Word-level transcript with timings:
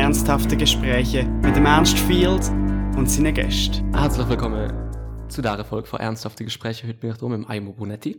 ernsthafte 0.00 0.56
Gespräche 0.56 1.24
mit 1.24 1.54
dem 1.54 1.66
Ernst 1.66 1.98
Field 1.98 2.48
und 2.96 3.06
seinen 3.06 3.34
Gästen. 3.34 3.94
Herzlich 3.94 4.26
willkommen 4.30 4.70
zu 5.28 5.42
dieser 5.42 5.62
Folge 5.62 5.86
von 5.86 6.00
Ernsthafte 6.00 6.42
Gespräche. 6.42 6.88
Heute 6.88 6.98
bin 6.98 7.10
ich 7.10 7.18
hier 7.18 7.28
mit 7.28 7.50
Aimo 7.50 7.74
Bonetti. 7.74 8.18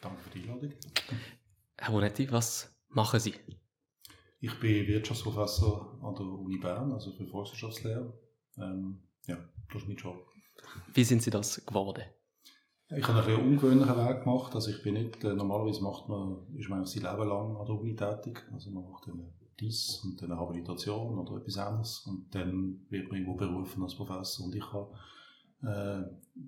Danke 0.00 0.18
für 0.22 0.38
die 0.38 0.44
Einladung. 0.44 0.72
Herr 1.76 1.90
Bonetti, 1.90 2.30
was 2.30 2.72
machen 2.88 3.18
Sie? 3.18 3.34
Ich 4.38 4.60
bin 4.60 4.86
Wirtschaftsprofessor 4.86 5.98
an 6.04 6.14
der 6.14 6.24
Uni 6.24 6.58
Bern, 6.58 6.92
also 6.92 7.10
für 7.10 7.26
Volkswirtschaftslehre. 7.26 8.16
Ähm, 8.58 9.02
ja, 9.26 9.38
das 9.72 9.82
ist 9.82 9.88
mein 9.88 9.96
Job. 9.96 10.24
Wie 10.94 11.02
sind 11.02 11.20
Sie 11.20 11.30
das 11.30 11.66
geworden? 11.66 12.04
Ich 12.96 13.08
habe 13.08 13.24
einen 13.24 13.40
ungewöhnlichen 13.40 13.96
Weg 13.96 14.22
gemacht. 14.22 14.54
Also 14.54 14.70
ich 14.70 14.80
bin 14.84 14.94
nicht, 14.94 15.24
äh, 15.24 15.34
normalerweise 15.34 15.82
macht 15.82 16.08
man, 16.08 16.46
ist 16.54 16.68
man 16.68 16.86
sein 16.86 17.02
Leben 17.02 17.28
lang 17.28 17.56
an 17.56 17.66
der 17.66 17.74
Uni 17.74 17.96
tätig. 17.96 18.46
Also 18.52 18.70
man 18.70 18.88
macht 18.88 19.08
eine 19.08 19.32
dies 19.62 20.00
und 20.04 20.20
dann 20.20 20.32
eine 20.32 20.40
Habilitation 20.40 21.18
oder 21.18 21.40
etwas 21.40 21.58
anderes 21.58 22.06
und 22.06 22.34
dann 22.34 22.84
wird 22.90 23.08
man 23.08 23.18
irgendwo 23.18 23.36
berufen 23.36 23.82
als 23.82 23.94
Professor. 23.94 24.46
Und 24.46 24.54
ich 24.54 24.72
habe, 24.72 24.92
äh, 25.62 26.02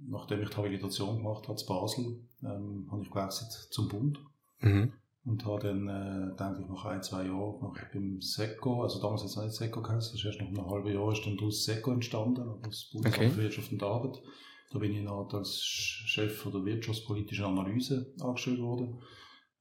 nachdem 0.09 0.43
ich 0.43 0.51
die 0.51 0.57
Habilitation 0.57 1.17
gemacht 1.17 1.49
habe, 1.49 1.57
zu 1.57 1.67
Basel, 1.67 2.21
ähm, 2.43 2.89
habe 2.91 3.03
ich 3.03 3.11
gewechselt 3.11 3.53
zum 3.71 3.89
Bund. 3.89 4.19
Mhm. 4.61 4.93
Und 5.27 5.47
habe 5.47 5.69
dann, 5.69 5.89
äh, 5.89 6.37
denke 6.37 6.63
ich, 6.63 6.69
nach 6.69 6.85
ein, 6.85 7.03
zwei 7.03 7.25
Jahren 7.25 7.61
noch 7.63 7.75
beim 7.95 8.21
SECO, 8.21 8.83
also 8.83 9.01
damals 9.01 9.23
hat 9.23 9.31
es 9.31 9.37
noch 9.37 9.45
nicht 9.45 9.55
SECO 9.55 9.81
geheißen, 9.81 10.13
das 10.13 10.21
ist 10.21 10.25
erst 10.27 10.41
nach 10.41 10.49
einem 10.49 10.71
halben 10.71 10.93
Jahr 10.93 11.13
ist 11.13 11.25
dann 11.25 11.39
daraus 11.39 11.65
SECO 11.65 11.93
entstanden, 11.93 12.43
also 12.43 12.61
das 12.63 12.91
Bundesamt 12.93 13.17
Okay. 13.17 13.31
für 13.31 13.43
Wirtschaft 13.43 13.73
und 13.73 13.83
Arbeit. 13.83 14.23
Da 14.71 14.79
bin 14.79 14.93
ich 14.93 15.05
dann 15.05 15.15
als 15.15 15.63
Chef 15.63 16.37
von 16.37 16.53
der 16.53 16.65
wirtschaftspolitischen 16.65 17.45
Analyse 17.45 18.13
angestellt 18.21 18.61
worden. 18.61 19.01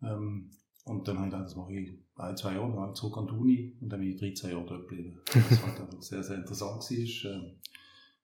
Ähm, 0.02 0.50
und 0.86 1.08
dann 1.08 1.18
habe 1.18 1.28
ich 1.28 1.32
gedacht, 1.32 1.48
das 1.48 1.56
mache 1.56 1.74
ich 1.74 1.98
ein, 2.16 2.38
zwei 2.38 2.54
Jahre, 2.56 2.70
dann 2.72 2.80
habe 2.80 2.92
ich 2.92 3.00
zurück 3.00 3.18
an 3.18 3.28
die 3.28 3.34
Uni 3.34 3.78
und 3.80 3.90
dann 3.90 4.00
bin 4.00 4.10
ich 4.10 4.20
13 4.20 4.52
Jahre 4.52 4.66
dort 4.66 4.88
geblieben. 4.88 5.20
Was 5.28 5.66
halt 5.66 5.80
einfach 5.80 6.02
sehr, 6.02 6.24
sehr 6.24 6.38
interessant 6.38 6.82
war. 6.82 7.32
Ähm, 7.32 7.52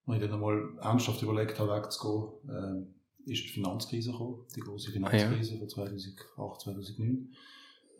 als 0.05 0.17
ich 0.23 0.29
dann 0.29 0.33
einmal 0.33 0.69
ernsthaft 0.81 1.21
überlegt 1.21 1.59
habe, 1.59 1.71
wegzugehen, 1.71 2.49
ähm, 2.49 2.87
ist 3.25 3.43
die 3.43 3.49
Finanzkrise 3.49 4.11
gekommen, 4.11 4.45
die 4.55 4.59
große 4.61 4.91
Finanzkrise 4.91 5.57
von 5.57 5.69
2008, 5.69 6.61
2009. 6.61 7.33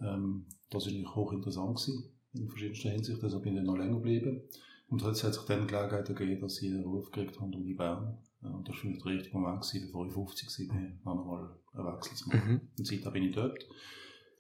Ähm, 0.02 0.46
das 0.70 0.86
war 0.86 0.92
natürlich 0.92 1.16
hochinteressant 1.16 1.76
gewesen, 1.78 2.12
in 2.34 2.50
verschiedenster 2.50 2.90
Hinsicht, 2.90 3.22
deshalb 3.22 3.44
bin 3.44 3.54
ich 3.54 3.60
dann 3.60 3.66
noch 3.66 3.78
länger 3.78 3.96
geblieben. 3.96 4.42
Und 4.90 5.04
jetzt 5.04 5.24
hat 5.24 5.36
sich 5.36 5.44
dann 5.44 5.62
die 5.62 5.68
Gelegenheit 5.68 6.10
ergeben, 6.10 6.42
dass 6.42 6.62
ich 6.62 6.72
einen 6.72 6.84
Ruf 6.84 7.12
gekriegt 7.12 7.40
habe 7.40 7.56
an 7.56 7.64
die 7.64 7.74
Bern. 7.74 8.18
Äh, 8.44 8.48
Und 8.48 8.68
das 8.68 8.76
war 8.76 8.82
für 8.82 8.88
mich 8.88 9.04
der 9.04 9.12
richtige 9.14 9.38
Moment, 9.38 9.62
gewesen, 9.62 9.86
bevor 9.88 10.08
ich 10.08 10.14
50 10.14 10.70
war, 11.04 11.16
noch 11.16 11.22
einmal 11.22 11.50
einen 11.74 11.96
Wechsel 11.96 12.18
zu 12.18 12.30
machen. 12.30 12.54
Mhm. 12.54 12.62
Und 12.78 12.88
seitdem 12.88 13.14
bin 13.14 13.24
ich 13.24 13.36
dort. 13.36 13.66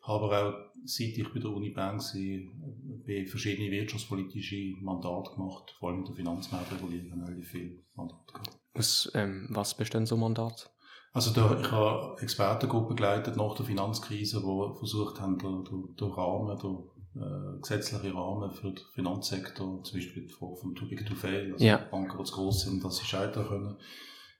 Habe 0.01 0.25
aber 0.25 0.47
auch, 0.47 0.53
seit 0.85 1.17
ich 1.17 1.33
bei 1.33 1.39
der 1.39 1.51
Uni 1.51 1.71
Bern 1.71 1.97
war, 1.97 3.27
verschiedene 3.27 3.71
wirtschaftspolitische 3.71 4.75
Mandate 4.81 5.31
gemacht, 5.35 5.75
vor 5.77 5.89
allem 5.89 5.99
in 5.99 6.05
der 6.05 6.15
Finanzmarktregulierung, 6.15 7.23
relativ 7.23 7.49
viel 7.49 7.83
Mandate 7.95 8.33
gehabt. 8.33 8.59
Aus 8.73 9.11
ähm, 9.13 9.47
was 9.49 9.75
bestehen 9.75 10.05
so 10.05 10.15
Mandat? 10.15 10.71
Also 11.11 11.31
da, 11.33 11.59
ich 11.59 11.71
habe 11.71 12.13
eine 12.13 12.21
Expertengruppe 12.21 12.95
geleitet 12.95 13.35
nach 13.35 13.55
der 13.55 13.65
Finanzkrise, 13.65 14.43
wo 14.43 14.73
versucht 14.75 15.19
haben, 15.19 15.37
den, 15.39 15.63
den, 15.95 16.11
Rahmen, 16.11 16.57
den 16.57 16.77
äh, 17.21 17.59
gesetzlichen 17.59 18.15
Rahmen 18.15 18.53
für 18.53 18.71
den 18.71 18.85
Finanzsektor, 18.93 19.83
zum 19.83 19.97
Beispiel 19.97 20.27
die 20.27 20.33
vom 20.33 20.75
Too 20.75 20.87
Big 20.87 21.05
to 21.05 21.15
Fail, 21.15 21.51
also 21.51 21.65
Ja. 21.65 21.77
Banken, 21.77 22.17
die 22.17 22.23
zu 22.23 22.35
gross 22.35 22.61
sind, 22.61 22.83
dass 22.83 22.97
sie 22.97 23.05
scheitern 23.05 23.47
können. 23.47 23.77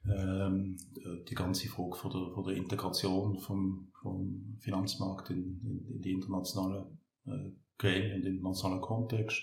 Ähm, 0.05 0.78
die 1.30 1.36
ganze 1.36 1.67
Frage 1.67 1.95
von 1.95 2.11
der, 2.11 2.31
von 2.33 2.44
der 2.44 2.55
Integration 2.55 3.38
vom, 3.38 3.92
vom 4.02 4.58
Finanzmarkt 4.59 5.30
in, 5.30 5.59
in, 5.64 5.95
in 5.95 6.02
die 6.02 6.11
internationalen 6.11 7.00
äh, 7.25 7.52
Gremien 7.78 8.22
und 8.22 8.25
internationalen 8.25 8.81
Kontext 8.81 9.41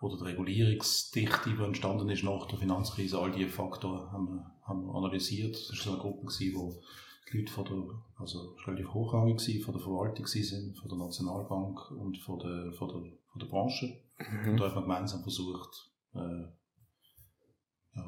oder 0.00 0.16
die 0.16 0.24
Regulierungsdichte, 0.24 1.50
die 1.50 1.62
entstanden 1.62 2.08
ist 2.08 2.22
nach 2.22 2.46
der 2.46 2.58
Finanzkrise, 2.58 3.18
all 3.18 3.32
diese 3.32 3.48
Faktoren 3.48 4.10
haben 4.12 4.28
wir, 4.28 4.52
haben 4.62 4.86
wir 4.86 4.94
analysiert. 4.94 5.56
Das 5.56 5.70
war 5.70 5.76
so 5.76 5.90
eine 5.92 5.98
Gruppe, 6.00 6.26
gewesen, 6.26 6.54
wo 6.54 6.82
die 7.30 7.38
Leute 7.38 7.52
von 7.52 7.64
der, 7.64 7.84
also 8.18 8.54
es 8.54 8.66
relativ 8.66 8.94
hochrangig 8.94 9.38
gewesen, 9.38 9.62
von 9.64 9.74
der 9.74 9.82
Verwaltung 9.82 10.26
sind, 10.26 10.78
von 10.78 10.88
der 10.88 10.98
Nationalbank 10.98 11.90
und 11.90 12.18
von 12.18 12.38
der, 12.38 12.72
von 12.72 12.88
der, 12.88 13.12
von 13.32 13.40
der 13.40 13.46
Branche. 13.46 14.00
Und 14.18 14.52
Mhm. 14.52 14.56
da 14.56 14.64
haben 14.64 14.74
wir 14.74 14.82
gemeinsam 14.82 15.22
versucht, 15.22 15.90
äh, 16.14 16.44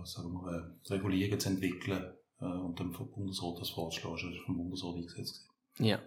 sagen 0.04 0.32
wir, 0.32 0.76
äh, 0.88 0.92
Regulierungen 0.92 1.40
zu 1.40 1.48
entwickeln 1.48 2.12
äh, 2.40 2.44
und 2.44 2.78
dann 2.80 2.92
vom 2.92 3.10
Bundesrat 3.10 3.60
das 3.60 3.70
vorzuschlagen. 3.70 4.16
Das 4.16 4.38
ist 4.38 4.46
vom 4.46 4.56
Bundesrat 4.56 4.96
eingesetzt. 4.96 5.48
Ja. 5.78 5.98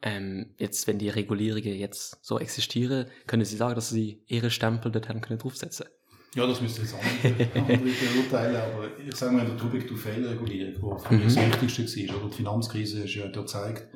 Ähm, 0.00 0.54
jetzt, 0.58 0.86
wenn 0.86 0.98
die 0.98 1.08
Regulierungen 1.08 1.74
jetzt 1.76 2.24
so 2.24 2.38
existieren, 2.38 3.06
können 3.26 3.44
Sie 3.44 3.56
sagen, 3.56 3.74
dass 3.74 3.90
Sie 3.90 4.22
Ihre 4.26 4.50
Stempel 4.50 4.92
dort 4.92 5.08
haben 5.08 5.20
können 5.20 5.40
draufsetzen? 5.40 5.86
Ja, 6.34 6.46
das 6.46 6.60
müsste 6.60 6.82
jetzt 6.82 6.94
andere, 6.94 7.52
andere 7.54 7.78
beurteilen, 7.78 8.56
aber 8.56 8.98
ich 8.98 9.14
sage 9.16 9.34
mal, 9.34 9.42
in 9.42 9.48
der 9.48 9.56
Too 9.56 9.70
Big 9.70 9.88
to 9.88 9.96
Fail 9.96 10.24
Regulierung, 10.26 10.74
die 10.74 11.04
für 11.08 11.14
mich 11.14 11.24
Mhm. 11.24 11.50
das 11.50 11.62
Wichtigste 11.62 12.08
war, 12.08 12.20
oder 12.20 12.28
die 12.28 12.36
Finanzkrise 12.36 13.02
ist 13.04 13.14
ja 13.14 13.28
gezeigt, 13.28 13.88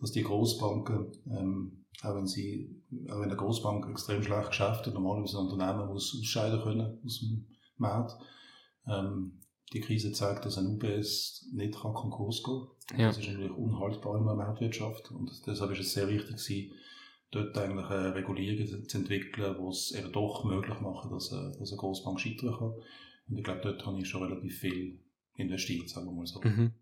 dass 0.00 0.12
die 0.12 0.22
Großbanken, 0.22 1.12
ähm, 1.30 1.84
auch 2.02 2.14
wenn 2.14 2.26
sie, 2.26 2.80
auch 3.08 3.16
wenn 3.16 3.24
eine 3.24 3.36
Großbank 3.36 3.88
extrem 3.90 4.22
schlecht 4.22 4.48
geschäftet, 4.48 4.94
normalerweise 4.94 5.38
ein 5.38 5.46
Unternehmen 5.48 5.88
muss 5.88 6.16
ausscheiden 6.20 6.60
können 6.62 7.00
aus 7.04 7.20
dem 7.20 7.46
Markt, 7.76 8.12
ähm, 8.88 9.40
die 9.72 9.80
Krise 9.80 10.12
zeigt, 10.12 10.44
dass 10.44 10.58
ein 10.58 10.66
UBS 10.66 11.48
nicht 11.52 11.74
kann 11.80 11.94
Konkurs 11.94 12.42
gehen 12.42 12.66
kann. 12.88 13.00
Ja. 13.00 13.06
Das 13.08 13.18
ist 13.18 13.28
natürlich 13.28 13.52
unhaltbar 13.52 14.18
in 14.18 14.24
der 14.26 14.34
Marktwirtschaft 14.34 15.10
und 15.12 15.30
deshalb 15.46 15.70
ist 15.72 15.80
es 15.80 15.92
sehr 15.92 16.08
wichtig 16.08 16.36
gewesen, 16.36 16.72
dort 17.30 17.56
eigentlich 17.56 17.86
eine 17.86 18.14
Regulierung 18.14 18.88
zu 18.88 18.98
entwickeln, 18.98 19.54
die 19.60 19.68
es 19.68 19.92
eben 19.92 20.12
doch 20.12 20.42
möglich 20.44 20.80
machen, 20.80 21.10
dass 21.12 21.32
eine, 21.32 21.52
dass 21.58 21.70
eine 21.70 21.78
Großbank 21.78 22.18
scheitern 22.18 22.56
kann. 22.58 22.72
Und 23.28 23.38
ich 23.38 23.44
glaube, 23.44 23.60
dort 23.62 23.86
habe 23.86 23.98
ich 24.00 24.08
schon 24.08 24.24
relativ 24.24 24.58
viel 24.58 24.98
investiert, 25.36 25.88
sagen 25.88 26.06
wir 26.06 26.12
mal 26.12 26.26
so. 26.26 26.40
Mhm. 26.42 26.72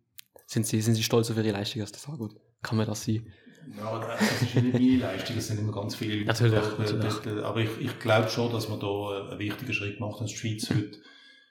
Sind 0.47 0.67
Sie, 0.67 0.81
sind 0.81 0.95
Sie 0.95 1.03
stolz 1.03 1.31
auf 1.31 1.37
Ihre 1.37 1.51
Leistung, 1.51 1.81
dass 1.83 1.93
das 1.93 2.07
gut? 2.07 2.35
Kann 2.63 2.79
man 2.79 2.87
das 2.87 3.05
sein? 3.05 3.31
Ja, 3.77 4.01
das 4.01 4.43
ist 4.43 4.55
nicht 4.55 4.73
meine 4.73 4.97
Leistung, 4.97 5.37
das 5.37 5.49
sind 5.49 5.59
immer 5.61 5.73
ganz 5.73 5.95
viele 5.95 6.25
Leute. 6.25 6.49
Natürlich, 6.49 7.17
da- 7.19 7.43
Aber 7.43 7.61
ich, 7.61 7.71
ich 7.81 7.99
glaube 7.99 8.31
schon, 8.31 8.51
dass 8.51 8.71
man 8.71 8.81
da 8.81 9.29
einen 9.29 9.39
wichtigen 9.39 9.75
Schritt 9.75 10.01
macht, 10.01 10.23
dass 10.23 10.31
die 10.31 10.37
Schweiz 10.37 10.71
heute 10.71 10.99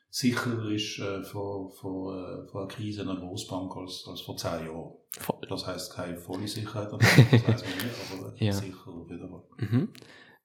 sicherer 0.10 0.70
ist 0.72 1.00
äh, 1.00 1.24
vor, 1.24 1.72
vor, 1.72 2.16
äh, 2.16 2.48
vor 2.48 2.62
einer 2.62 2.68
Krise 2.70 3.02
einer 3.02 3.18
Großbank 3.18 3.76
als, 3.76 4.06
als 4.08 4.22
vor 4.22 4.38
zehn 4.38 4.66
Jahren. 4.66 4.94
Voll. 5.20 5.42
Das 5.50 5.66
heisst 5.68 5.94
keine 5.94 6.18
volle 6.18 6.48
Sicherheit, 6.48 6.92
das 6.92 7.02
man 7.02 7.22
nicht, 7.50 7.66
aber 8.14 8.34
Ja. 8.38 8.52
sicher 8.54 8.88
auf 8.88 9.10
jeden 9.10 9.30
Fall. 9.30 9.44
Mhm. 9.60 9.90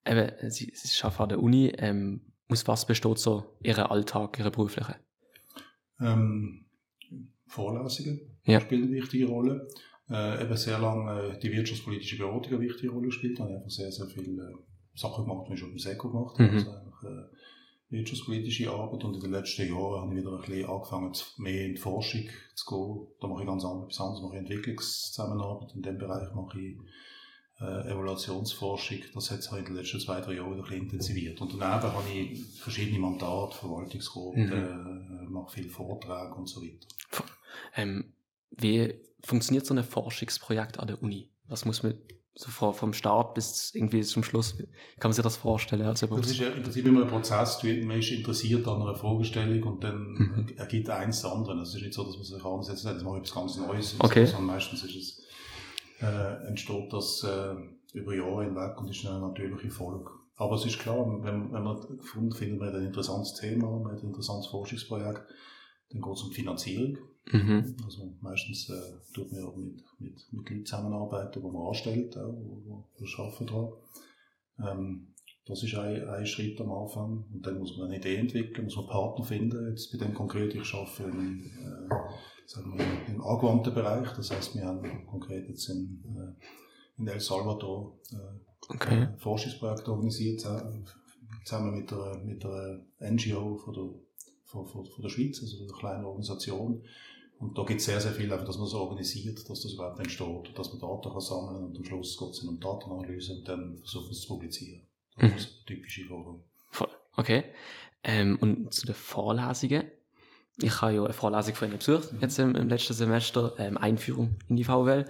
Eben, 0.06 0.50
Sie, 0.50 0.72
Sie 0.74 1.02
arbeiten 1.04 1.22
an 1.22 1.28
der 1.28 1.42
Uni. 1.42 1.72
Ähm, 1.78 2.32
aus 2.48 2.66
was 2.66 2.86
besteht 2.86 3.18
so 3.18 3.44
Ihr 3.62 3.90
Alltag, 3.90 4.38
Ihre 4.38 4.50
berufliche? 4.50 4.96
Ähm, 6.00 6.66
Vorlesungen 7.46 8.20
Ja. 8.44 8.60
spielen 8.60 8.84
eine 8.84 8.92
wichtige 8.92 9.26
Rolle. 9.26 9.68
Äh, 10.10 10.42
eben 10.42 10.56
sehr 10.56 10.78
lange 10.78 11.34
äh, 11.34 11.38
die 11.38 11.52
wirtschaftspolitische 11.52 12.18
Beratung 12.18 12.54
eine 12.54 12.60
wichtige 12.60 12.90
Rolle 12.92 13.06
gespielt. 13.06 13.38
Da 13.38 13.44
habe 13.44 13.52
ich 13.52 13.56
einfach 13.58 13.70
sehr, 13.70 13.92
sehr 13.92 14.06
viele 14.06 14.42
äh, 14.42 14.54
Sachen 14.94 15.24
gemacht, 15.24 15.46
die 15.48 15.54
ich 15.54 15.60
schon 15.60 15.70
im 15.70 15.78
SECO 15.78 16.10
gemacht 16.10 16.38
habe. 16.38 16.50
Mhm. 16.50 16.56
Also 16.58 16.70
äh, 16.70 17.31
wirtschaftspolitische 17.92 18.70
Arbeit 18.70 19.04
und 19.04 19.14
in 19.14 19.20
den 19.20 19.30
letzten 19.32 19.68
Jahren 19.68 20.00
habe 20.02 20.14
ich 20.14 20.20
wieder 20.20 20.32
ein 20.32 20.40
bisschen 20.40 20.68
angefangen, 20.68 21.12
mehr 21.36 21.66
in 21.66 21.74
die 21.74 21.80
Forschung 21.80 22.22
zu 22.54 22.66
gehen. 22.66 23.06
Da 23.20 23.26
mache 23.28 23.42
ich 23.42 23.46
ganz 23.46 23.64
anders, 23.64 23.84
etwas 23.86 24.00
anderes, 24.00 24.22
mache 24.22 24.34
ich 24.34 24.40
Entwicklungszusammenarbeit. 24.40 25.74
In 25.74 25.82
dem 25.82 25.98
Bereich 25.98 26.34
mache 26.34 26.60
ich 26.60 26.76
äh, 27.60 27.90
Evaluationsforschung. 27.92 28.98
Das 29.14 29.30
hat 29.30 29.42
sich 29.42 29.52
in 29.52 29.64
den 29.64 29.74
letzten 29.76 30.00
zwei, 30.00 30.20
drei 30.20 30.34
Jahren 30.34 30.52
wieder 30.52 30.62
ein 30.64 30.68
bisschen 30.68 30.82
intensiviert. 30.84 31.40
Und 31.40 31.52
daneben 31.60 31.92
habe 31.92 32.10
ich 32.12 32.42
verschiedene 32.58 32.98
Mandate, 32.98 33.56
Verwaltungsrat, 33.56 34.36
Mhm. 34.36 34.52
äh, 34.52 35.30
mache 35.30 35.52
viele 35.52 35.68
Vorträge 35.68 36.34
und 36.34 36.46
so 36.48 36.62
weiter. 36.62 36.86
Ähm, 37.76 38.12
wie 38.50 38.94
funktioniert 39.22 39.66
so 39.66 39.74
ein 39.74 39.84
Forschungsprojekt 39.84 40.78
an 40.80 40.88
der 40.88 41.02
Uni? 41.02 41.28
Was 41.46 41.64
muss 41.64 41.82
man 41.82 41.94
so 42.34 42.72
vom 42.72 42.92
Start 42.92 43.34
bis 43.34 43.74
irgendwie 43.74 44.02
zum 44.02 44.24
Schluss, 44.24 44.56
kann 44.98 45.10
man 45.10 45.12
sich 45.12 45.22
das 45.22 45.36
vorstellen? 45.36 45.82
Also, 45.82 46.06
Das 46.06 46.26
ist 46.30 46.38
ja 46.38 46.48
im 46.48 46.62
Prinzip 46.62 46.86
immer 46.86 47.02
ein 47.02 47.08
Prozess, 47.08 47.62
man 47.62 47.98
ist 47.98 48.10
interessiert 48.10 48.66
an 48.66 48.82
einer 48.82 48.94
Fragestellung 48.94 49.62
und 49.64 49.84
dann 49.84 50.12
Mhm. 50.12 50.46
ergibt 50.56 50.88
eins 50.90 51.20
das 51.22 51.30
andere. 51.30 51.58
Also 51.58 51.62
Es 51.72 51.74
ist 51.76 51.82
nicht 51.82 51.94
so, 51.94 52.04
dass 52.04 52.16
man 52.16 52.24
sich 52.24 52.44
ansetzt 52.44 52.84
jetzt 52.84 53.02
mache 53.02 53.16
ich 53.16 53.22
etwas 53.22 53.34
ganz 53.34 53.56
Neues. 53.58 53.96
Okay. 53.98 54.24
Sondern 54.24 54.46
meistens 54.46 54.82
ist 54.82 54.96
es, 54.96 55.22
äh, 56.00 56.46
entsteht 56.48 56.92
das 56.92 57.22
äh, 57.24 57.54
über 57.92 58.14
Jahre 58.14 58.44
hinweg 58.44 58.78
und 58.80 58.88
ist 58.90 59.04
eine 59.06 59.20
natürliche 59.20 59.70
Folge. 59.70 60.10
Aber 60.36 60.56
es 60.56 60.64
ist 60.64 60.78
klar, 60.78 61.06
wenn, 61.22 61.52
wenn 61.52 61.62
man 61.62 61.76
gefunden 61.98 62.32
findet, 62.32 62.58
man 62.58 62.68
hat 62.68 62.76
ein 62.76 62.86
interessantes 62.86 63.34
Thema, 63.34 63.78
man 63.78 63.92
hat 63.92 64.02
ein 64.02 64.08
interessantes 64.08 64.46
Forschungsprojekt, 64.50 65.22
dann 65.90 66.00
geht 66.00 66.12
es 66.14 66.22
um 66.22 66.32
Finanzierung. 66.32 66.96
Mhm. 67.30 67.76
Also 67.84 68.12
meistens 68.20 68.68
äh, 68.68 69.14
tut 69.14 69.32
man 69.32 69.44
auch 69.44 69.56
mit, 69.56 69.82
mit, 69.98 70.32
mit 70.32 70.50
Leuten 70.50 70.66
zusammenarbeiten, 70.66 71.42
die 71.42 71.48
man 71.48 71.66
anstellt, 71.68 72.16
auch, 72.16 72.32
wo, 72.32 72.62
wo, 72.64 72.84
wo 72.98 73.22
arbeiten 73.22 73.46
dran. 73.46 73.72
Ähm, 74.58 75.06
das 75.44 75.62
ist 75.62 75.74
ein, 75.74 76.08
ein 76.08 76.26
Schritt 76.26 76.60
am 76.60 76.72
Anfang. 76.72 77.24
Und 77.32 77.46
dann 77.46 77.58
muss 77.58 77.76
man 77.76 77.86
eine 77.86 77.96
Idee 77.96 78.16
entwickeln, 78.16 78.64
muss 78.64 78.76
man 78.76 78.86
Partner 78.86 79.24
finden. 79.24 79.68
Jetzt 79.70 79.90
bei 79.92 79.98
dem 79.98 80.14
konkret, 80.14 80.54
ich 80.54 80.74
arbeite 80.74 81.04
im, 81.04 81.44
äh, 81.44 81.94
sagen 82.46 82.78
wir, 82.78 83.14
im 83.14 83.20
angewandten 83.20 83.74
Bereich. 83.74 84.08
Das 84.16 84.30
heißt, 84.30 84.54
wir 84.54 84.64
haben 84.64 85.06
konkret 85.06 85.48
jetzt 85.48 85.68
in, 85.68 86.04
äh, 86.16 87.00
in 87.00 87.08
El 87.08 87.20
Salvador 87.20 87.98
äh, 88.12 88.52
Okay. 88.68 88.94
ein 88.94 89.18
Forschungsprojekt 89.18 89.88
organisiert, 89.88 90.46
zusammen 91.44 91.74
mit 91.76 91.90
der, 91.90 92.18
mit 92.24 92.42
der 92.44 92.80
NGO 93.00 93.56
von 93.56 93.74
der, 93.74 93.88
von, 94.44 94.66
von, 94.66 94.86
von 94.86 95.02
der 95.02 95.08
Schweiz, 95.08 95.40
also 95.42 95.62
einer 95.62 95.72
kleinen 95.72 96.04
Organisation. 96.04 96.82
Und 97.42 97.58
da 97.58 97.64
es 97.64 97.84
sehr, 97.84 98.00
sehr 98.00 98.12
viel, 98.12 98.32
einfach, 98.32 98.46
dass 98.46 98.56
man 98.56 98.66
das 98.66 98.74
organisiert, 98.74 99.38
dass 99.50 99.62
das 99.62 99.72
überhaupt 99.72 99.98
entsteht, 99.98 100.56
dass 100.56 100.70
man 100.72 100.80
Daten 100.80 101.10
kann 101.10 101.20
sammeln 101.20 101.64
und 101.64 101.76
am 101.76 101.84
Schluss 101.84 102.16
geht 102.16 102.30
es 102.30 102.40
um 102.44 102.60
Datenanalyse 102.60 103.32
und 103.32 103.48
dann 103.48 103.78
versuchen 103.78 104.12
es 104.12 104.20
zu 104.20 104.28
publizieren. 104.28 104.82
Das 105.16 105.30
Mhm. 105.30 105.36
ist 105.36 105.48
eine 105.56 105.64
typische 105.66 106.04
Vorgang. 106.04 106.44
Voll. 106.70 106.88
Okay. 107.16 107.44
Ähm, 108.04 108.38
und 108.40 108.72
zu 108.72 108.86
den 108.86 108.94
Vorlesungen. 108.94 109.90
Ich 110.58 110.80
habe 110.80 110.92
ja 110.94 111.02
eine 111.04 111.12
Vorlesung 111.12 111.54
von 111.56 111.68
Ihnen 111.68 111.78
besucht, 111.78 112.10
jetzt 112.20 112.38
im, 112.38 112.54
im 112.54 112.68
letzten 112.68 112.94
Semester, 112.94 113.54
ähm, 113.58 113.76
Einführung 113.76 114.36
in 114.48 114.56
die 114.56 114.64
VWL. 114.64 115.04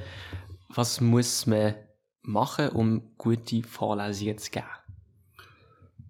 Was 0.69 1.03
muss 1.03 1.47
man 1.47 1.75
machen, 2.23 2.71
um 2.71 3.15
gute 3.19 3.63
Vorlesungen 3.63 4.39
zu 4.39 4.51
geben? 4.51 4.67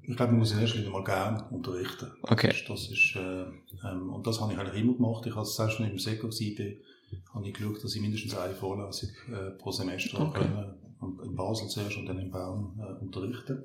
Ich 0.04 0.16
glaube, 0.16 0.32
man 0.32 0.40
muss 0.40 0.52
in 0.52 0.60
erster 0.60 0.78
Linie 0.78 0.90
mal 0.90 1.04
gerne 1.04 1.48
unterrichten. 1.50 2.10
Okay. 2.22 2.48
Das 2.48 2.56
ist, 2.56 2.68
das 2.68 2.90
ist, 2.90 3.16
äh, 3.16 3.88
ähm, 3.88 4.10
und 4.10 4.26
das 4.26 4.40
habe 4.40 4.52
ich 4.52 4.58
eigentlich 4.58 4.82
immer 4.82 4.94
gemacht. 4.94 5.24
Ich 5.26 5.32
habe 5.32 5.42
es 5.42 5.54
selbst 5.54 5.76
schon 5.76 5.86
im 5.86 5.98
Seko 5.98 6.28
war, 6.28 7.34
habe 7.34 7.48
ich 7.48 7.54
geschaut, 7.54 7.84
dass 7.84 7.94
ich 7.94 8.00
mindestens 8.02 8.36
eine 8.36 8.54
Vorlesung 8.54 9.10
äh, 9.32 9.50
pro 9.58 9.70
Semester 9.70 10.20
Okay. 10.20 10.40
können, 10.40 10.74
und 11.00 11.20
in 11.22 11.34
Basel 11.34 11.68
zuerst 11.68 11.96
und 11.96 12.06
dann 12.06 12.18
in 12.18 12.30
Bern 12.30 12.78
äh, 12.78 13.02
unterrichten. 13.02 13.64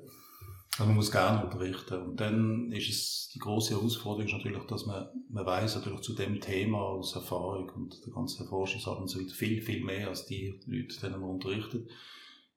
Also 0.72 0.86
man 0.86 0.96
muss 0.96 1.10
gerne 1.10 1.44
unterrichten. 1.44 2.02
Und 2.02 2.20
dann 2.20 2.70
ist 2.70 2.88
es, 2.88 3.30
die 3.34 3.40
große 3.40 3.74
Herausforderung 3.74 4.26
ist 4.26 4.32
natürlich, 4.32 4.62
dass 4.64 4.86
man, 4.86 5.08
man 5.28 5.44
weiß 5.44 5.76
natürlich 5.76 6.02
zu 6.02 6.14
dem 6.14 6.40
Thema 6.40 6.78
aus 6.78 7.16
Erfahrung 7.16 7.70
und 7.70 8.04
der 8.06 8.12
ganzen 8.12 8.46
Forschungsart 8.46 9.00
und 9.00 9.08
so 9.08 9.18
weiter 9.18 9.34
viel, 9.34 9.60
viel 9.60 9.82
mehr 9.84 10.08
als 10.08 10.26
die 10.26 10.60
Leute, 10.66 11.00
denen 11.00 11.20
man 11.20 11.30
unterrichtet. 11.30 11.88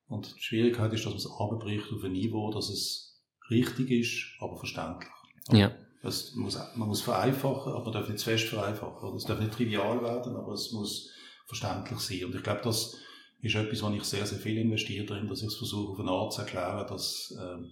Und 0.08 0.36
die 0.36 0.42
Schwierigkeit 0.42 0.94
ist, 0.94 1.06
dass 1.06 1.14
man 1.14 1.18
es 1.18 1.32
abbricht 1.32 1.92
auf 1.92 2.04
ein 2.04 2.12
Niveau, 2.12 2.52
dass 2.52 2.70
es 2.70 3.11
richtig 3.52 3.92
ist, 3.92 4.42
aber 4.42 4.58
verständlich. 4.58 5.12
Ja. 5.52 5.72
Es 6.04 6.34
muss, 6.36 6.58
man 6.76 6.88
muss 6.88 7.02
vereinfachen, 7.02 7.74
aber 7.74 7.84
man 7.84 7.94
darf 7.94 8.08
nicht 8.08 8.20
zu 8.20 8.26
fest 8.26 8.46
vereinfachen. 8.48 9.08
Oder 9.08 9.16
Es 9.18 9.26
darf 9.26 9.40
nicht 9.40 9.54
trivial 9.54 10.02
werden, 10.02 10.36
aber 10.36 10.54
es 10.54 10.72
muss 10.72 11.12
verständlich 11.46 12.00
sein. 12.00 12.26
Und 12.26 12.36
ich 12.36 12.42
glaube, 12.44 12.62
das 12.64 12.98
ist 13.42 13.56
etwas, 13.56 13.84
wo 13.84 13.90
ich 13.90 14.04
sehr, 14.04 14.26
sehr 14.26 14.40
viel 14.40 14.58
investiere 14.58 15.06
darin, 15.06 15.28
dass 15.28 15.42
ich 15.42 15.48
es 15.48 15.56
versuche, 15.58 15.92
auf 15.94 16.00
eine 16.00 16.10
Art 16.12 16.34
zu 16.34 16.42
erklären, 16.42 16.88
dass, 16.88 17.36
ähm, 17.40 17.72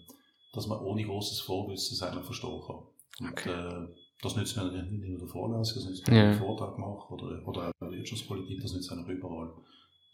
dass 0.54 0.68
man 0.68 0.80
ohne 0.80 1.04
großes 1.06 1.40
Vorwissen 1.42 1.96
es 1.96 2.04
eigentlich 2.04 2.26
verstehen 2.26 2.62
kann. 2.66 2.76
Und, 3.22 3.32
Okay. 3.32 3.50
äh, 3.52 3.88
das 4.22 4.36
nützt 4.36 4.58
mir 4.58 4.66
nicht 4.72 4.92
nur 5.10 5.20
der 5.20 5.28
Vorlesung, 5.28 5.76
das 5.76 5.86
nützt 5.86 6.08
mir, 6.08 6.16
Ja. 6.18 6.24
einen 6.32 6.40
Vortrag 6.40 6.78
mache 6.78 7.14
oder, 7.14 7.48
oder 7.48 7.62
auch 7.70 7.72
in 7.82 7.90
der 7.90 7.98
Wirtschaftspolitik, 8.00 8.62
das 8.62 8.74
nützt 8.74 8.92
eigentlich 8.92 9.18
überall. 9.18 9.54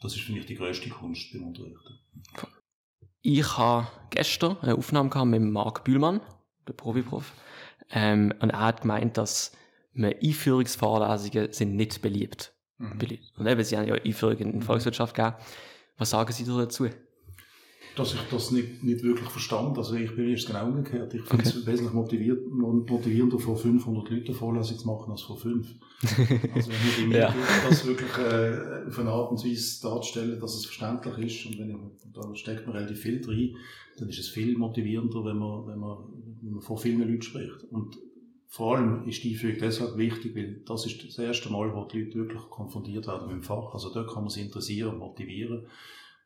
Das 0.01 0.13
ist 0.15 0.21
für 0.21 0.33
mich 0.33 0.45
die 0.45 0.55
grösste 0.55 0.89
Kunst 0.89 1.31
beim 1.33 1.47
Unterrichten. 1.47 1.99
Ich 3.27 3.57
habe 3.57 3.87
gestern 4.11 4.55
eine 4.61 4.75
Aufnahme 4.75 5.09
gehabt 5.09 5.27
mit 5.27 5.41
Marc 5.41 5.83
Bühlmann, 5.83 6.21
der 6.67 6.73
Profiprof. 6.73 7.33
Ähm, 7.89 8.31
und 8.39 8.51
er 8.51 8.59
hat 8.59 8.81
gemeint, 8.81 9.17
dass 9.17 9.51
man 9.93 10.13
Einführungsvorlesungen 10.21 11.51
sind 11.51 11.75
nicht 11.75 12.03
beliebt. 12.03 12.53
beliebt. 12.99 13.33
Und 13.35 13.47
eben, 13.47 13.63
sie 13.63 13.77
haben 13.77 13.87
ja 13.87 13.95
Einführung 13.95 14.37
in 14.37 14.59
die 14.59 14.61
Volkswirtschaft 14.63 15.15
gegeben. 15.15 15.37
Was 15.97 16.11
sagen 16.11 16.31
Sie 16.31 16.45
da 16.45 16.55
dazu? 16.55 16.87
Dass 17.95 18.13
ich 18.13 18.19
das 18.29 18.51
nicht, 18.51 18.83
nicht 18.83 19.03
wirklich 19.03 19.29
verstand. 19.29 19.77
Also 19.77 19.95
ich 19.95 20.15
bin 20.15 20.29
jetzt 20.29 20.47
genau 20.47 20.65
umgekehrt. 20.67 21.13
Ich 21.13 21.21
finde 21.23 21.43
es 21.43 21.65
wesentlich 21.65 21.93
motiviert, 21.93 22.45
motivierender, 22.51 23.39
vor 23.39 23.57
500 23.57 24.09
Leuten 24.09 24.33
Vorlesung 24.33 24.77
zu 24.77 24.87
machen, 24.87 25.11
als 25.11 25.21
vor 25.21 25.37
5. 25.37 25.67
Also 26.53 26.69
wenn 26.71 26.89
ich 26.89 27.07
mir 27.07 27.17
Ja. 27.17 27.35
das 27.67 27.85
wirklich 27.85 28.17
äh, 28.17 28.87
auf 28.87 28.99
eine 28.99 29.09
Art 29.09 29.31
und 29.31 29.43
Weise 29.45 29.81
darzustellen, 29.81 30.39
dass 30.39 30.55
es 30.55 30.65
verständlich 30.65 31.17
ist 31.17 31.45
und 31.47 31.59
wenn 31.59 31.69
ich, 31.71 31.77
da 32.13 32.35
steckt 32.35 32.67
man 32.67 32.75
relativ 32.75 32.99
viel 32.99 33.21
drin, 33.21 33.55
dann 33.97 34.09
ist 34.09 34.19
es 34.19 34.29
viel 34.29 34.57
motivierender, 34.57 35.23
wenn 35.23 35.37
man, 35.37 35.67
wenn 35.67 35.79
man, 35.79 35.97
wenn 36.41 36.51
man 36.53 36.61
vor 36.61 36.77
vielen 36.77 36.99
Leuten 36.99 37.21
spricht. 37.21 37.63
Und 37.71 37.97
vor 38.47 38.77
allem 38.77 39.07
ist 39.07 39.23
die 39.23 39.31
Einführung 39.31 39.57
deshalb 39.59 39.97
wichtig, 39.97 40.35
weil 40.35 40.61
das 40.65 40.85
ist 40.85 41.03
das 41.05 41.17
erste 41.17 41.49
Mal, 41.51 41.73
wo 41.73 41.85
die 41.85 42.03
Leute 42.03 42.15
wirklich 42.19 42.41
konfrontiert 42.49 43.07
werden 43.07 43.27
mit 43.27 43.35
dem 43.37 43.43
Fach. 43.43 43.73
Also 43.73 43.93
dort 43.93 44.13
kann 44.13 44.23
man 44.23 44.29
sie 44.29 44.41
interessieren, 44.41 44.97
motivieren. 44.97 45.65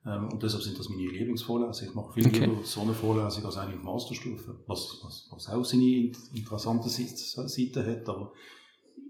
Ähm, 0.06 0.30
und 0.32 0.42
deshalb 0.42 0.64
sind 0.64 0.80
das 0.80 0.88
meine 0.90 1.02
Lieblingsvorlesungen. 1.12 1.90
Ich 1.90 1.96
mache 1.96 2.14
viel 2.14 2.28
Okay. 2.28 2.46
lieber 2.46 2.64
so 2.64 2.82
eine 2.82 2.94
Vorlesung 2.94 3.46
als 3.46 3.58
eine 3.58 3.74
auf 3.76 3.84
Masterstufe, 3.84 4.56
was, 4.68 5.00
was, 5.04 5.28
was 5.32 5.50
auch 5.50 5.64
seine 5.66 5.84
in- 5.84 6.16
interessante 6.34 6.90
Seite- 6.90 7.48
Seiten 7.50 7.86
hat. 7.86 8.08
Aber 8.08 8.32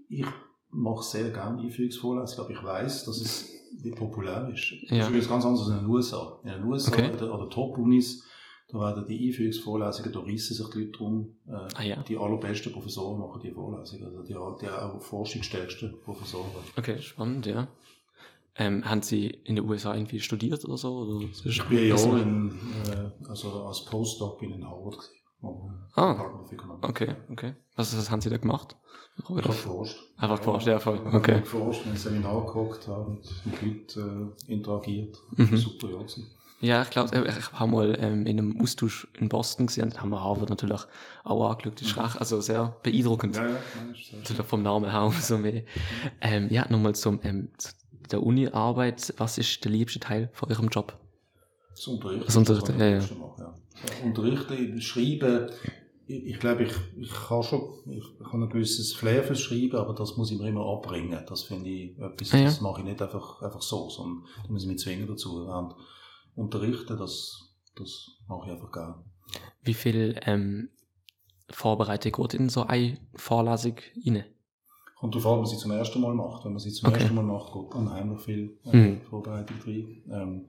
ich 0.08 0.26
mache 0.70 1.02
sehr 1.04 1.30
gerne 1.30 1.62
Einführungsvorlesungen, 1.62 2.44
aber 2.44 2.50
ich 2.58 2.62
weiß, 2.64 3.04
dass 3.04 3.20
es 3.20 3.50
wie 3.82 3.92
populär 3.92 4.48
ist. 4.52 4.72
Das 4.82 4.90
Ja. 4.90 5.02
ist 5.04 5.08
übrigens 5.08 5.28
ganz 5.28 5.44
anders 5.44 5.60
als 5.62 5.70
in 5.70 5.76
den 5.78 5.86
USA. 5.86 6.40
In 6.44 6.50
den 6.50 6.64
USA 6.64 6.92
Okay. 6.92 7.04
an 7.12 7.18
der, 7.18 7.30
an 7.30 7.38
der 7.38 7.48
Top-Unis, 7.50 8.24
da 8.68 8.78
werden 8.80 9.06
die 9.06 9.28
Einführungsvorlesungen, 9.28 10.12
da 10.12 10.20
reissen 10.20 10.54
sich 10.54 10.66
die 10.70 10.78
Leute 10.80 10.90
drum. 10.90 11.36
Äh, 11.46 11.52
Ah 11.76 11.82
ja. 11.84 12.02
Die 12.02 12.16
allerbesten 12.16 12.72
Professoren 12.72 13.20
machen 13.20 13.40
die 13.42 13.52
Vorlesungen, 13.52 14.04
also 14.04 14.22
die, 14.22 14.34
die 14.60 14.68
auch 14.70 15.00
forschungsstärksten 15.00 16.00
Professoren. 16.04 16.50
Okay, 16.76 17.00
spannend, 17.00 17.46
ja. 17.46 17.68
Ähm, 18.60 18.84
haben 18.84 19.00
Sie 19.00 19.26
in 19.28 19.56
den 19.56 19.64
USA 19.68 19.94
irgendwie 19.94 20.20
studiert 20.20 20.62
oder 20.66 20.76
so? 20.76 20.92
Oder 20.98 21.26
Ich 21.44 21.64
bin 21.64 21.88
ja 21.88 21.94
auch 21.94 22.16
in, 22.16 22.50
äh, 22.92 23.28
also 23.28 23.64
als 23.64 23.86
Postdoc 23.86 24.38
bin 24.38 24.52
in 24.52 24.64
Harvard 24.64 24.96
gewesen. 24.98 25.14
Ah. 25.94 26.26
Okay, 26.82 27.16
okay. 27.32 27.54
Was, 27.76 27.96
was 27.96 28.10
haben 28.10 28.20
Sie 28.20 28.28
da 28.28 28.36
gemacht? 28.36 28.76
Ich 29.16 29.24
habe 29.28 29.40
geforscht. 29.40 29.96
Einfach 30.18 30.38
geforscht, 30.38 30.66
ja, 30.66 30.78
voll. 30.78 30.96
Ich 30.96 31.04
habe 31.04 31.16
Okay. 31.16 31.40
geforscht, 31.40 31.86
in 31.86 31.92
ein 31.92 31.96
Seminar 31.96 32.44
geguckt, 32.46 32.86
habe 32.86 33.10
mit, 33.12 33.26
mit 33.46 33.62
Leuten 33.96 34.32
äh, 34.48 34.52
interagiert. 34.52 35.16
Mhm. 35.36 35.56
Super, 35.56 35.88
ja. 35.90 35.98
Ja, 36.62 36.82
ich 36.82 36.90
glaube, 36.90 37.26
ich 37.26 37.52
habe 37.52 37.70
mal 37.70 37.96
ähm, 37.98 38.26
in 38.26 38.38
einem 38.38 38.60
Austausch 38.60 39.08
in 39.18 39.30
Boston 39.30 39.66
gesehen, 39.68 39.88
da 39.88 40.02
haben 40.02 40.10
wir 40.10 40.22
Harvard 40.22 40.50
natürlich 40.50 40.82
auch 41.24 41.50
angeschaut. 41.50 41.80
Das 41.80 41.88
ist 41.88 41.96
recht, 41.96 42.18
also 42.20 42.42
sehr 42.42 42.76
beeindruckend. 42.82 43.36
Ja, 43.36 43.46
ja, 43.46 43.56
Natürlich 44.18 44.46
vom 44.46 44.62
Namen 44.62 44.90
her 44.90 45.04
umso 45.04 45.38
mehr. 45.38 45.62
Ähm, 46.20 46.48
ja, 46.50 46.66
nochmal 46.68 46.94
zum 46.94 47.18
ähm, 47.22 47.48
der 48.12 48.22
Uni-Arbeit. 48.22 49.14
Was 49.16 49.38
ist 49.38 49.64
der 49.64 49.72
liebste 49.72 50.00
Teil 50.00 50.30
von 50.32 50.50
Ihrem 50.50 50.68
Job? 50.68 50.98
Das 51.70 51.86
Unterrichten. 51.86 52.26
Das 52.26 52.36
Unterrichten, 52.36 52.80
ja, 52.80 52.86
ja. 52.88 52.98
ja. 53.38 53.54
Unterrichten, 54.04 54.80
Schreiben, 54.80 55.50
ich, 56.10 56.26
ich 56.26 56.40
glaube, 56.40 56.64
ich, 56.64 56.72
ich 56.98 57.10
kann 57.12 57.42
schon, 57.42 57.62
ich, 57.88 58.04
habe 58.24 58.44
ein 58.44 58.48
gewisses 58.48 58.92
Flair 58.92 59.22
fürs 59.22 59.40
Schreiben, 59.40 59.76
aber 59.76 59.94
das 59.94 60.16
muss 60.16 60.30
ich 60.30 60.38
mir 60.38 60.48
immer 60.48 60.66
abbringen. 60.66 61.24
Das 61.28 61.42
finde 61.42 61.70
ich 61.70 61.98
etwas, 61.98 62.32
ja. 62.32 62.44
das 62.44 62.60
mache 62.60 62.80
ich 62.80 62.86
nicht 62.86 63.00
einfach, 63.00 63.40
einfach 63.42 63.62
so, 63.62 63.88
sondern 63.88 64.26
da 64.44 64.52
muss 64.52 64.62
ich 64.62 64.68
mich 64.68 64.78
zwingen 64.78 65.06
dazu. 65.06 65.44
Und 65.44 65.74
unterrichten, 66.34 66.96
das, 66.96 67.54
das 67.76 68.10
mache 68.26 68.46
ich 68.46 68.52
einfach 68.52 68.72
gerne. 68.72 68.96
Wie 69.62 69.74
viel 69.74 70.18
ähm, 70.22 70.70
Vorbereitung 71.48 72.12
geht 72.12 72.34
in 72.34 72.48
so 72.48 72.64
eine 72.64 72.98
Vorlesung 73.14 73.76
rein? 74.04 74.24
Kommt 75.00 75.14
darauf 75.14 75.26
an, 75.32 75.40
was 75.42 75.50
man 75.50 75.58
sie 75.58 75.62
zum 75.62 75.70
ersten 75.72 76.00
Mal 76.00 76.14
macht. 76.14 76.44
Wenn 76.44 76.52
man 76.52 76.60
sie 76.60 76.70
zum 76.70 76.88
Okay. 76.90 77.00
ersten 77.00 77.14
Mal 77.14 77.22
macht, 77.24 77.52
geht 77.52 77.74
unheimlich 77.74 78.20
viel 78.20 78.58
äh, 78.66 78.76
Mhm. 78.76 79.00
Vorbereitung 79.08 79.56
drin. 79.64 80.02
Ähm, 80.10 80.48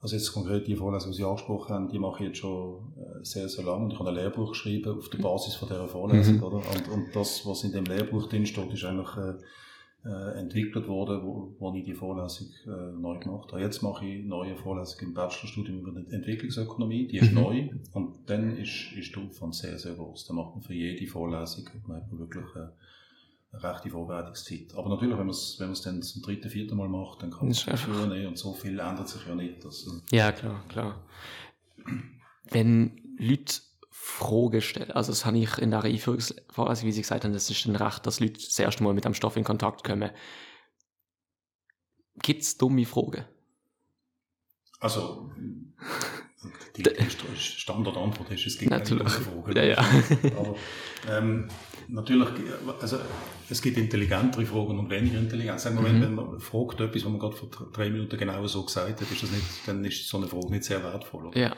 also 0.00 0.16
jetzt 0.16 0.32
konkret 0.32 0.66
die 0.66 0.76
Vorlesung, 0.76 1.12
die 1.12 1.16
Sie 1.18 1.24
angesprochen 1.24 1.72
haben, 1.74 1.88
die 1.88 1.98
mache 1.98 2.22
ich 2.24 2.28
jetzt 2.28 2.38
schon 2.38 2.92
äh, 2.98 3.24
sehr, 3.24 3.48
sehr 3.48 3.64
lange. 3.64 3.84
Und 3.84 3.92
ich 3.92 3.98
habe 3.98 4.08
ein 4.10 4.16
Lehrbuch 4.16 4.50
geschrieben 4.50 4.98
auf 4.98 5.08
der 5.08 5.18
Basis 5.18 5.54
von 5.54 5.68
dieser 5.68 5.88
Vorlesung. 5.88 6.36
Mhm. 6.36 6.42
Oder? 6.42 6.56
Und, 6.56 6.88
und 6.92 7.06
das, 7.14 7.46
was 7.46 7.64
in 7.64 7.72
dem 7.72 7.84
Lehrbuch 7.84 8.26
drin 8.28 8.44
steht, 8.44 8.70
ist 8.72 8.84
eigentlich 8.84 9.16
äh, 9.16 9.34
äh, 10.06 10.38
entwickelt 10.40 10.86
worden, 10.88 11.22
wo, 11.24 11.54
wo 11.58 11.72
ich 11.74 11.84
die 11.84 11.94
Vorlesung 11.94 12.48
äh, 12.66 12.92
neu 13.00 13.18
gemacht 13.18 13.52
habe. 13.52 13.62
Jetzt 13.62 13.80
mache 13.82 14.04
ich 14.04 14.24
neue 14.26 14.56
Vorlesung 14.56 15.00
im 15.08 15.14
Bachelorstudium 15.14 15.78
über 15.78 15.92
die 16.00 16.12
Entwicklungsökonomie. 16.12 17.06
Die 17.06 17.18
ist 17.18 17.30
Mhm. 17.32 17.40
neu. 17.40 17.68
Und 17.94 18.14
dann 18.26 18.58
ist, 18.58 18.92
ist 18.98 19.14
der 19.16 19.22
Aufwand 19.22 19.54
sehr, 19.54 19.78
sehr 19.78 19.94
groß. 19.94 20.26
Da 20.26 20.34
macht 20.34 20.54
man 20.56 20.62
für 20.62 20.74
jede 20.74 21.06
Vorlesung 21.06 21.64
hat 21.68 21.88
man 21.88 22.18
wirklich 22.18 22.44
äh, 22.56 22.66
rechte 23.62 23.90
Vorbereitungszeit. 23.90 24.74
Aber 24.74 24.88
natürlich, 24.88 25.16
wenn 25.16 25.26
man 25.26 25.34
es 25.34 25.56
wenn 25.58 25.74
dann 25.84 26.02
zum 26.02 26.22
dritten, 26.22 26.50
vierten 26.50 26.76
Mal 26.76 26.88
macht, 26.88 27.22
dann 27.22 27.30
kann 27.30 27.42
man 27.42 27.50
es 27.50 27.60
führen 27.60 28.08
nehmen 28.10 28.28
und 28.28 28.38
so 28.38 28.52
viel 28.52 28.78
ändert 28.78 29.08
sich 29.08 29.26
ja 29.26 29.34
nicht. 29.34 29.64
Äh, 29.64 30.16
Ja, 30.16 30.32
klar, 30.32 30.64
klar. 30.68 31.04
Wenn 32.50 33.16
Leute 33.18 33.60
Fragen 33.90 34.60
stellen, 34.60 34.90
also 34.90 35.12
das 35.12 35.24
habe 35.24 35.38
ich 35.38 35.58
in 35.58 35.70
der 35.70 35.82
Einführungsvorlesung, 35.82 36.86
wie 36.86 36.92
Sie 36.92 37.00
gesagt 37.00 37.24
haben, 37.24 37.32
das 37.32 37.48
ist 37.48 37.66
dann 37.66 37.76
recht, 37.76 38.06
dass 38.06 38.20
Leute 38.20 38.34
das 38.34 38.58
erste 38.58 38.82
Mal 38.82 38.92
mit 38.94 39.04
dem 39.04 39.14
Stoff 39.14 39.36
in 39.36 39.44
Kontakt 39.44 39.84
kommen. 39.84 40.10
Gibt 42.22 42.42
es 42.42 42.58
dumme 42.58 42.84
Fragen? 42.84 43.24
also, 44.84 45.30
die, 46.76 46.84
Standardantwort 47.36 48.30
ist, 48.30 48.46
es 48.46 48.58
gibt 48.58 48.70
Natürlich. 48.70 49.10
keine 49.10 49.24
Fragen. 49.24 49.56
Ja, 49.56 49.64
ja. 49.64 49.78
Aber 50.36 50.56
ähm, 51.08 51.48
natürlich, 51.88 52.28
also 52.80 52.98
es 53.48 53.60
gibt 53.62 53.76
intelligentere 53.76 54.44
Fragen 54.46 54.78
und 54.78 54.90
weniger 54.90 55.18
intelligent. 55.18 55.60
Sagen 55.60 55.76
wir, 55.76 55.82
Mhm. 55.82 55.86
wenn, 55.86 56.02
wenn 56.02 56.14
man 56.14 56.40
fragt 56.40 56.80
etwas, 56.80 57.04
was 57.04 57.10
man 57.10 57.18
gerade 57.20 57.36
vor 57.36 57.48
drei 57.72 57.90
Minuten 57.90 58.16
genau 58.16 58.46
so 58.46 58.64
gesagt 58.64 59.00
hat, 59.00 59.10
ist 59.10 59.22
das 59.22 59.30
nicht, 59.30 59.44
dann 59.66 59.84
ist 59.84 60.08
so 60.08 60.16
eine 60.18 60.26
Frage 60.26 60.50
nicht 60.50 60.64
sehr 60.64 60.82
wertvoll. 60.82 61.26
Oder? 61.26 61.38
Ja, 61.38 61.56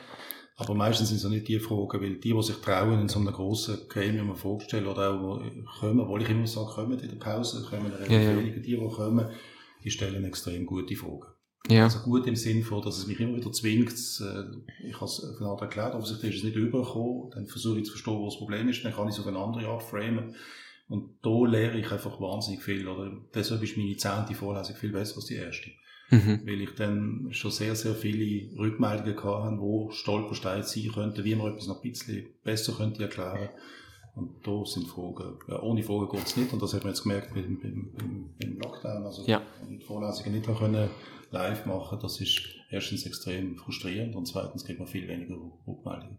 Aber 0.57 0.73
meistens 0.73 1.09
sind 1.09 1.17
es 1.17 1.23
ja 1.23 1.29
nicht 1.29 1.47
die 1.47 1.59
Fragen, 1.59 2.01
weil 2.01 2.15
die, 2.15 2.33
die 2.33 2.41
sich 2.43 2.55
trauen, 2.57 3.01
in 3.01 3.07
so 3.09 3.19
einem 3.19 3.31
grossen 3.33 3.77
Gremium 3.89 4.27
eine 4.31 4.35
Frage 4.35 4.63
stellen 4.63 4.87
oder 4.87 5.11
auch 5.13 5.41
kommen, 5.79 5.99
obwohl 5.99 6.21
ich 6.23 6.29
immer 6.29 6.47
sage, 6.47 6.71
kommen 6.73 6.99
in 6.99 7.09
der 7.09 7.15
Pause, 7.17 7.63
kommen 7.69 7.91
relativ 7.91 8.11
Ja, 8.11 8.19
ja. 8.21 8.37
wenige, 8.37 8.59
die, 8.61 8.75
die 8.75 8.89
kommen, 8.89 9.27
die 9.83 9.91
stellen 9.91 10.23
extrem 10.25 10.65
gute 10.65 10.95
Fragen. 10.95 11.27
Ja. 11.69 11.85
Also 11.85 11.99
gut 11.99 12.27
im 12.27 12.35
Sinn 12.35 12.63
von, 12.63 12.81
dass 12.81 12.97
es 12.97 13.07
mich 13.07 13.19
immer 13.19 13.37
wieder 13.37 13.51
zwingt, 13.51 13.91
äh, 13.91 14.87
ich 14.87 14.95
habe 14.95 15.05
es 15.05 15.35
von 15.37 15.47
Art 15.47 15.61
erklärt, 15.61 15.95
offensichtlich 15.95 16.35
ist 16.35 16.37
es 16.39 16.43
nicht 16.43 16.55
übergekommen, 16.55 17.31
dann 17.31 17.47
versuche 17.47 17.79
ich 17.79 17.85
zu 17.85 17.91
verstehen, 17.91 18.19
wo 18.19 18.25
das 18.25 18.37
Problem 18.37 18.67
ist, 18.69 18.83
dann 18.83 18.93
kann 18.93 19.07
ich 19.07 19.15
es 19.15 19.19
auf 19.19 19.27
eine 19.27 19.39
andere 19.39 19.67
Art 19.67 19.83
framen. 19.83 20.35
Und 20.89 21.17
da 21.21 21.45
lehre 21.45 21.77
ich 21.77 21.91
einfach 21.91 22.21
wahnsinnig 22.21 22.63
viel, 22.63 22.87
oder 22.87 23.11
deshalb 23.33 23.61
ist 23.61 23.75
meine 23.75 23.97
zehnte 23.97 24.33
Vorlesung 24.33 24.75
viel 24.75 24.91
besser 24.91 25.17
als 25.17 25.25
die 25.25 25.35
erste. 25.35 25.69
Mhm. 26.09 26.41
Weil 26.45 26.61
ich 26.61 26.75
dann 26.75 27.27
schon 27.31 27.51
sehr, 27.51 27.75
sehr 27.75 27.93
viele 27.93 28.57
Rückmeldungen 28.57 29.21
hatte, 29.21 29.59
wo 29.59 29.89
Stolpersteine 29.91 30.63
sein 30.63 30.91
könnten, 30.93 31.25
wie 31.25 31.35
man 31.35 31.51
etwas 31.51 31.67
noch 31.67 31.83
ein 31.83 31.91
bisschen 31.91 32.27
besser 32.43 32.73
könnte 32.73 33.03
erklären 33.03 33.49
und 34.17 34.35
da 34.45 34.65
sind 34.65 34.87
Fragen. 34.87 35.37
Ja, 35.47 35.61
ohne 35.61 35.83
Fragen 35.83 36.09
geht 36.09 36.25
es 36.25 36.35
nicht. 36.37 36.51
Und 36.53 36.61
das 36.61 36.73
hat 36.73 36.83
man 36.83 36.93
jetzt 36.93 37.03
gemerkt 37.03 37.33
beim, 37.33 37.59
beim, 37.61 37.91
beim, 38.39 38.57
Lockdown. 38.59 39.05
Also, 39.05 39.23
Ja. 39.25 39.41
die 39.69 39.79
Vorlesungen 39.79 40.33
nicht 40.33 40.47
mehr 40.47 40.55
können 40.55 40.89
live 41.31 41.65
machen 41.65 41.99
Das 42.01 42.19
ist 42.21 42.41
erstens 42.69 43.05
extrem 43.05 43.55
frustrierend 43.57 44.15
und 44.15 44.27
zweitens 44.27 44.63
kriegt 44.65 44.79
man 44.79 44.87
viel 44.87 45.07
weniger 45.07 45.35
Rückmeldungen. 45.67 46.17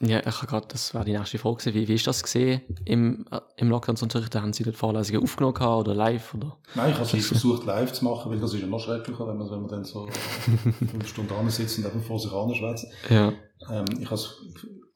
Ja, 0.00 0.20
ich 0.20 0.26
habe 0.36 0.46
gerade, 0.46 0.66
das 0.68 0.94
war 0.94 1.04
die 1.04 1.10
nächste 1.12 1.38
Frage 1.38 1.56
gewesen. 1.56 1.74
Wie, 1.74 1.88
wie 1.88 1.94
ist 1.94 2.06
das 2.06 2.22
gesehen 2.22 2.60
im, 2.84 3.26
äh, 3.32 3.40
im 3.56 3.68
Lockdown 3.68 3.96
zu 3.96 4.04
unterrichten? 4.04 4.40
Haben 4.40 4.52
Sie 4.52 4.62
dort 4.62 4.76
Vorlesungen 4.76 5.24
aufgenommen 5.24 5.56
oder 5.56 5.92
live 5.92 6.34
oder? 6.34 6.56
Nein, 6.76 6.90
ich 6.92 6.98
habe 6.98 7.18
es 7.18 7.26
versucht 7.26 7.66
live 7.66 7.92
zu 7.92 8.04
machen, 8.04 8.30
weil 8.30 8.38
das 8.38 8.54
ist 8.54 8.60
ja 8.60 8.68
noch 8.68 8.78
schrecklicher, 8.78 9.26
wenn 9.26 9.36
man, 9.38 9.50
wenn 9.50 9.60
man 9.60 9.68
dann 9.68 9.84
so 9.84 10.06
fünf 10.88 11.08
Stunden 11.08 11.32
an 11.32 11.50
sitzt 11.50 11.78
und 11.78 11.86
eben 11.86 12.00
vor 12.00 12.20
sich 12.20 12.30
anschwätzt. 12.32 12.86
Ja. 13.10 13.32
Ähm, 13.70 13.86
ich 13.98 14.04
habe 14.06 14.14
es- 14.14 14.40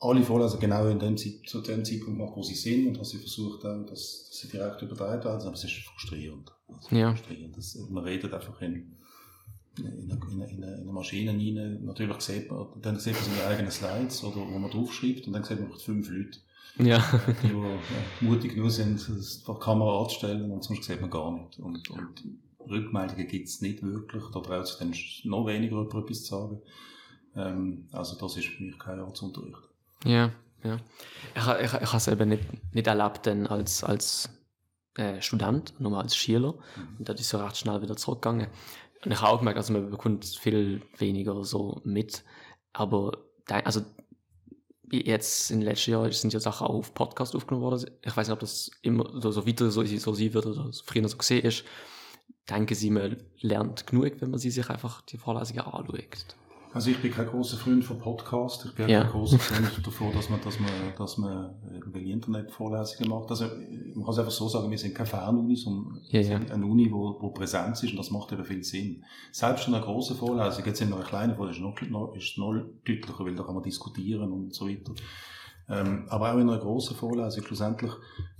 alle 0.02 0.22
Vorlesungen 0.22 0.60
genau 0.62 0.88
in 0.88 0.98
dem, 0.98 1.16
zu 1.16 1.60
dem 1.60 1.84
Zeitpunkt 1.84 2.18
gemacht, 2.18 2.32
wo 2.36 2.42
sie 2.42 2.54
sind 2.56 2.88
und 2.88 2.96
habe 2.96 3.06
sie 3.06 3.18
versucht, 3.18 3.62
dann, 3.64 3.86
dass, 3.86 4.26
dass 4.28 4.38
sie 4.40 4.48
direkt 4.48 4.82
übertragen 4.82 5.22
werden, 5.24 5.42
aber 5.46 5.52
es 5.54 5.64
ist 5.64 5.74
frustrierend. 5.86 6.50
Also 6.68 6.94
Ja. 6.96 7.14
frustrierend. 7.14 7.56
Das, 7.56 7.76
man 7.88 8.02
redet 8.04 8.34
einfach 8.34 8.60
in, 8.62 8.96
in, 9.78 9.86
eine, 9.86 9.94
in, 9.96 10.10
eine, 10.10 10.24
in 10.30 10.42
eine 10.42 10.52
in 10.52 10.64
eine 10.82 10.92
Maschine 10.92 11.30
rein. 11.30 11.84
Natürlich 11.84 12.20
sieht 12.20 12.50
man, 12.50 12.66
dann 12.82 12.98
sieht 12.98 13.14
man 13.14 13.24
seine 13.24 13.46
eigenen 13.46 13.70
Slides, 13.70 14.24
oder, 14.24 14.36
wo 14.36 14.58
man 14.58 14.70
draufschreibt, 14.70 15.26
und 15.28 15.34
dann 15.34 15.44
sieht 15.44 15.58
man 15.60 15.68
einfach 15.68 15.80
fünf 15.80 16.10
Leute, 16.10 16.38
Ja. 16.78 16.98
die, 17.42 17.48
die 17.48 17.54
ja, 17.54 17.78
mutig 18.20 18.54
genug 18.54 18.72
sind, 18.72 19.08
das 19.08 19.36
vor 19.44 19.54
die 19.60 19.64
Kamera 19.64 20.02
anzustellen, 20.02 20.50
und 20.50 20.64
sonst 20.64 20.82
sieht 20.84 21.00
man 21.00 21.10
gar 21.10 21.30
nicht. 21.32 21.58
Und, 21.60 21.88
und 21.90 22.24
Rückmeldungen 22.68 23.26
gibt 23.28 23.48
es 23.48 23.60
nicht 23.60 23.82
wirklich, 23.82 24.24
da 24.34 24.40
traut 24.40 24.66
sich 24.66 24.78
dann 24.78 24.92
noch 25.30 25.46
weniger 25.46 25.76
jemand 25.76 25.94
etwas 25.94 26.24
zu 26.24 26.28
sagen. 26.34 26.60
Ähm, 27.36 27.86
also 27.92 28.16
das 28.18 28.36
ist 28.36 28.48
für 28.48 28.62
mich 28.64 28.78
kein 28.78 28.98
Art 29.00 29.16
zu 29.16 29.26
unterrichten. 29.26 29.68
Ja, 30.04 30.32
ja. 30.64 30.78
Ich, 31.34 31.64
ich, 31.64 31.80
ich 31.80 31.88
habe 31.88 31.96
es 31.96 32.08
eben 32.08 32.28
nicht, 32.28 32.74
nicht 32.74 32.86
erlebt 32.86 33.26
dann 33.26 33.46
als, 33.46 33.82
als 33.84 34.28
äh, 34.96 35.20
Student, 35.20 35.74
nur 35.78 35.98
als 35.98 36.16
Schüler. 36.16 36.54
Und 36.98 37.08
da 37.08 37.12
ist 37.12 37.28
so 37.28 37.42
recht 37.42 37.56
schnell 37.56 37.80
wieder 37.82 37.96
zurückgegangen. 37.96 38.48
Und 39.04 39.12
ich 39.12 39.20
habe 39.20 39.32
auch 39.32 39.38
gemerkt, 39.38 39.58
also 39.58 39.72
man 39.72 39.90
bekommt 39.90 40.24
viel 40.24 40.82
weniger 40.98 41.44
so 41.44 41.80
mit. 41.84 42.24
Aber 42.72 43.18
da, 43.46 43.60
also 43.60 43.82
jetzt 44.90 45.50
in 45.50 45.60
den 45.60 45.68
letzten 45.68 45.92
Jahren 45.92 46.12
sind 46.12 46.32
ja 46.32 46.40
Sachen 46.40 46.66
auch 46.66 46.74
auf 46.74 46.94
Podcast 46.94 47.34
aufgenommen 47.34 47.64
worden. 47.64 47.90
Ich 48.02 48.16
weiß 48.16 48.28
nicht, 48.28 48.34
ob 48.34 48.40
das 48.40 48.70
immer 48.82 49.10
so, 49.20 49.30
so 49.30 49.46
weiter 49.46 49.70
so, 49.70 49.84
so 49.84 50.14
sein 50.14 50.34
wird 50.34 50.46
oder 50.46 50.72
so 50.72 50.82
früher 50.84 51.08
so 51.08 51.16
gesehen 51.16 51.44
ist. 51.44 51.64
Denken 52.48 52.74
Sie, 52.74 52.90
man 52.90 53.16
lernt 53.40 53.86
genug, 53.86 54.20
wenn 54.20 54.30
man 54.30 54.40
sie 54.40 54.50
sich 54.50 54.68
einfach 54.68 55.00
die 55.02 55.16
Vorlesungen 55.16 55.60
anschaut. 55.60 56.36
Also 56.74 56.90
ich 56.90 57.02
bin 57.02 57.10
kein 57.12 57.26
großer 57.26 57.56
Freund 57.58 57.84
von 57.84 57.98
Podcasts. 57.98 58.64
Ich 58.64 58.74
bin 58.74 58.88
Ja. 58.88 59.02
kein 59.02 59.10
großer 59.12 59.38
Freund 59.38 59.70
davon, 59.86 60.12
dass 60.14 60.30
man, 60.30 60.40
dass 60.42 60.58
man, 60.58 60.70
dass 60.96 61.18
man 61.18 61.54
irgendwelche 61.72 62.10
Internetvorlesungen 62.12 63.10
macht. 63.10 63.30
Also 63.30 63.44
man 63.46 64.04
kann 64.04 64.12
es 64.12 64.18
einfach 64.18 64.30
so 64.32 64.48
sagen, 64.48 64.70
wir 64.70 64.78
sind 64.78 64.94
keine 64.94 65.06
Fernuni, 65.06 65.54
sondern 65.56 66.00
Ja, 66.08 66.20
ja. 66.20 66.36
eine 66.38 66.64
Uni, 66.66 66.90
wo, 66.90 67.16
wo 67.20 67.30
Präsenz 67.30 67.82
ist 67.82 67.90
und 67.90 67.98
das 67.98 68.10
macht 68.10 68.32
eben 68.32 68.44
viel 68.44 68.62
Sinn. 68.64 69.04
Selbst 69.32 69.68
in 69.68 69.74
einer 69.74 69.84
grossen 69.84 70.16
Vorlesung, 70.16 70.64
jetzt 70.64 70.80
in 70.80 70.92
einer 70.92 71.02
kleinen 71.04 71.36
Vorlesung 71.36 71.72
ist 71.74 71.82
es 71.82 71.90
noch, 71.90 72.14
ist 72.14 72.30
es 72.32 72.38
noch 72.38 72.54
deutlicher, 72.86 73.24
weil 73.24 73.34
da 73.34 73.42
kann 73.42 73.54
man 73.54 73.62
diskutieren 73.62 74.32
und 74.32 74.54
so 74.54 74.66
weiter. 74.68 74.92
Ähm, 75.68 76.06
aber 76.08 76.32
auch 76.32 76.38
in 76.38 76.48
einer 76.48 76.58
grossen 76.58 76.96
Vorlesung 76.96 77.44
schlussendlich, 77.44 77.92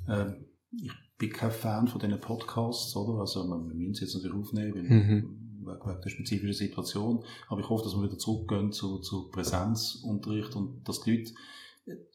ähm, 0.09 0.47
ich 0.75 0.91
bin 1.19 1.31
kein 1.31 1.51
Fan 1.53 1.87
von 1.87 2.01
diesen 2.01 2.19
Podcasts, 2.19 2.97
oder? 2.97 3.21
Also 3.21 3.45
wir 3.45 3.57
wir 3.69 3.75
müssen 3.75 3.95
sie 3.95 4.05
jetzt 4.07 4.15
natürlich 4.15 4.37
aufnehmen, 4.37 4.75
weil, 4.75 4.83
Mhm. 4.83 5.42
Wegen 5.67 5.89
wegen 5.89 6.01
der 6.03 6.11
spezifischen 6.11 6.55
Situation. 6.55 7.25
Aber 7.49 7.61
ich 7.61 7.69
hoffe, 7.69 7.85
dass 7.85 7.95
wir 7.95 8.03
wieder 8.03 8.19
zurückgehen 8.19 8.73
zu, 8.73 8.99
zu 8.99 9.31
Präsenzunterricht 9.31 10.55
und 10.57 10.87
dass 10.89 11.01
die 11.03 11.17
Leute, 11.17 11.33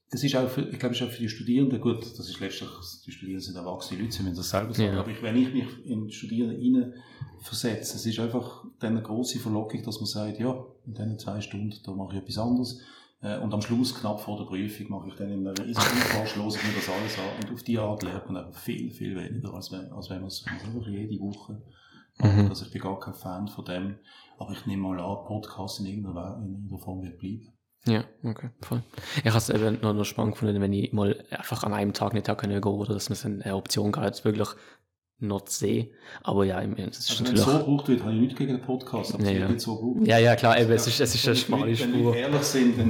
es 0.09 0.23
ist 0.23 0.35
auch 0.37 0.47
für, 0.49 0.61
ich 0.61 0.79
glaube, 0.79 0.95
es 0.95 1.01
ist 1.01 1.07
auch 1.07 1.11
für 1.11 1.21
die 1.21 1.27
Studierenden 1.29 1.81
gut, 1.81 2.01
das 2.01 2.29
ist 2.29 2.39
letztlich, 2.39 2.69
die 3.05 3.11
Studierenden 3.11 3.41
sind 3.45 3.55
erwachsene 3.57 4.01
Leute, 4.01 4.13
sie 4.13 4.23
müssen 4.23 4.37
das 4.37 4.49
selber 4.49 4.73
sagen, 4.73 4.93
Ja. 4.93 4.99
aber 5.01 5.11
ich, 5.11 5.21
wenn 5.21 5.35
ich 5.35 5.53
mich 5.53 5.85
in 5.85 6.07
die 6.07 6.13
Studierenden 6.13 6.59
hinein 6.61 6.93
versetze, 7.41 7.97
es 7.97 8.05
ist 8.05 8.19
einfach 8.19 8.63
dann 8.79 8.93
eine 8.93 9.01
grosse 9.01 9.39
Verlockung, 9.39 9.83
dass 9.83 9.97
man 9.99 10.05
sagt, 10.07 10.39
ja, 10.39 10.63
in 10.85 10.93
diesen 10.93 11.19
zwei 11.19 11.41
Stunden, 11.41 11.73
da 11.83 11.91
mache 11.91 12.15
ich 12.15 12.21
etwas 12.21 12.37
anderes. 12.37 12.79
Äh, 13.21 13.39
Und 13.39 13.53
am 13.53 13.61
Schluss, 13.61 13.93
knapp 13.95 14.21
vor 14.21 14.37
der 14.37 14.45
Prüfung, 14.45 14.89
mache 14.89 15.09
ich 15.09 15.15
dann 15.15 15.29
in 15.31 15.45
einer 15.45 15.57
Risikofahrt, 15.57 16.35
höre 16.35 16.47
ich 16.47 16.63
mir 16.63 16.73
das 16.75 16.87
alles 16.89 17.17
an. 17.17 17.43
Und 17.49 17.53
auf 17.53 17.63
die 17.63 17.77
Art 17.77 18.03
lernt 18.03 18.29
man 18.29 18.45
einfach 18.45 18.61
viel, 18.61 18.91
viel 18.91 19.15
weniger, 19.15 19.53
als 19.55 19.71
wenn, 19.71 19.91
als 19.91 20.09
wenn 20.09 20.19
man 20.19 20.27
es 20.27 20.45
einfach 20.47 20.87
jede 20.87 21.19
Woche. 21.19 21.61
Mhm. 22.19 22.47
Also 22.49 22.65
ich 22.65 22.71
bin 22.71 22.81
gar 22.81 22.99
kein 22.99 23.13
Fan 23.13 23.47
von 23.47 23.65
dem. 23.65 23.95
Aber 24.39 24.51
ich 24.51 24.65
nehme 24.65 24.83
mal 24.83 24.99
an, 24.99 25.25
Podcast 25.25 25.79
in 25.79 25.85
irgendeiner, 25.87 26.37
in 26.43 26.51
irgendeiner 26.51 26.79
Form 26.79 27.01
wird 27.01 27.17
bleiben. 27.19 27.47
Ja, 27.85 28.03
okay, 28.23 28.49
voll. 28.61 28.83
Ich 29.19 29.25
habe 29.27 29.37
es 29.37 29.49
eben 29.49 29.79
noch, 29.81 29.93
noch 29.93 30.03
spannend 30.03 30.33
gefunden, 30.33 30.61
wenn 30.61 30.73
ich 30.73 30.91
mal 30.93 31.23
einfach 31.29 31.63
an 31.63 31.73
einem 31.73 31.93
Tag 31.93 32.13
nicht 32.13 32.25
gehen 32.25 32.63
oder 32.63 32.93
dass 32.93 33.09
man 33.09 33.15
so 33.15 33.27
eine 33.29 33.55
Option 33.55 33.91
gehabt 33.91 34.25
wirklich 34.25 34.47
noch 35.19 35.45
zu 35.45 35.59
sehen. 35.59 35.87
Aber 36.21 36.43
ja, 36.45 36.59
im- 36.59 36.73
es 36.73 36.99
ist 36.99 37.09
Also 37.11 37.25
wenn 37.25 37.33
es 37.35 37.43
so 37.43 37.51
gebraucht 37.57 37.87
wird, 37.87 38.01
habe 38.03 38.13
ich 38.13 38.19
nichts 38.19 38.37
gegen 38.37 38.53
den 38.57 38.61
Podcast, 38.61 39.13
aber 39.15 39.23
Ja, 39.23 39.31
es 39.31 39.39
ja. 39.39 39.47
nicht 39.49 39.61
so 39.61 39.75
gebraucht. 39.77 40.07
Ja, 40.07 40.17
ja, 40.19 40.35
klar, 40.35 40.59
eben, 40.59 40.71
es 40.71 40.85
ist, 40.85 40.99
es 40.99 41.15
ist 41.15 41.25
eine 41.27 41.35
Wenn 41.35 41.41
schmale 41.43 41.65
die 41.65 41.71
Leute- 41.71 41.93
Wenn 41.93 41.99
Spur. 42.01 42.11
die 42.13 42.19
ehrlich 42.19 42.41
sind, 42.43 42.77
dann, 42.77 42.87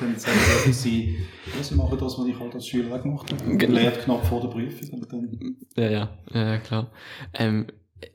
dann 0.00 0.16
sagen 0.18 0.72
sie, 0.72 1.18
ja, 1.56 1.62
sie 1.62 1.74
machen 1.76 1.98
das, 2.00 2.18
was 2.18 2.26
ich 2.26 2.38
halt 2.40 2.54
als 2.54 2.66
Schüler 2.66 2.96
auch 2.96 3.02
gemacht 3.02 3.32
habe. 3.32 3.56
Genau. 3.56 3.74
Lernt 3.74 3.98
knapp 4.00 4.24
vor 4.26 4.40
der 4.40 4.48
Prüfung 4.48 5.06
dann 5.08 5.56
Ja, 5.76 5.88
ja, 5.90 6.18
ja, 6.32 6.46
ja, 6.54 6.58
klar. 6.58 6.90
Ähm, 7.34 7.66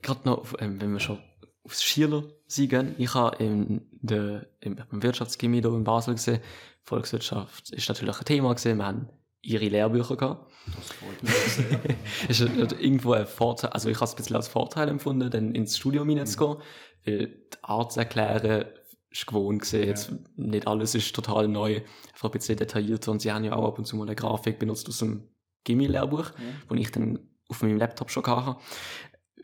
Gerade 0.02 0.22
noch, 0.26 0.40
auf, 0.40 0.56
ähm, 0.60 0.80
wenn 0.82 0.94
wir 0.94 1.00
schon 1.00 1.20
aufs 1.64 1.84
Schüler 1.84 2.24
gehen, 2.56 2.96
ich 2.98 3.14
habe 3.14 3.44
in 3.44 3.88
der, 3.92 4.48
im, 4.60 4.78
im 4.92 5.04
Wirtschaftsgymnasium 5.04 5.72
hier 5.72 5.78
in 5.80 5.84
Basel 5.84 6.14
gesehen, 6.16 6.42
Volkswirtschaft 6.84 7.70
ist 7.72 7.88
natürlich 7.88 8.18
ein 8.18 8.26
Thema 8.26 8.54
gesehen, 8.54 8.78
wir 8.78 8.86
haben 8.86 9.10
ihre 9.42 9.66
Lehrbücher 9.66 10.16
gehabt. 10.16 10.52
das 10.76 10.92
freut 10.92 11.24
mich 11.24 12.30
ist 12.30 12.42
irgendwo 12.42 13.14
ein 13.14 13.26
Vorteil, 13.26 13.72
also 13.72 13.90
ich 13.90 13.96
habe 13.96 14.06
es 14.06 14.14
ein 14.14 14.18
bisschen 14.18 14.36
als 14.36 14.48
Vorteil 14.48 14.90
empfunden, 14.90 15.30
dann 15.30 15.56
ins 15.56 15.78
Studium 15.78 16.10
hineinzugehen, 16.10 16.58
weil 17.06 17.28
die 17.28 17.64
Art 17.64 17.92
zu 17.94 18.00
erklären 18.00 18.66
ist 19.10 19.28
gewohnt 19.28 19.62
gesehen, 19.62 19.88
jetzt 19.88 20.12
nicht 20.36 20.68
alles 20.68 20.96
ist 20.96 21.16
total 21.16 21.48
neu, 21.48 21.82
einfach 22.12 22.30
ein 22.30 22.32
bisschen 22.32 22.58
detaillierter 22.58 23.12
und 23.12 23.22
sie 23.22 23.32
haben 23.32 23.44
ja 23.44 23.54
auch 23.54 23.68
ab 23.68 23.78
und 23.78 23.86
zu 23.86 23.96
mal 23.96 24.06
eine 24.06 24.16
Grafik 24.16 24.60
benutzt 24.60 24.88
aus 24.90 24.98
dem 25.00 25.30
Gimmi-Lehrbuch, 25.66 26.32
wo 26.68 26.76
ich 26.76 26.92
dann 26.92 27.20
auf 27.48 27.62
meinem 27.62 27.78
Laptop 27.78 28.10
schon 28.10 28.26
hatte. 28.26 28.58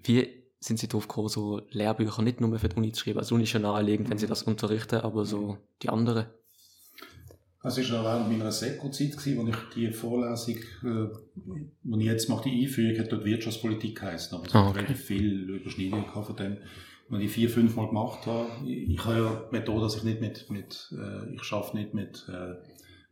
Wie 0.03 0.27
sind 0.59 0.79
Sie 0.79 0.87
darauf 0.87 1.07
gekommen, 1.07 1.29
so 1.29 1.61
Lehrbücher 1.71 2.21
nicht 2.21 2.41
nur 2.41 2.57
für 2.59 2.69
die 2.69 2.75
Uni 2.75 2.91
zu 2.91 3.03
schreiben? 3.03 3.19
Also 3.19 3.35
Uni 3.35 3.43
ist 3.45 3.53
ja 3.53 3.59
naheliegend, 3.59 4.09
wenn 4.09 4.17
Sie 4.17 4.27
das 4.27 4.43
unterrichten, 4.43 4.95
aber 5.01 5.25
so 5.25 5.57
die 5.81 5.89
anderen. 5.89 6.25
Also 7.61 7.81
es 7.81 7.91
war 7.91 8.03
während 8.05 8.29
meiner 8.31 8.51
Seko-Zeit, 8.53 9.15
wo 9.35 9.45
ich 9.47 9.55
die 9.75 9.91
Vorlesung, 9.91 10.55
äh, 10.55 11.07
die 11.83 11.99
ich 11.99 12.05
jetzt 12.05 12.29
mache, 12.29 12.49
die 12.49 12.61
Einführung, 12.63 12.97
hat 12.97 13.11
dort 13.11 13.25
Wirtschaftspolitik 13.25 13.99
geheißen. 13.99 14.37
Aber 14.37 14.47
es 14.47 14.55
Ah, 14.55 14.61
hat 14.63 14.69
okay. 14.69 14.79
relativ 14.79 15.03
viel 15.03 15.49
Überschneidung 15.49 16.05
von 16.05 16.35
dem, 16.37 16.57
was 17.09 17.21
ich 17.21 17.31
vier, 17.31 17.49
fünf 17.49 17.75
Mal 17.75 17.87
gemacht 17.87 18.25
habe. 18.27 18.47
Ich, 18.65 18.89
ich 18.91 19.05
habe 19.05 19.17
ja 19.17 19.43
die 19.51 19.55
Methode, 19.57 19.81
dass 19.81 19.95
ich 19.97 20.03
nicht 20.03 20.21
mit, 20.21 20.49
mit 20.49 20.93
äh, 20.97 21.33
ich 21.35 21.43
schaffe 21.43 21.75
nicht 21.75 21.93
mit, 21.93 22.25
äh, 22.29 22.55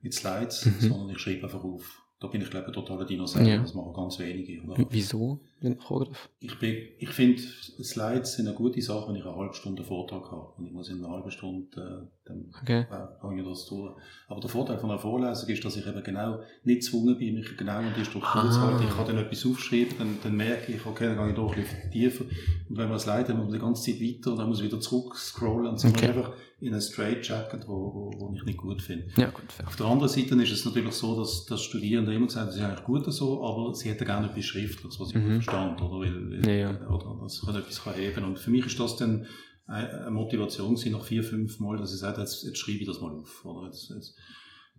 mit 0.02 0.14
Slides, 0.14 0.66
Mhm. 0.66 0.80
sondern 0.90 1.10
ich 1.10 1.20
schreibe 1.20 1.44
einfach 1.44 1.64
auf. 1.66 2.04
Da 2.20 2.28
bin 2.28 2.42
ich, 2.42 2.50
glaube 2.50 2.64
ich, 2.64 2.68
ein 2.70 2.74
totaler 2.86 3.06
Dinosaurier. 3.06 3.56
Ja. 3.56 3.62
Das 3.62 3.74
machen 3.76 3.94
ganz 3.94 4.18
wenige. 4.18 4.62
Oder? 4.64 4.86
Wieso, 4.90 5.42
wenn 5.60 5.74
ich? 5.74 6.08
Ich, 6.40 6.60
bin, 6.60 6.76
ich 7.00 7.10
finde, 7.10 7.42
Slides 7.42 8.36
sind 8.36 8.48
eine 8.48 8.56
gute 8.56 8.82
Sache, 8.82 9.08
wenn 9.10 9.16
ich 9.16 9.26
eine 9.26 9.36
halbe 9.36 9.54
Stunde 9.54 9.84
Vortrag 9.84 10.32
habe. 10.32 10.54
Und 10.58 10.66
ich 10.68 10.72
muss 10.72 10.90
in 10.90 11.04
einer 11.04 11.14
halben 11.14 11.32
Stunde, 11.32 11.68
äh, 11.76 12.08
dann 12.28 12.52
Okay. 12.62 12.82
äh, 12.82 13.44
das 13.44 13.66
tun. 13.66 13.92
Aber 14.28 14.40
der 14.42 14.50
Vorteil 14.50 14.78
von 14.78 14.92
einer 14.92 15.00
Vorlesung 15.00 15.50
ist, 15.50 15.64
dass 15.66 15.76
ich 15.78 15.88
eben 15.88 16.04
genau 16.04 16.40
nicht 16.64 16.82
gezwungen 16.82 17.18
bin, 17.18 17.36
mich 17.36 17.58
genau 17.58 17.78
an 17.80 17.94
die 17.98 18.06
Struktur 18.06 18.44
Ah. 18.44 18.52
zu 18.52 18.62
halten. 18.62 18.84
Ich 18.88 18.96
kann 18.96 19.08
dann 19.08 19.18
etwas 19.18 19.46
aufschreiben, 19.46 19.96
dann, 19.98 20.18
dann 20.24 20.36
merke 20.36 20.72
ich, 20.74 20.86
okay, 20.86 21.08
dann 21.08 21.18
gehe 21.18 21.30
ich 21.30 21.36
doch 21.36 21.56
ein 21.56 21.62
bisschen 21.64 21.92
tiefer. 21.92 22.26
Und 22.70 22.78
wenn 22.78 22.88
man 22.88 22.98
es 22.98 23.06
leitet, 23.06 23.30
dann 23.30 23.38
muss 23.38 23.46
man 23.48 23.54
die 23.54 23.60
ganze 23.60 23.92
Zeit 23.92 24.02
weiter 24.02 24.32
und 24.32 24.38
dann 24.38 24.50
muss 24.50 24.60
ich 24.60 24.66
wieder 24.66 24.80
zurück 24.80 25.16
scrollen. 25.16 25.68
Und 25.72 25.80
so 25.80 25.88
Okay. 25.88 26.08
einfach 26.10 26.34
in 26.60 26.74
einen 26.74 26.82
Straight 26.82 27.28
Jacket, 27.28 27.68
wo, 27.68 27.74
wo, 27.94 28.12
wo 28.20 28.34
ich 28.36 28.44
nicht 28.44 28.58
gut 28.58 28.82
finde. 28.82 29.06
Ja, 29.16 29.30
gut, 29.30 29.52
fair. 29.52 29.68
Auf 29.68 29.76
der 29.76 29.86
anderen 29.86 30.10
Seite 30.10 30.34
ist 30.42 30.52
es 30.52 30.66
natürlich 30.66 30.94
so, 30.94 31.16
dass, 31.20 31.46
dass 31.46 31.62
Studierende 31.62 32.14
immer 32.16 32.26
gesagt 32.26 32.42
haben, 32.42 32.48
das 32.48 32.56
ist 32.58 32.64
eigentlich 32.64 32.84
gut 32.84 33.14
so, 33.14 33.44
aber 33.46 33.76
sie 33.76 33.90
hätten 33.90 34.06
gerne 34.06 34.28
etwas 34.28 34.46
Schriftliches, 34.46 35.00
was 35.00 35.10
ich 35.10 35.16
Mhm. 35.18 35.42
Verstand, 35.48 35.82
oder? 35.82 36.00
Weil, 36.00 36.46
Ja, 36.46 36.54
ja. 36.54 36.90
oder 36.90 37.20
dass 37.22 37.42
ich 37.42 37.50
etwas 37.50 37.84
kann 37.84 37.94
heben 37.96 38.24
Und 38.24 38.40
für 38.40 38.52
mich 38.52 38.66
ist 38.66 38.80
das 38.80 38.98
dann 38.98 39.26
eine 39.66 40.02
eine 40.02 40.12
Motivation 40.12 40.76
gewesen, 40.76 40.94
nach 40.94 41.04
vier, 41.04 41.24
fünf 41.24 41.60
Mal, 41.60 41.78
dass 41.78 41.94
ich 41.94 42.00
sage, 42.00 42.22
jetzt, 42.22 42.44
jetzt 42.44 42.58
schreibe 42.58 42.80
ich 42.80 42.88
das 42.88 43.02
mal 43.02 43.12
auf, 43.12 43.46
oder? 43.46 43.68
Jetzt, 43.68 43.90
jetzt. 43.90 44.16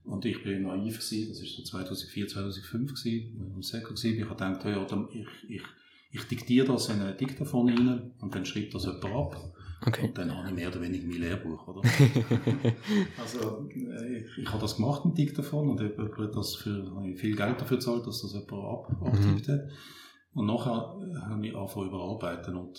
Und 0.05 0.25
ich 0.25 0.43
bin 0.43 0.63
naiv 0.63 0.99
gewesen, 0.99 1.29
das 1.29 1.41
ist 1.41 1.57
so 1.57 1.63
2004, 1.63 2.29
2005 2.29 2.95
gewesen, 2.95 3.53
im 3.55 3.63
Seko 3.63 3.89
gewesen. 3.89 4.15
Ich 4.15 4.25
habe 4.25 4.35
gedacht, 4.35 4.65
ja, 4.65 4.85
dann, 4.85 5.09
ich, 5.13 5.27
ich, 5.49 5.63
ich 6.11 6.23
diktiere 6.25 6.67
das 6.67 6.89
in 6.89 7.03
ein 7.03 7.17
Diktaphon 7.17 7.69
rein 7.69 8.13
und 8.19 8.35
dann 8.35 8.47
schreibt 8.47 8.75
das 8.75 8.85
jemand 8.85 9.05
ab. 9.05 9.55
Okay. 9.87 10.07
Und 10.07 10.19
dann 10.19 10.35
habe 10.35 10.49
ich 10.49 10.55
mehr 10.55 10.69
oder 10.69 10.81
weniger 10.81 11.07
mein 11.07 11.21
Lehrbuch, 11.21 11.69
oder? 11.69 11.83
also, 13.21 13.69
äh, 13.71 14.19
ich, 14.19 14.39
ich 14.39 14.49
habe 14.49 14.61
das 14.61 14.77
gemacht, 14.77 15.03
Tick 15.15 15.35
davon, 15.35 15.69
und 15.69 15.81
jemand 15.81 16.17
hat 16.19 16.35
das 16.35 16.57
für, 16.57 16.91
habe 16.97 17.11
ich 17.11 17.21
viel 17.21 17.37
Geld 17.37 17.61
dafür 17.61 17.77
gezahlt, 17.77 18.07
dass 18.07 18.23
das 18.23 18.33
jemand 18.33 18.53
ab, 18.53 18.97
abtippt 19.03 19.49
hat. 19.49 19.61
Und 20.39 20.47
nachher 20.47 20.97
äh, 21.01 21.21
habe 21.31 21.45
ich 21.45 21.57
angefangen 21.57 21.89
überarbeiten 21.89 22.55
und 22.55 22.79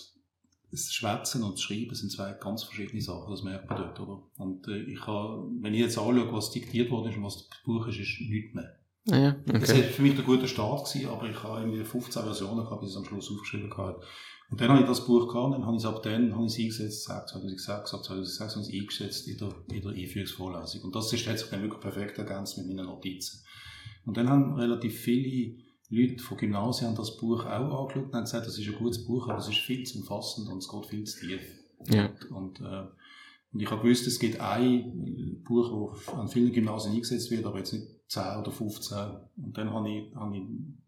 das 0.70 0.94
Schwätzen 0.94 1.42
und 1.42 1.52
das 1.52 1.60
Schreiben 1.60 1.94
sind 1.94 2.10
zwei 2.10 2.32
ganz 2.32 2.62
verschiedene 2.62 3.02
Sachen, 3.02 3.30
das 3.30 3.42
merkt 3.42 3.68
man 3.68 3.82
dort, 3.82 4.00
oder? 4.00 4.22
Und 4.38 4.66
äh, 4.66 4.78
ich 4.84 5.06
habe, 5.06 5.46
wenn 5.60 5.74
ich 5.74 5.80
jetzt 5.80 5.98
anschaue, 5.98 6.32
was 6.32 6.52
diktiert 6.52 6.90
worden 6.90 7.10
ist 7.10 7.18
und 7.18 7.24
was 7.24 7.48
das 7.48 7.62
Buch 7.62 7.86
ist, 7.86 7.98
ist 7.98 8.18
nichts 8.18 8.54
mehr. 8.54 8.78
Ah 9.10 9.18
ja, 9.18 9.36
Das 9.44 9.70
okay. 9.70 9.82
war 9.82 9.88
für 9.90 10.02
mich 10.02 10.18
ein 10.18 10.24
guter 10.24 10.46
Start, 10.46 10.90
gewesen, 10.90 11.10
aber 11.10 11.28
ich 11.28 11.42
habe 11.42 11.60
irgendwie 11.60 11.84
15 11.84 12.22
Versionen 12.22 12.64
gehabt, 12.64 12.80
bis 12.80 12.90
ich 12.90 12.96
es 12.96 12.98
am 12.98 13.04
Schluss 13.04 13.30
aufgeschrieben 13.30 13.76
habe. 13.76 14.00
Und 14.50 14.58
dann 14.58 14.70
habe 14.70 14.80
ich 14.80 14.86
das 14.86 15.04
Buch 15.06 15.28
gehabt, 15.28 15.52
dann 15.52 15.66
habe 15.66 15.76
ich 15.76 15.82
es 15.82 15.86
ab 15.86 16.02
dann 16.02 16.34
habe 16.34 16.46
ich 16.46 16.52
es 16.52 16.58
eingesetzt, 16.58 17.04
seit 17.04 17.28
2006, 17.28 17.92
ab 17.92 18.04
2006 18.04 18.54
habe 18.54 18.62
ich 18.62 18.68
es 18.68 18.80
eingesetzt 18.80 19.28
in 19.28 19.36
der, 19.36 19.54
in 19.76 19.82
der 19.82 19.92
Einführungsvorlesung. 19.92 20.80
Und 20.84 20.96
das 20.96 21.12
ist, 21.12 21.26
hat 21.28 21.38
sich 21.38 21.50
dann 21.50 21.60
wirklich 21.60 21.80
perfekt 21.80 22.16
ergänzt 22.16 22.56
mit 22.56 22.68
meinen 22.68 22.86
Notizen. 22.86 23.44
Und 24.06 24.16
dann 24.16 24.30
haben 24.30 24.54
relativ 24.54 24.98
viele 24.98 25.56
Leute 25.90 26.22
von 26.22 26.36
Gymnasien 26.38 26.88
haben 26.88 26.96
das 26.96 27.16
Buch 27.16 27.44
auch 27.44 27.82
angeschaut 27.82 27.96
und 28.06 28.14
haben 28.14 28.22
gesagt, 28.24 28.46
das 28.46 28.56
ist 28.58 28.66
ein 28.68 28.76
gutes 28.76 29.04
Buch, 29.04 29.28
aber 29.28 29.38
es 29.38 29.48
ist 29.48 29.58
viel 29.58 29.84
zu 29.84 29.98
umfassend 29.98 30.48
und 30.48 30.58
es 30.58 30.68
geht 30.68 30.86
viel 30.86 31.04
zu 31.04 31.20
tief. 31.26 31.40
Ja. 31.88 32.10
Und, 32.30 32.60
äh, 32.60 32.84
und 33.52 33.60
ich 33.60 33.68
habe 33.70 33.82
gewusst, 33.82 34.06
es 34.06 34.18
gibt 34.20 34.40
ein 34.40 35.42
Buch, 35.44 35.96
das 36.06 36.14
an 36.14 36.28
vielen 36.28 36.52
Gymnasien 36.52 36.94
eingesetzt 36.94 37.30
wird, 37.32 37.44
aber 37.44 37.58
jetzt 37.58 37.72
nicht 37.72 37.86
10 38.06 38.22
oder 38.40 38.50
15. 38.52 38.98
Und 39.36 39.56
dann 39.58 39.70
habe 39.72 39.88
ich, 39.90 40.14
habe 40.14 40.36
ich 40.36 40.42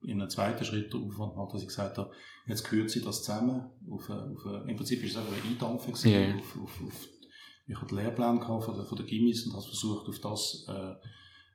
in 0.08 0.20
einem 0.20 0.30
zweiten 0.30 0.64
Schritt 0.64 0.92
den 0.92 1.02
Aufwand 1.04 1.34
gemacht, 1.34 1.54
dass 1.54 1.62
ich 1.62 1.68
gesagt 1.68 1.98
habe, 1.98 2.10
jetzt 2.46 2.64
kürze 2.64 2.98
ich 3.00 3.04
das 3.04 3.22
zusammen. 3.24 3.64
Auf, 3.90 4.08
eine- 4.10 4.32
auf, 4.36 4.46
eine- 4.46 4.70
Im 4.70 4.76
Prinzip 4.76 5.02
ist 5.02 5.12
es 5.12 5.16
einfach 5.16 5.32
ein 5.32 5.50
Eindampfen. 5.50 5.94
ja. 6.10 6.34
Auf, 6.36 6.58
auf, 6.62 6.80
auf, 6.86 7.08
ich 7.66 7.76
hatte 7.76 7.94
den 7.94 7.98
Lehrplan 8.04 8.38
gehabt 8.40 8.64
von 8.64 8.74
der, 8.76 8.84
von 8.84 8.98
der 8.98 9.06
Gimmis 9.06 9.46
und 9.46 9.52
habe 9.54 9.62
versucht, 9.64 10.08
auf 10.08 10.18
das 10.20 10.66
äh, 10.68 10.94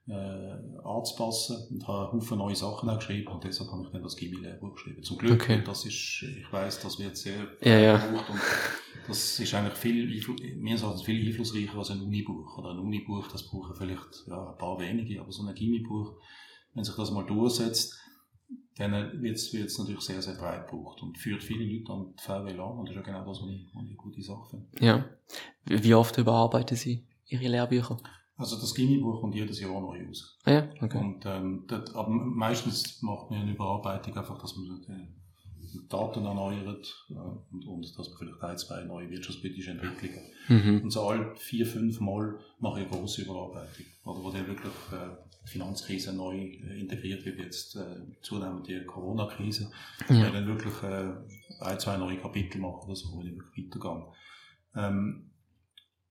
äh, 0.09 0.83
anzupassen 0.85 1.67
und 1.69 1.87
habe 1.87 2.13
Haufen 2.13 2.37
neue 2.37 2.55
Sachen 2.55 2.89
auch 2.89 2.97
geschrieben 2.97 3.27
und 3.27 3.43
deshalb 3.43 3.69
habe 3.71 3.83
ich 3.83 3.89
dann 3.91 4.03
das 4.03 4.15
Gimmi-Lehrbuch 4.15 4.73
geschrieben. 4.75 5.03
Zum 5.03 5.17
Glück, 5.17 5.41
Okay. 5.41 5.61
das 5.65 5.85
ist, 5.85 6.23
ich 6.23 6.51
weiss, 6.51 6.79
das 6.79 6.97
wird 6.97 7.17
sehr 7.17 7.47
Ja, 7.61 7.77
ja. 7.77 7.95
und 8.09 8.39
das 9.07 9.39
ist 9.39 9.53
eigentlich 9.53 9.73
viel, 9.73 10.55
mir 10.57 10.77
sagt 10.77 10.95
es 10.95 11.01
viel 11.03 11.27
einflussreicher 11.27 11.77
als 11.77 11.91
ein 11.91 12.01
Unibuch. 12.01 12.57
Oder 12.57 12.71
ein 12.71 12.79
Unibuch, 12.79 13.27
das 13.27 13.43
brauchen 13.49 13.75
vielleicht 13.75 14.23
ja, 14.27 14.51
ein 14.51 14.57
paar 14.57 14.79
wenige, 14.79 15.19
aber 15.21 15.31
so 15.31 15.45
ein 15.45 15.53
Gimmi-Buch, 15.53 16.13
wenn 16.73 16.83
sich 16.83 16.95
das 16.95 17.11
mal 17.11 17.25
durchsetzt, 17.25 17.99
dann 18.77 19.21
wird 19.21 19.35
es 19.35 19.77
natürlich 19.77 20.01
sehr, 20.01 20.21
sehr 20.21 20.35
breit 20.35 20.69
gebraucht 20.69 21.01
und 21.01 21.17
führt 21.17 21.43
viele 21.43 21.65
Leute 21.65 21.91
an 21.91 22.13
die 22.15 22.21
VWL 22.21 22.59
an 22.61 22.77
und 22.77 22.85
das 22.85 22.95
ist 22.95 22.95
ja 22.95 23.01
genau 23.01 23.25
das, 23.25 23.41
was 23.41 23.49
ich, 23.49 23.65
was 23.73 23.83
ich 23.83 23.89
eine 23.89 23.95
gute 23.97 24.21
Sache 24.21 24.49
finde. 24.51 24.67
Ja. 24.85 25.05
Wie 25.65 25.93
oft 25.95 26.17
überarbeiten 26.17 26.77
Sie 26.77 27.05
Ihre 27.25 27.47
Lehrbücher? 27.47 27.97
Also 28.37 28.55
das 28.55 28.75
Gimmi-Buch 28.75 29.19
kommt 29.21 29.33
jedes 29.33 29.59
Jahr 29.59 29.81
neu 29.81 30.05
raus. 30.05 30.37
Ah 30.43 30.51
ja, 30.51 30.69
okay. 30.79 30.97
Und 30.97 31.25
ähm, 31.25 31.63
das, 31.67 31.93
aber 31.95 32.09
meistens 32.09 33.01
macht 33.01 33.31
man 33.31 33.41
eine 33.41 33.51
Überarbeitung 33.51 34.15
einfach, 34.15 34.39
dass 34.39 34.55
man 34.55 34.79
die, 34.87 35.17
Daten 35.89 36.25
erneuert 36.25 37.05
äh, 37.09 37.13
und, 37.13 37.65
und 37.67 37.99
dass 37.99 38.09
man 38.09 38.17
vielleicht 38.17 38.43
ein, 38.43 38.57
zwei 38.57 38.83
neue 38.83 39.09
wirtschaftspolitische 39.09 39.71
Entwicklungen. 39.71 40.29
Mhm. 40.47 40.81
Und 40.83 40.91
so 40.91 41.07
alle 41.07 41.35
vier, 41.35 41.65
fünf 41.65 41.99
Mal 41.99 42.39
mache 42.59 42.81
ich 42.81 42.87
eine 42.87 42.97
große 42.97 43.23
Überarbeitung. 43.23 43.85
Oder 44.05 44.23
wo 44.23 44.31
dann 44.31 44.47
wirklich 44.47 44.73
äh, 44.91 45.15
die 45.45 45.49
Finanzkrise 45.49 46.15
neu 46.15 46.37
äh, 46.37 46.79
integriert 46.79 47.25
wird, 47.25 47.39
jetzt 47.39 47.75
äh, 47.75 48.21
zunehmend 48.21 48.67
die 48.67 48.83
Corona-Krise. 48.85 49.71
Ja. 50.09 50.15
Ja. 50.15 50.29
dann 50.29 50.47
wirklich 50.47 50.83
äh, 50.83 51.13
ein, 51.59 51.79
zwei 51.79 51.97
neue 51.97 52.17
Kapitel 52.17 52.59
machen 52.59 52.85
oder 52.85 52.95
so, 52.95 53.11
wo 53.11 53.21
ich 53.21 53.35
wirklich 53.35 53.67
weitergehe. 53.67 54.05
Ähm, 54.75 55.26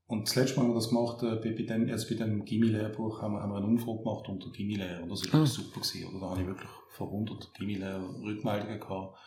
und 0.08 0.28
das 0.28 0.34
letzte 0.36 0.56
Mal 0.56 0.62
haben 0.64 0.70
wir 0.72 0.74
das 0.76 0.88
gemacht, 0.88 1.22
äh, 1.22 1.36
bei, 1.36 1.50
dem, 1.62 1.88
jetzt 1.88 2.08
bei 2.08 2.14
dem 2.14 2.44
Gimmi-Lehrbuch 2.44 3.22
haben 3.22 3.34
wir, 3.34 3.40
haben 3.42 3.50
wir 3.50 3.56
eine 3.56 3.66
Umfrage 3.66 3.98
gemacht 3.98 4.28
unter 4.28 4.50
Gimmi-Lehrer 4.50 5.02
und 5.02 5.10
das 5.10 5.22
war 5.24 5.28
Ah. 5.28 5.32
wirklich 5.44 5.52
super 5.52 5.80
gewesen. 5.80 6.08
Oder 6.08 6.20
da 6.20 6.30
habe 6.30 6.40
ich 6.42 6.46
wirklich 6.46 6.70
von 6.90 7.08
100 7.08 7.54
Gimmi-Lehrer 7.54 8.14
Rückmeldungen 8.22 8.80
gehabt, 8.80 9.18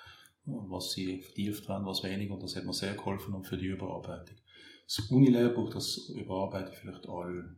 was 0.46 0.92
sie 0.92 1.22
vertieft 1.22 1.68
haben, 1.70 1.86
was 1.86 2.04
weniger 2.04 2.34
und 2.34 2.44
das 2.44 2.56
hat 2.56 2.66
mir 2.66 2.74
sehr 2.74 2.94
geholfen 2.96 3.34
und 3.34 3.46
für 3.46 3.58
die 3.58 3.68
Überarbeitung. 3.68 4.38
Das 4.88 5.00
Uni-Lehrbuch, 5.12 5.70
das 5.72 6.10
überarbeite 6.16 6.72
ich 6.72 6.78
vielleicht 6.80 7.08
alle 7.08 7.56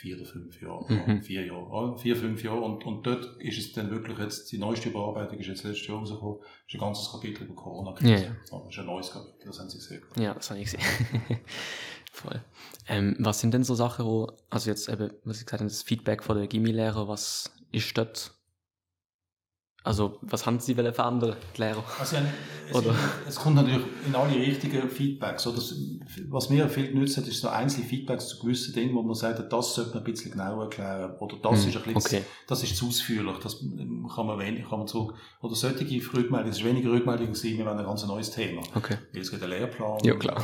vier 0.00 0.16
oder 0.16 0.24
fünf 0.26 0.60
Jahre, 0.62 0.84
Mhm. 0.92 1.22
vier 1.22 1.44
Jahre, 1.46 1.98
vier, 1.98 2.16
fünf 2.16 2.42
Jahre 2.42 2.60
und, 2.60 2.84
und 2.84 3.06
dort 3.06 3.40
ist 3.40 3.58
es 3.58 3.72
dann 3.72 3.90
wirklich 3.90 4.18
jetzt, 4.18 4.50
die 4.50 4.58
neueste 4.58 4.88
Überarbeitung 4.88 5.38
ist 5.38 5.46
jetzt 5.46 5.62
letztes 5.64 5.86
Jahr 5.86 5.98
rausgekommen, 5.98 6.38
ist 6.66 6.74
ein 6.74 6.80
ganzes 6.80 7.10
Kapitel 7.12 7.44
über 7.44 7.54
Corona-Krise. 7.54 8.12
Ja, 8.12 8.20
ja. 8.20 8.62
Es 8.68 8.74
ist 8.74 8.78
ein 8.78 8.86
neues 8.86 9.10
Kapitel, 9.10 9.46
das 9.46 9.58
haben 9.60 9.68
sie 9.70 9.78
gesehen. 9.78 10.02
Ja, 10.18 10.34
das 10.34 10.50
habe 10.50 10.60
ich 10.60 10.70
gesehen. 10.70 10.82
Voll. 12.12 12.40
Ähm, 12.88 13.14
was 13.20 13.40
sind 13.40 13.54
denn 13.54 13.62
so 13.64 13.74
Sachen, 13.74 14.04
wo, 14.04 14.32
also 14.50 14.68
jetzt 14.70 14.88
eben, 14.88 15.10
was 15.24 15.38
ich 15.40 15.46
gesagt 15.46 15.60
habe, 15.60 15.70
das 15.70 15.82
Feedback 15.82 16.22
von 16.24 16.36
der 16.36 16.46
Gimmi-Lehrer, 16.48 17.06
was 17.06 17.52
ist 17.70 17.96
dort? 17.96 18.32
Also, 19.82 20.18
was 20.20 20.44
haben 20.44 20.60
Sie 20.60 20.76
wollen 20.76 20.92
verändern, 20.92 21.36
die 21.56 21.60
Lehrer? 21.62 21.82
Also, 21.98 22.16
es, 22.68 22.74
Oder? 22.76 22.94
es 23.26 23.36
kommt 23.36 23.56
natürlich 23.56 23.80
in 24.06 24.14
alle 24.14 24.34
richtigen 24.34 24.90
Feedbacks. 24.90 25.46
Oder? 25.46 25.60
Was 26.28 26.50
mir 26.50 26.68
viel 26.68 26.88
genützt 26.88 27.16
hat, 27.16 27.26
ist 27.26 27.40
so 27.40 27.48
einzelne 27.48 27.86
Feedbacks 27.86 28.28
zu 28.28 28.38
gewissen 28.40 28.74
Dingen, 28.74 28.94
wo 28.94 29.02
man 29.02 29.14
sagt, 29.14 29.50
das 29.50 29.74
sollte 29.74 29.90
man 29.90 29.98
ein 30.00 30.04
bisschen 30.04 30.32
genauer 30.32 30.64
erklären. 30.64 31.16
Oder 31.18 31.36
das 31.42 31.62
Hm, 31.62 31.68
ist 31.70 31.76
ein 31.78 31.94
bisschen, 31.94 32.18
okay. 32.20 32.24
das 32.46 32.62
ist 32.62 32.76
zu 32.76 32.88
ausführlich. 32.88 33.36
Das 33.42 33.62
ähm, 33.62 34.06
kann 34.14 34.26
man 34.26 34.38
wenig, 34.38 34.68
kann 34.68 34.80
man 34.80 34.86
zurück. 34.86 35.14
Oder 35.40 35.54
solche 35.54 35.84
Rückmeldungen, 35.84 36.50
es 36.50 36.58
ist 36.58 36.64
weniger 36.64 36.90
Rückmeldungen 36.90 37.32
gewesen, 37.32 37.58
wir 37.58 37.64
wollen 37.64 37.78
ein 37.78 37.86
ganz 37.86 38.06
neues 38.06 38.30
Thema. 38.30 38.60
Okay. 38.74 38.98
Weil 39.12 39.22
es 39.22 39.30
gibt 39.30 39.42
einen 39.42 39.52
Lehrplan. 39.52 39.98
Ja, 40.04 40.14
klar. 40.14 40.42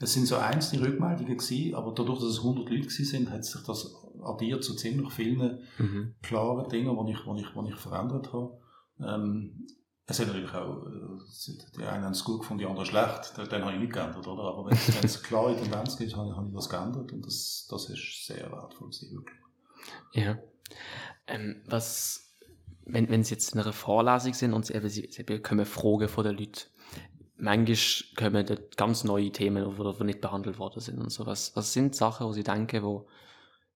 Es 0.00 0.14
sind 0.14 0.26
so 0.26 0.36
einzelne 0.36 0.84
Rückmeldungen 0.84 1.36
gewesen, 1.36 1.74
aber 1.76 1.92
dadurch, 1.94 2.18
dass 2.18 2.28
es 2.30 2.38
100 2.38 2.68
Leute 2.68 2.80
gewesen 2.82 3.04
sind, 3.04 3.30
hat 3.30 3.44
sich 3.44 3.62
das 3.62 3.94
addiert 4.24 4.62
zu 4.64 4.74
ziemlich 4.74 5.12
vielen 5.12 5.60
Mhm. 5.78 6.14
klaren 6.22 6.68
Dinge, 6.68 6.96
die 7.06 7.12
ich, 7.12 7.18
die 7.20 7.40
ich, 7.40 7.48
die 7.52 7.68
ich 7.72 7.76
verändert 7.76 8.32
habe. 8.32 8.58
Ähm, 9.00 9.66
es 10.06 10.18
hat 10.20 10.26
natürlich 10.28 10.52
auch, 10.52 10.84
äh, 10.86 11.78
die 11.78 11.84
einen 11.84 12.04
haben 12.04 12.12
es 12.12 12.24
gut 12.24 12.40
gefunden, 12.40 12.58
die 12.58 12.66
anderen 12.66 12.86
schlecht. 12.86 13.36
Den, 13.36 13.48
den 13.48 13.62
habe 13.62 13.72
ich 13.74 13.80
nicht 13.80 13.92
geändert, 13.92 14.26
oder? 14.26 14.42
Aber 14.42 14.66
wenn 14.66 14.76
es- 15.04 15.22
klare 15.22 15.56
Tendenz 15.56 15.96
gibt, 15.96 16.16
habe, 16.16 16.28
ich- 16.30 16.36
habe 16.36 16.48
ich 16.48 16.54
das 16.54 16.68
geändert 16.68 17.12
und 17.12 17.24
das, 17.24 17.66
das 17.70 17.88
ist 17.88 18.26
sehr 18.26 18.50
wertvoll 18.50 18.88
gewesen, 18.90 19.16
wirklich. 19.16 19.38
Ja. 20.12 20.38
Ähm, 21.26 21.62
was, 21.66 22.34
wenn, 22.84 23.08
wenn 23.10 23.22
Sie 23.24 23.34
jetzt 23.34 23.54
in 23.54 23.60
einer 23.60 23.72
Vorlesung 23.72 24.34
sind 24.34 24.52
und 24.52 24.66
Sie, 24.66 24.74
eben, 24.74 24.88
Sie, 24.88 25.08
Sie 25.10 25.22
bekommen 25.22 25.64
Fragen 25.66 26.08
von 26.08 26.24
den 26.24 26.36
Leuten, 26.36 26.62
manchmal 27.36 27.76
kommen 28.16 28.46
dort 28.46 28.76
ganz 28.76 29.04
neue 29.04 29.30
Themen, 29.30 29.76
die 29.76 30.04
nicht 30.04 30.20
behandelt 30.20 30.58
worden 30.58 30.80
sind 30.80 30.98
und 31.00 31.10
so. 31.10 31.26
Was, 31.26 31.54
was 31.56 31.72
sind 31.72 31.94
Sachen, 31.94 32.26
wo 32.26 32.32
Sie 32.32 32.42
denken, 32.44 32.82
wo 32.82 33.06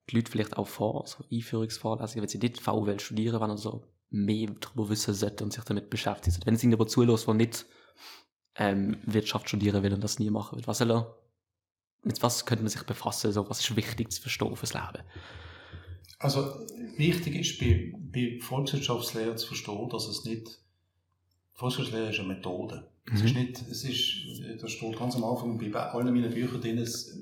die 0.08 0.16
Leute 0.16 0.30
vielleicht 0.30 0.56
auch 0.56 0.68
vor, 0.68 1.06
so 1.06 1.24
Einführungsvorlesungen, 1.32 2.22
wenn 2.22 2.28
sie 2.28 2.38
nicht 2.38 2.60
VWL 2.60 3.00
studieren 3.00 3.40
wollen 3.40 3.50
oder 3.50 3.58
so, 3.58 3.84
mehr 4.10 4.48
darüber 4.60 4.88
wissen 4.88 5.14
sollten 5.14 5.44
und 5.44 5.52
sich 5.52 5.64
damit 5.64 5.90
beschäftigen 5.90 6.32
sollten. 6.32 6.46
Wenn 6.46 6.54
es 6.54 6.62
ihnen 6.62 6.74
aber 6.74 6.86
zulässt, 6.86 7.26
der 7.26 7.34
nicht 7.34 7.66
ähm, 8.54 8.98
Wirtschaft 9.04 9.48
studieren 9.48 9.82
will 9.82 9.92
und 9.92 10.04
das 10.04 10.18
nie 10.18 10.30
machen 10.30 10.58
will, 10.58 10.66
was 10.66 10.78
soll 10.78 10.92
er, 10.92 11.16
mit 12.02 12.22
was 12.22 12.46
könnte 12.46 12.62
man 12.62 12.70
sich 12.70 12.82
befassen, 12.84 13.32
so, 13.32 13.48
was 13.50 13.60
ist 13.60 13.74
wichtig 13.76 14.12
zu 14.12 14.22
verstehen 14.22 14.54
fürs 14.54 14.74
Leben? 14.74 15.02
Also, 16.18 16.66
wichtig 16.96 17.34
ist 17.34 17.58
bei, 17.58 17.92
bei 18.12 18.38
Volkswirtschaftslehre 18.40 19.36
zu 19.36 19.48
verstehen, 19.48 19.88
dass 19.90 20.06
es 20.06 20.24
nicht, 20.24 20.60
Volkswirtschaftslehre 21.54 22.10
ist 22.10 22.20
eine 22.20 22.28
Methode. 22.28 22.88
Es 23.12 23.20
Mhm. 23.20 23.26
ist 23.26 23.34
nicht, 23.34 23.62
es 23.70 23.84
ist, 23.84 24.62
das 24.62 24.70
steht 24.72 24.98
ganz 24.98 25.16
am 25.16 25.24
Anfang 25.24 25.58
bei 25.58 25.80
allen 25.80 26.14
meinen 26.14 26.32
Büchern 26.32 26.60
drin, 26.60 26.78
es, 26.78 27.18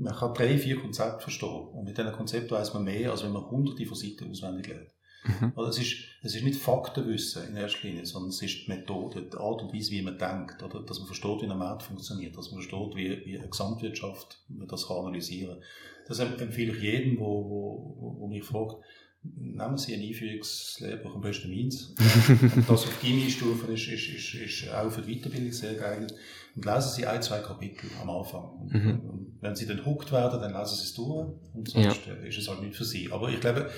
man 0.00 0.14
kann 0.14 0.34
drei, 0.34 0.56
vier 0.58 0.80
Konzepte 0.80 1.20
verstehen. 1.20 1.68
Und 1.68 1.84
mit 1.84 1.96
diesen 1.96 2.12
Konzepten 2.12 2.52
weiß 2.52 2.74
man 2.74 2.84
mehr, 2.84 3.10
als 3.10 3.22
wenn 3.22 3.32
man 3.32 3.50
hunderte 3.50 3.84
von 3.86 3.96
Seiten 3.96 4.30
auswendig 4.30 4.68
lernt. 4.68 4.90
Mhm. 5.24 5.52
Also 5.54 5.70
es 5.70 5.78
ist, 5.78 5.96
es 6.22 6.34
ist 6.34 6.44
nicht 6.44 6.58
Faktenwissen 6.58 7.48
in 7.48 7.56
erster 7.56 7.86
Linie, 7.86 8.06
sondern 8.06 8.30
es 8.30 8.40
ist 8.40 8.66
die 8.66 8.70
Methode, 8.70 9.22
die 9.22 9.36
Art 9.36 9.62
und 9.62 9.74
Weise, 9.74 9.90
wie 9.90 10.00
man 10.00 10.16
denkt, 10.16 10.62
oder? 10.62 10.82
dass 10.82 10.98
man 10.98 11.06
versteht, 11.06 11.42
wie 11.42 11.46
ein 11.46 11.58
Markt 11.58 11.82
funktioniert, 11.82 12.36
dass 12.36 12.50
man 12.50 12.62
versteht, 12.62 12.96
wie, 12.96 13.26
wie 13.26 13.38
eine 13.38 13.48
Gesamtwirtschaft 13.48 14.42
man 14.48 14.66
das 14.66 14.86
kann 14.86 14.96
analysieren 14.96 15.56
kann. 15.56 15.64
Das 16.08 16.18
empfehle 16.18 16.72
ich 16.72 16.82
jedem, 16.82 17.16
der 17.16 17.26
wo, 17.26 17.96
wo, 18.00 18.20
wo 18.20 18.26
mich 18.28 18.44
fragt, 18.44 18.76
nehmen 19.22 19.76
Sie 19.76 19.94
ein 19.94 20.00
Einführungslehrbuch 20.02 21.14
am 21.14 21.20
besten 21.20 21.50
meins. 21.50 21.94
das 22.68 22.70
auf 22.84 23.00
Gimmi-Stufen 23.02 23.72
ist, 23.74 23.86
ist, 23.88 24.08
ist, 24.08 24.34
ist 24.34 24.68
auch 24.72 24.90
für 24.90 25.02
die 25.02 25.16
Weiterbildung 25.16 25.52
sehr 25.52 25.74
geeignet. 25.74 26.14
Und 26.56 26.64
lesen 26.64 26.90
Sie 26.90 27.06
ein, 27.06 27.22
zwei 27.22 27.38
Kapitel 27.40 27.88
am 28.00 28.10
Anfang. 28.10 28.44
Und, 28.60 28.72
Mhm. 28.74 28.90
und 29.08 29.36
wenn 29.40 29.54
Sie 29.54 29.66
dann 29.66 29.84
hooked 29.84 30.10
werden, 30.12 30.40
dann 30.40 30.52
lesen 30.52 30.76
Sie 30.76 30.84
es 30.84 30.94
durch 30.94 31.28
und 31.54 31.68
sonst 31.68 32.06
äh, 32.06 32.28
ist 32.28 32.38
es 32.38 32.48
halt 32.48 32.62
nicht 32.62 32.74
für 32.76 32.84
Sie. 32.84 33.10
Aber 33.12 33.28
ich 33.30 33.40
glaube, 33.40 33.70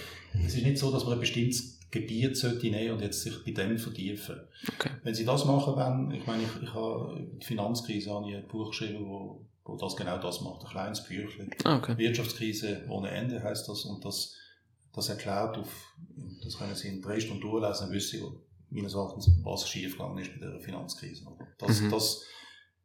es 0.44 0.54
ist 0.54 0.64
nicht 0.64 0.78
so, 0.78 0.90
dass 0.92 1.04
man 1.04 1.14
ein 1.14 1.20
bestimmtes 1.20 1.78
Gebiet 1.90 2.36
sollte 2.38 2.68
nehmen 2.68 2.92
und 2.94 3.02
jetzt 3.02 3.20
sich 3.22 3.44
bei 3.44 3.50
dem 3.50 3.76
vertiefen. 3.78 4.36
Okay. 4.78 4.90
Wenn 5.02 5.14
Sie 5.14 5.24
das 5.26 5.44
machen 5.44 5.74
wollen, 5.76 6.10
ich 6.12 6.26
meine, 6.26 6.42
ich, 6.44 6.62
ich 6.62 6.72
habe 6.72 7.26
die 7.40 7.44
Finanzkrise 7.44 8.10
habe 8.10 8.30
ich 8.30 8.36
ein 8.36 8.48
Buch 8.48 8.70
geschrieben, 8.70 9.04
wo, 9.06 9.44
wo 9.64 9.76
das 9.76 9.94
genau 9.96 10.16
das 10.18 10.40
macht, 10.40 10.62
ein 10.64 10.70
kleines 10.70 11.04
Büchlein. 11.04 11.50
Ah, 11.64 11.76
okay. 11.76 11.98
Wirtschaftskrise 11.98 12.82
ohne 12.88 13.10
Ende 13.10 13.42
heißt 13.42 13.68
das 13.68 13.84
und 13.84 14.02
das, 14.04 14.34
das 14.92 15.08
erklärt 15.08 15.56
auf, 15.58 15.94
das 16.42 16.58
können 16.58 16.74
Sie 16.74 16.88
in 16.88 17.02
drei 17.02 17.20
Stunden 17.20 17.40
durchlesen, 17.40 17.90
wissen 17.90 18.20
Sie, 18.20 18.74
meines 18.74 18.94
Erachtens, 18.94 19.30
was 19.42 19.68
schiefgegangen 19.68 20.18
ist 20.18 20.32
mit 20.32 20.42
der 20.42 20.60
Finanzkrise. 20.60 21.26
Das, 21.58 21.80
mhm. 21.80 21.90
das, 21.90 22.24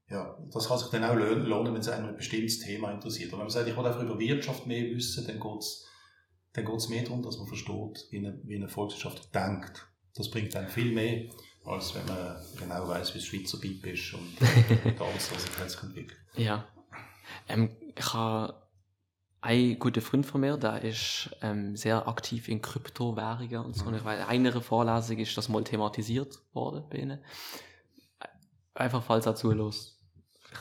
ja, 0.10 0.38
das 0.52 0.68
kann 0.68 0.80
sich 0.80 0.90
dann 0.90 1.04
auch 1.04 1.16
lohnen, 1.16 1.74
wenn 1.74 1.82
es 1.82 1.90
einem 1.90 2.10
ein 2.10 2.18
bestimmtes 2.18 2.60
Thema 2.60 2.92
interessiert. 2.92 3.30
Aber 3.30 3.40
wenn 3.40 3.46
man 3.46 3.52
sagt, 3.52 3.68
ich 3.68 3.78
will 3.78 3.86
einfach 3.86 4.04
über 4.04 4.20
Wirtschaft 4.20 4.68
mehr 4.68 4.84
wissen, 4.84 5.26
dann 5.28 5.40
geht 5.40 5.60
es 5.60 5.88
dann 6.58 6.66
geht's 6.66 6.90
mehr 6.90 7.04
darum, 7.04 7.22
dass 7.22 7.38
man 7.38 7.48
versteht, 7.48 8.08
wie 8.10 8.18
eine, 8.18 8.40
wie 8.44 8.56
eine 8.56 8.68
Volkswirtschaft 8.68 9.34
denkt. 9.34 9.88
Das 10.16 10.32
bringt 10.32 10.56
dann 10.56 10.68
viel 10.68 10.92
mehr, 10.92 11.30
als 11.66 11.94
wenn 11.94 12.06
man 12.08 12.36
genau 12.58 12.88
weiß, 12.88 13.14
wie 13.14 13.20
das 13.20 13.28
Schweizer 13.28 13.60
BIP 13.60 13.86
ist 13.86 14.14
und 14.16 14.36
die 14.40 15.00
Arbeitslosigkeitsentwicklung. 15.00 16.20
Ja. 16.36 16.68
Ähm, 17.48 17.78
ich 17.96 18.14
habe 18.14 18.56
ein 19.48 19.80
guter 19.80 20.02
Freund 20.02 20.26
von 20.26 20.42
mir, 20.42 20.58
der 20.58 20.82
ist 20.82 21.30
ähm, 21.42 21.78
sehr 21.78 22.06
aktiv 22.06 22.50
in 22.50 22.62
Kryptowährungen 22.62 23.64
und 23.64 23.78
so. 23.78 23.86
Und 23.86 24.04
weiß, 24.04 24.28
eine 24.28 24.52
Vorlesung 24.62 25.18
ist 25.20 25.38
das 25.38 25.48
mal 25.48 25.64
thematisiert 25.64 26.38
worden 26.52 26.84
bei 26.90 26.98
ihnen. 26.98 27.20
Einfach 28.74 29.02
falls 29.02 29.26
er 29.26 29.36
zulässt. 29.36 29.96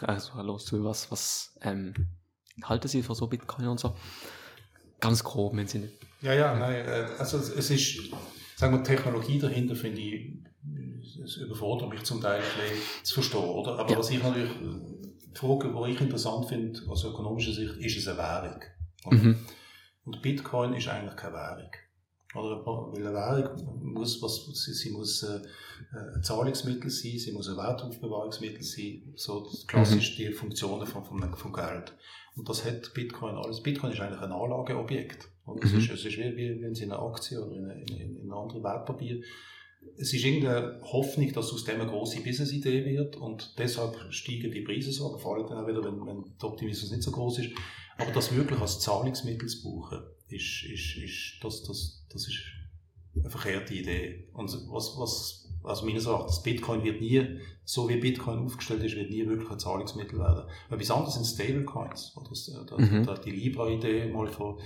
Also 0.03 0.41
los 0.41 0.67
zu 0.67 0.85
was, 0.85 1.11
was 1.11 1.59
ähm, 1.63 1.95
halten 2.63 2.87
Sie 2.87 3.03
für 3.03 3.17
so 3.17 3.27
Bitcoin 3.27 3.67
und 3.67 3.81
so? 3.81 3.97
Ganz 5.01 5.25
grob, 5.25 5.57
wenn 5.57 5.67
Sie 5.67 5.81
nicht. 5.81 5.95
Ja, 6.23 6.35
ja, 6.35 6.55
nein, 6.55 6.87
äh, 6.87 7.09
also 7.19 7.39
es 7.39 7.71
ist, 7.71 8.13
sagen 8.55 8.73
wir, 8.73 8.85
Technologie 8.85 9.41
dahinter 9.41 9.75
finde 9.75 10.01
ich, 10.01 10.33
es 11.25 11.39
überfordert 11.39 11.89
mich 11.91 12.05
zum 12.05 12.21
Teil 12.21 12.41
zu 13.03 13.15
verstehen, 13.15 13.41
oder? 13.41 13.81
Aber 13.81 13.91
ja. 13.91 13.99
was 13.99 14.11
ich 14.11 14.23
natürlich, 14.23 14.51
die 14.61 15.37
Frage, 15.37 15.75
die 15.75 15.91
ich 15.91 16.01
interessant 16.01 16.47
finde, 16.47 16.81
aus 16.89 17.05
ökonomischer 17.05 17.53
Sicht, 17.53 17.77
ist 17.79 17.97
es 17.97 18.07
eine 18.07 18.19
Währung? 18.19 18.61
Mhm. 19.11 19.37
Und 20.05 20.23
Bitcoin 20.23 20.75
ist 20.75 20.89
eigentlich 20.89 21.17
keine 21.17 21.35
Währung. 21.35 21.71
Oder, 22.35 22.67
weil 22.67 23.07
eine 23.07 23.15
Währung 23.15 23.93
muss, 23.93 24.21
was, 24.23 24.47
sie, 24.53 24.73
sie 24.73 24.91
muss 24.91 25.23
äh, 25.23 25.41
ein 26.15 26.23
Zahlungsmittel 26.23 26.91
sein, 26.91 27.19
sie 27.19 27.33
muss 27.33 27.49
ein 27.49 27.57
Wertaufbewahrungsmittel 27.57 28.63
sein, 28.63 29.13
so 29.17 29.49
klassisch 29.67 30.13
mhm. 30.13 30.17
die 30.17 30.33
Funktionen 30.33 30.87
von, 30.87 31.05
von, 31.05 31.35
von 31.35 31.53
Geld. 31.53 31.95
Und 32.37 32.49
das 32.49 32.65
hat 32.65 32.93
Bitcoin 32.93 33.37
alles. 33.37 33.63
Bitcoin 33.63 33.93
ist 33.93 34.01
eigentlich 34.01 34.21
ein 34.21 34.33
Anlageobjekt. 34.33 35.29
Und 35.45 35.65
es, 35.65 35.73
mhm. 35.73 35.79
ist, 35.79 35.91
es 35.91 36.05
ist 36.05 36.19
wie, 36.19 36.37
wie 36.37 36.61
wenn 36.61 36.75
Sie 36.75 36.85
in 36.85 36.93
eine 36.93 37.01
Aktie 37.01 37.43
oder 37.43 37.57
in, 37.57 37.71
in, 37.71 38.17
in 38.19 38.29
ein 38.29 38.33
anderes 38.33 38.63
Wertpapier 38.63 39.23
es 39.99 40.13
ist 40.13 40.25
irgendeine 40.25 40.81
Hoffnung, 40.83 41.33
dass 41.33 41.53
aus 41.53 41.65
dem 41.65 41.81
eine 41.81 41.91
große 41.91 42.21
Business-Idee 42.21 42.85
wird 42.85 43.17
und 43.17 43.55
deshalb 43.59 43.97
steigen 44.11 44.51
die 44.51 44.61
Preise 44.61 44.93
so, 44.93 45.09
aber 45.09 45.19
vor 45.19 45.37
allem 45.37 45.47
dann 45.47 45.59
auch 45.59 45.69
wieder, 45.69 45.85
wenn, 45.85 46.07
wenn 46.07 46.25
der 46.41 46.49
Optimismus 46.49 46.91
nicht 46.91 47.03
so 47.03 47.11
groß 47.11 47.39
ist. 47.39 47.51
Aber 47.99 48.13
das 48.13 48.35
wirklich 48.35 48.61
als 48.61 48.81
Zahlungsmittel 48.81 49.49
zu 49.49 49.63
brauchen, 49.63 50.03
ist, 50.29 50.65
ist, 50.65 50.97
ist, 50.97 51.39
das, 51.43 51.63
das, 51.63 52.05
das 52.11 52.29
ist 52.29 52.39
eine 53.19 53.31
verkehrte 53.31 53.75
Idee. 53.75 54.29
Und 54.33 54.51
was, 54.69 54.97
was, 54.99 55.49
also 55.65 55.87
meines 55.87 56.07
Erachtens, 56.07 56.43
Bitcoin 56.43 56.85
wird 56.85 57.01
nie, 57.01 57.41
so 57.65 57.89
wie 57.89 57.97
Bitcoin 57.97 58.39
aufgestellt 58.41 58.85
ist, 58.85 58.97
wird 58.97 59.11
nie 59.11 59.27
wirklich 59.27 59.51
ein 59.51 59.59
Zahlungsmittel 59.59 60.19
werden. 60.19 60.45
Etwas 60.71 60.91
anderes 60.91 61.15
sind 61.15 61.25
Stablecoins. 61.25 62.17
Oder 62.17 62.29
das, 62.31 62.53
das, 62.67 62.79
mhm. 62.79 63.07
die 63.25 63.31
Libra-Idee 63.31 64.07
mal 64.07 64.29
vor, 64.29 64.59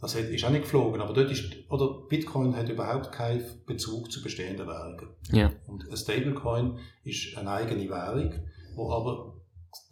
das 0.00 0.14
ist 0.14 0.44
auch 0.44 0.50
nicht 0.50 0.62
geflogen, 0.62 1.00
aber 1.00 1.12
dort 1.12 1.30
ist, 1.30 1.44
oder 1.68 2.06
Bitcoin 2.08 2.56
hat 2.56 2.68
überhaupt 2.68 3.12
keinen 3.12 3.44
Bezug 3.66 4.10
zu 4.10 4.22
bestehenden 4.22 4.66
Währungen. 4.66 5.08
Ja. 5.32 5.52
Und 5.66 5.88
ein 5.90 5.96
Stablecoin 5.96 6.78
ist 7.04 7.36
eine 7.36 7.50
eigene 7.50 7.88
Währung, 7.88 8.32
wo 8.74 8.90
aber 8.92 9.40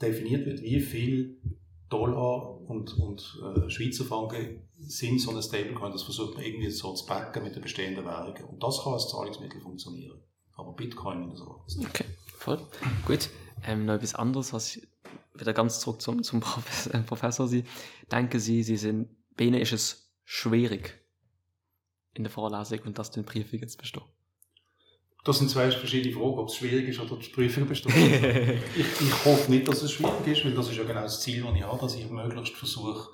definiert 0.00 0.46
wird, 0.46 0.62
wie 0.62 0.80
viel 0.80 1.38
Dollar 1.88 2.60
und, 2.68 2.96
und 2.98 3.42
äh, 3.42 3.70
Schweizer 3.70 4.04
Franken 4.04 4.62
sind 4.78 5.20
so 5.20 5.34
ein 5.34 5.42
Stablecoin. 5.42 5.92
Das 5.92 6.02
versucht 6.02 6.34
man 6.34 6.44
irgendwie 6.44 6.70
so 6.70 6.92
zu 6.94 7.06
backen 7.06 7.42
mit 7.42 7.54
den 7.54 7.62
bestehenden 7.62 8.04
Währungen. 8.04 8.44
Und 8.44 8.62
das 8.62 8.82
kann 8.82 8.94
als 8.94 9.08
Zahlungsmittel 9.08 9.60
funktionieren. 9.60 10.20
Aber 10.56 10.72
Bitcoin 10.72 11.22
und 11.30 11.36
so. 11.36 11.64
Okay, 11.86 12.04
voll. 12.36 12.60
Gut. 13.06 13.30
Ähm, 13.66 13.86
noch 13.86 13.94
etwas 13.94 14.14
anderes, 14.14 14.52
was 14.52 14.76
ich 14.76 14.88
wieder 15.34 15.52
ganz 15.52 15.80
zurück 15.80 16.00
zum, 16.00 16.22
zum 16.22 16.40
Professor, 16.40 16.94
äh, 16.94 17.02
Professor 17.02 17.48
Sie. 17.48 17.64
Denken 18.10 18.38
Sie, 18.38 18.62
Sie 18.62 18.76
sind, 18.76 19.08
bei 19.38 19.44
Ihnen 19.44 19.60
ist 19.60 19.72
es 19.72 20.10
schwierig 20.24 21.00
in 22.14 22.24
der 22.24 22.30
Vorlesung 22.30 22.80
und 22.80 22.98
das 22.98 23.10
den 23.10 23.24
Briefing 23.24 23.60
jetzt 23.60 23.78
bestehen? 23.78 24.02
Das 25.24 25.38
sind 25.38 25.50
zwei 25.50 25.70
verschiedene 25.70 26.14
Fragen, 26.14 26.38
ob 26.38 26.48
es 26.48 26.56
schwierig 26.56 26.88
ist 26.88 27.00
oder 27.00 27.16
die 27.16 27.28
Prüfung 27.28 27.66
besteht. 27.66 27.92
ich, 28.76 29.00
ich 29.00 29.24
hoffe 29.24 29.50
nicht, 29.50 29.66
dass 29.68 29.82
es 29.82 29.92
schwierig 29.92 30.26
ist, 30.26 30.44
weil 30.44 30.54
das 30.54 30.70
ist 30.70 30.76
ja 30.76 30.84
genau 30.84 31.02
das 31.02 31.20
Ziel, 31.20 31.42
das 31.42 31.54
ich 31.54 31.62
habe, 31.62 31.80
dass 31.80 31.94
ich 31.96 32.08
möglichst 32.08 32.54
versuche, 32.54 33.10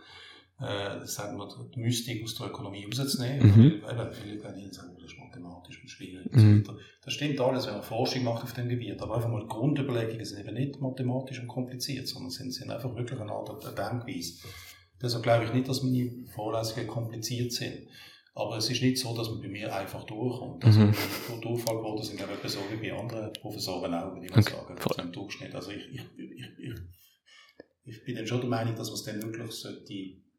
äh, 0.61 1.05
sagen 1.07 1.37
wir, 1.39 1.49
die 1.75 1.81
Mystik 1.81 2.23
aus 2.23 2.37
der 2.37 2.49
Ökonomie 2.49 2.85
rauszunehmen. 2.85 3.47
Mhm. 3.49 3.83
Weil, 3.83 4.13
viele 4.13 4.37
gehen 4.37 4.73
sagen, 4.73 4.97
das 4.97 5.13
ist 5.13 5.19
mathematisch 5.19 5.81
und 5.83 5.89
schwierig. 5.89 6.33
Mhm. 6.33 6.65
Das 7.03 7.15
stimmt 7.15 7.41
alles, 7.41 7.67
wenn 7.67 7.75
man 7.75 7.83
Forschung 7.83 8.23
macht 8.23 8.45
auf 8.45 8.53
dem 8.53 8.69
Gebiet. 8.69 9.01
Aber 9.03 9.17
einfach 9.17 9.31
mal 9.31 9.43
die 9.43 9.49
Grundüberlegungen 9.49 10.25
sind 10.25 10.41
eben 10.41 10.55
nicht 10.55 10.81
mathematisch 10.81 11.41
und 11.41 11.49
kompliziert, 11.49 12.07
sondern 12.07 12.31
sind, 12.31 12.53
sind 12.53 12.71
einfach 12.71 12.95
wirklich 12.95 13.21
eine 13.21 13.33
Art 13.33 13.51
Denkweise. 13.77 14.35
Deshalb 15.03 15.23
glaube 15.23 15.45
ich 15.45 15.53
nicht, 15.53 15.69
dass 15.69 15.83
meine 15.83 16.11
Vorlesungen 16.35 16.87
kompliziert 16.87 17.53
sind. 17.53 17.89
Aber 18.37 18.57
es 18.57 18.69
ist 18.69 18.83
nicht 18.83 18.99
so, 18.99 19.17
dass 19.17 19.29
man 19.31 19.41
bei 19.41 19.49
mir 19.49 19.73
einfach 19.75 20.03
durchkommt. 20.05 20.65
Also, 20.65 20.81
mhm. 20.81 20.95
Durchfallquoten 21.41 22.05
sind 22.05 22.21
ja 22.21 22.27
etwa 22.27 22.49
so 22.49 22.59
wie 22.71 22.89
bei 22.89 22.99
anderen 22.99 23.33
Professoren 23.33 23.95
auch, 23.95 24.13
würde 24.13 24.27
ich 24.27 24.31
mal 24.33 24.41
okay. 24.41 24.51
sagen, 24.51 24.77
also 24.77 25.03
im 25.03 25.13
Durchschnitt. 25.13 25.55
Also 25.55 25.71
ich, 25.71 25.89
ich, 25.93 26.01
ich, 26.59 26.75
ich, 27.85 28.05
bin 28.05 28.17
dann 28.17 28.27
schon 28.27 28.41
der 28.41 28.51
Meinung, 28.51 28.75
dass 28.75 28.89
man 28.89 28.95
es 28.95 29.05
dann 29.05 29.23
wirklich 29.23 29.53
sollte 29.53 29.95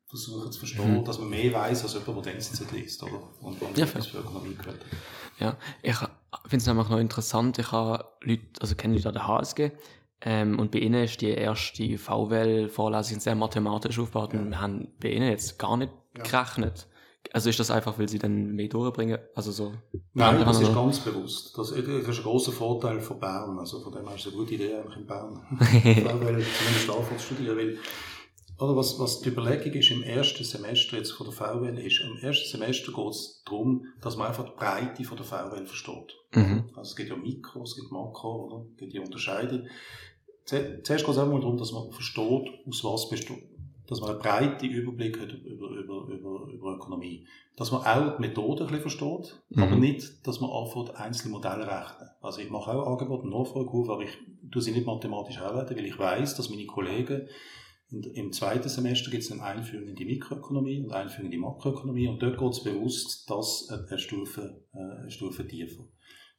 versuchen 0.08 0.52
zu 0.52 0.60
verstehen, 0.60 1.00
mhm. 1.00 1.06
dass 1.06 1.20
man 1.20 1.30
mehr 1.30 1.54
weiß 1.54 1.84
als 1.84 1.94
jemand, 1.94 2.26
der 2.26 2.34
Denksitz 2.34 2.72
liest, 2.72 3.02
oder? 3.02 3.30
Und, 3.42 3.62
und 3.62 3.78
ja, 3.78 3.86
für 3.86 4.18
Ökonomie 4.18 4.56
gehört. 4.56 4.80
Ja, 5.40 5.58
ich 5.82 5.96
finde 5.96 6.58
es 6.58 6.68
einfach 6.68 6.90
noch 6.90 7.00
interessant, 7.00 7.58
ich 7.60 7.72
habe 7.72 8.06
Leute, 8.22 8.44
also 8.60 8.76
kenne 8.76 8.96
Leute 8.96 9.08
an 9.08 9.14
der 9.16 9.28
HSG, 9.28 9.72
ähm, 10.26 10.58
und 10.58 10.72
bei 10.72 10.80
ihnen 10.80 11.04
ist 11.04 11.22
die 11.22 11.30
erste 11.30 11.98
VWL-Vorlesung 11.98 13.20
sehr 13.20 13.36
mathematisch 13.36 14.00
aufgebaut 14.00 14.34
ja. 14.34 14.40
und 14.40 14.50
wir 14.50 14.60
haben 14.60 14.88
bei 15.00 15.10
ihnen 15.10 15.30
jetzt 15.30 15.60
gar 15.60 15.78
nicht 15.78 15.92
ja. 16.18 16.24
gerechnet. 16.24 16.88
Also 17.32 17.50
ist 17.50 17.60
das 17.60 17.72
einfach, 17.72 17.98
weil 18.00 18.10
sie 18.10 18.20
dann 18.20 18.52
mehr 18.54 18.68
durchbringen? 18.68 19.20
Also 19.36 19.52
so. 19.52 19.74
Nein, 20.14 20.44
das 20.46 20.62
ist 20.62 20.74
ganz 20.74 21.00
bewusst. 21.00 21.58
Das, 21.58 21.72
ist 21.72 21.88
ein 21.88 22.24
großer 22.24 22.52
Vorteil 22.52 23.02
von 23.02 23.20
Bern. 23.20 23.58
Also 23.60 23.80
von 23.82 23.94
dem 23.94 24.08
her 24.08 24.16
ist 24.16 24.26
es 24.26 24.34
eine 24.34 24.38
gute 24.38 24.56
Idee, 24.56 24.76
eigentlich 24.76 24.98
in 24.98 25.06
Bern. 25.06 25.42
VWL 25.60 26.44
zumindest 26.44 26.90
anfangen 26.90 27.20
zu 27.20 27.26
studieren, 27.26 27.58
weil 27.58 27.78
oder 28.58 28.76
was, 28.78 28.98
was 29.00 29.20
die 29.20 29.30
Überlegung 29.30 29.74
ist 29.74 29.92
im 29.92 30.02
ersten 30.02 30.46
Semester 30.46 30.96
jetzt 30.96 31.12
von 31.12 31.28
der 31.28 31.36
VWL 31.36 31.78
ist, 31.78 32.00
im 32.00 32.18
ersten 32.18 32.48
Semester 32.58 32.94
geht 32.94 33.10
es 33.10 33.44
darum, 33.46 33.86
dass 34.00 34.16
man 34.16 34.28
einfach 34.28 34.46
die 34.46 34.56
Breite 34.56 35.04
von 35.04 35.18
der 35.18 35.26
VWL 35.26 35.66
versteht. 35.66 36.16
Mhm. 36.34 36.70
Also 36.70 36.92
es 36.92 36.96
geht 36.96 37.10
ja 37.10 37.18
Mikro, 37.18 37.64
es 37.64 37.76
gibt 37.76 37.92
Makro, 37.92 38.46
oder? 38.46 38.66
Es 38.72 38.78
gibt 38.78 38.94
die 38.94 39.00
Unterscheidung. 39.00 39.68
Zuerst 40.46 40.86
geht 40.88 41.10
es 41.10 41.18
auch 41.18 41.28
mal 41.28 41.40
darum, 41.40 41.58
dass 41.58 41.72
man 41.72 41.92
versteht, 41.92 42.50
aus 42.68 42.84
was 42.84 43.10
besteht, 43.10 43.44
dass 43.88 44.02
man 44.02 44.12
einen 44.12 44.20
breiten 44.20 44.66
Überblick 44.66 45.20
hat 45.20 45.32
über, 45.32 45.70
über, 45.70 46.08
über, 46.08 46.48
über 46.52 46.76
Ökonomie. 46.76 47.28
Dass 47.56 47.72
man 47.72 47.82
auch 47.82 48.18
die 48.18 48.22
Methode 48.22 48.64
ein 48.64 48.68
bisschen 48.68 48.82
versteht, 48.82 49.42
mhm. 49.50 49.64
aber 49.64 49.76
nicht, 49.76 50.26
dass 50.28 50.40
man 50.42 50.52
anfängt, 50.52 50.96
einzelne 50.96 51.34
Modelle 51.34 51.68
rechnen. 51.68 52.10
Also 52.22 52.42
ich 52.42 52.50
mache 52.50 52.72
auch 52.72 52.88
Angebote 52.88 53.24
und 53.24 53.32
Nachfragekurve, 53.32 53.94
aber 53.94 54.04
ich 54.04 54.18
tue 54.52 54.62
sie 54.62 54.72
nicht 54.72 54.86
mathematisch 54.86 55.40
arbeiten, 55.40 55.76
weil 55.76 55.86
ich 55.86 55.98
weiß, 55.98 56.36
dass 56.36 56.50
meine 56.50 56.66
Kollegen 56.66 57.28
im 57.92 58.32
zweiten 58.32 58.68
Semester 58.68 59.12
gibt 59.12 59.24
es 59.24 59.32
eine 59.32 59.44
Einführung 59.44 59.88
in 59.88 59.96
die 59.96 60.06
Mikroökonomie 60.06 60.84
und 60.84 60.92
Einführung 60.92 61.26
in 61.26 61.32
die 61.32 61.38
Makroökonomie 61.38 62.08
und 62.08 62.22
dort 62.22 62.38
geht 62.38 62.52
es 62.52 62.64
bewusst 62.64 63.30
das 63.30 63.70
eine 63.70 64.00
Stufe, 64.00 64.64
äh, 64.74 65.02
eine 65.02 65.12
Stufe 65.12 65.48
tiefer. 65.48 65.86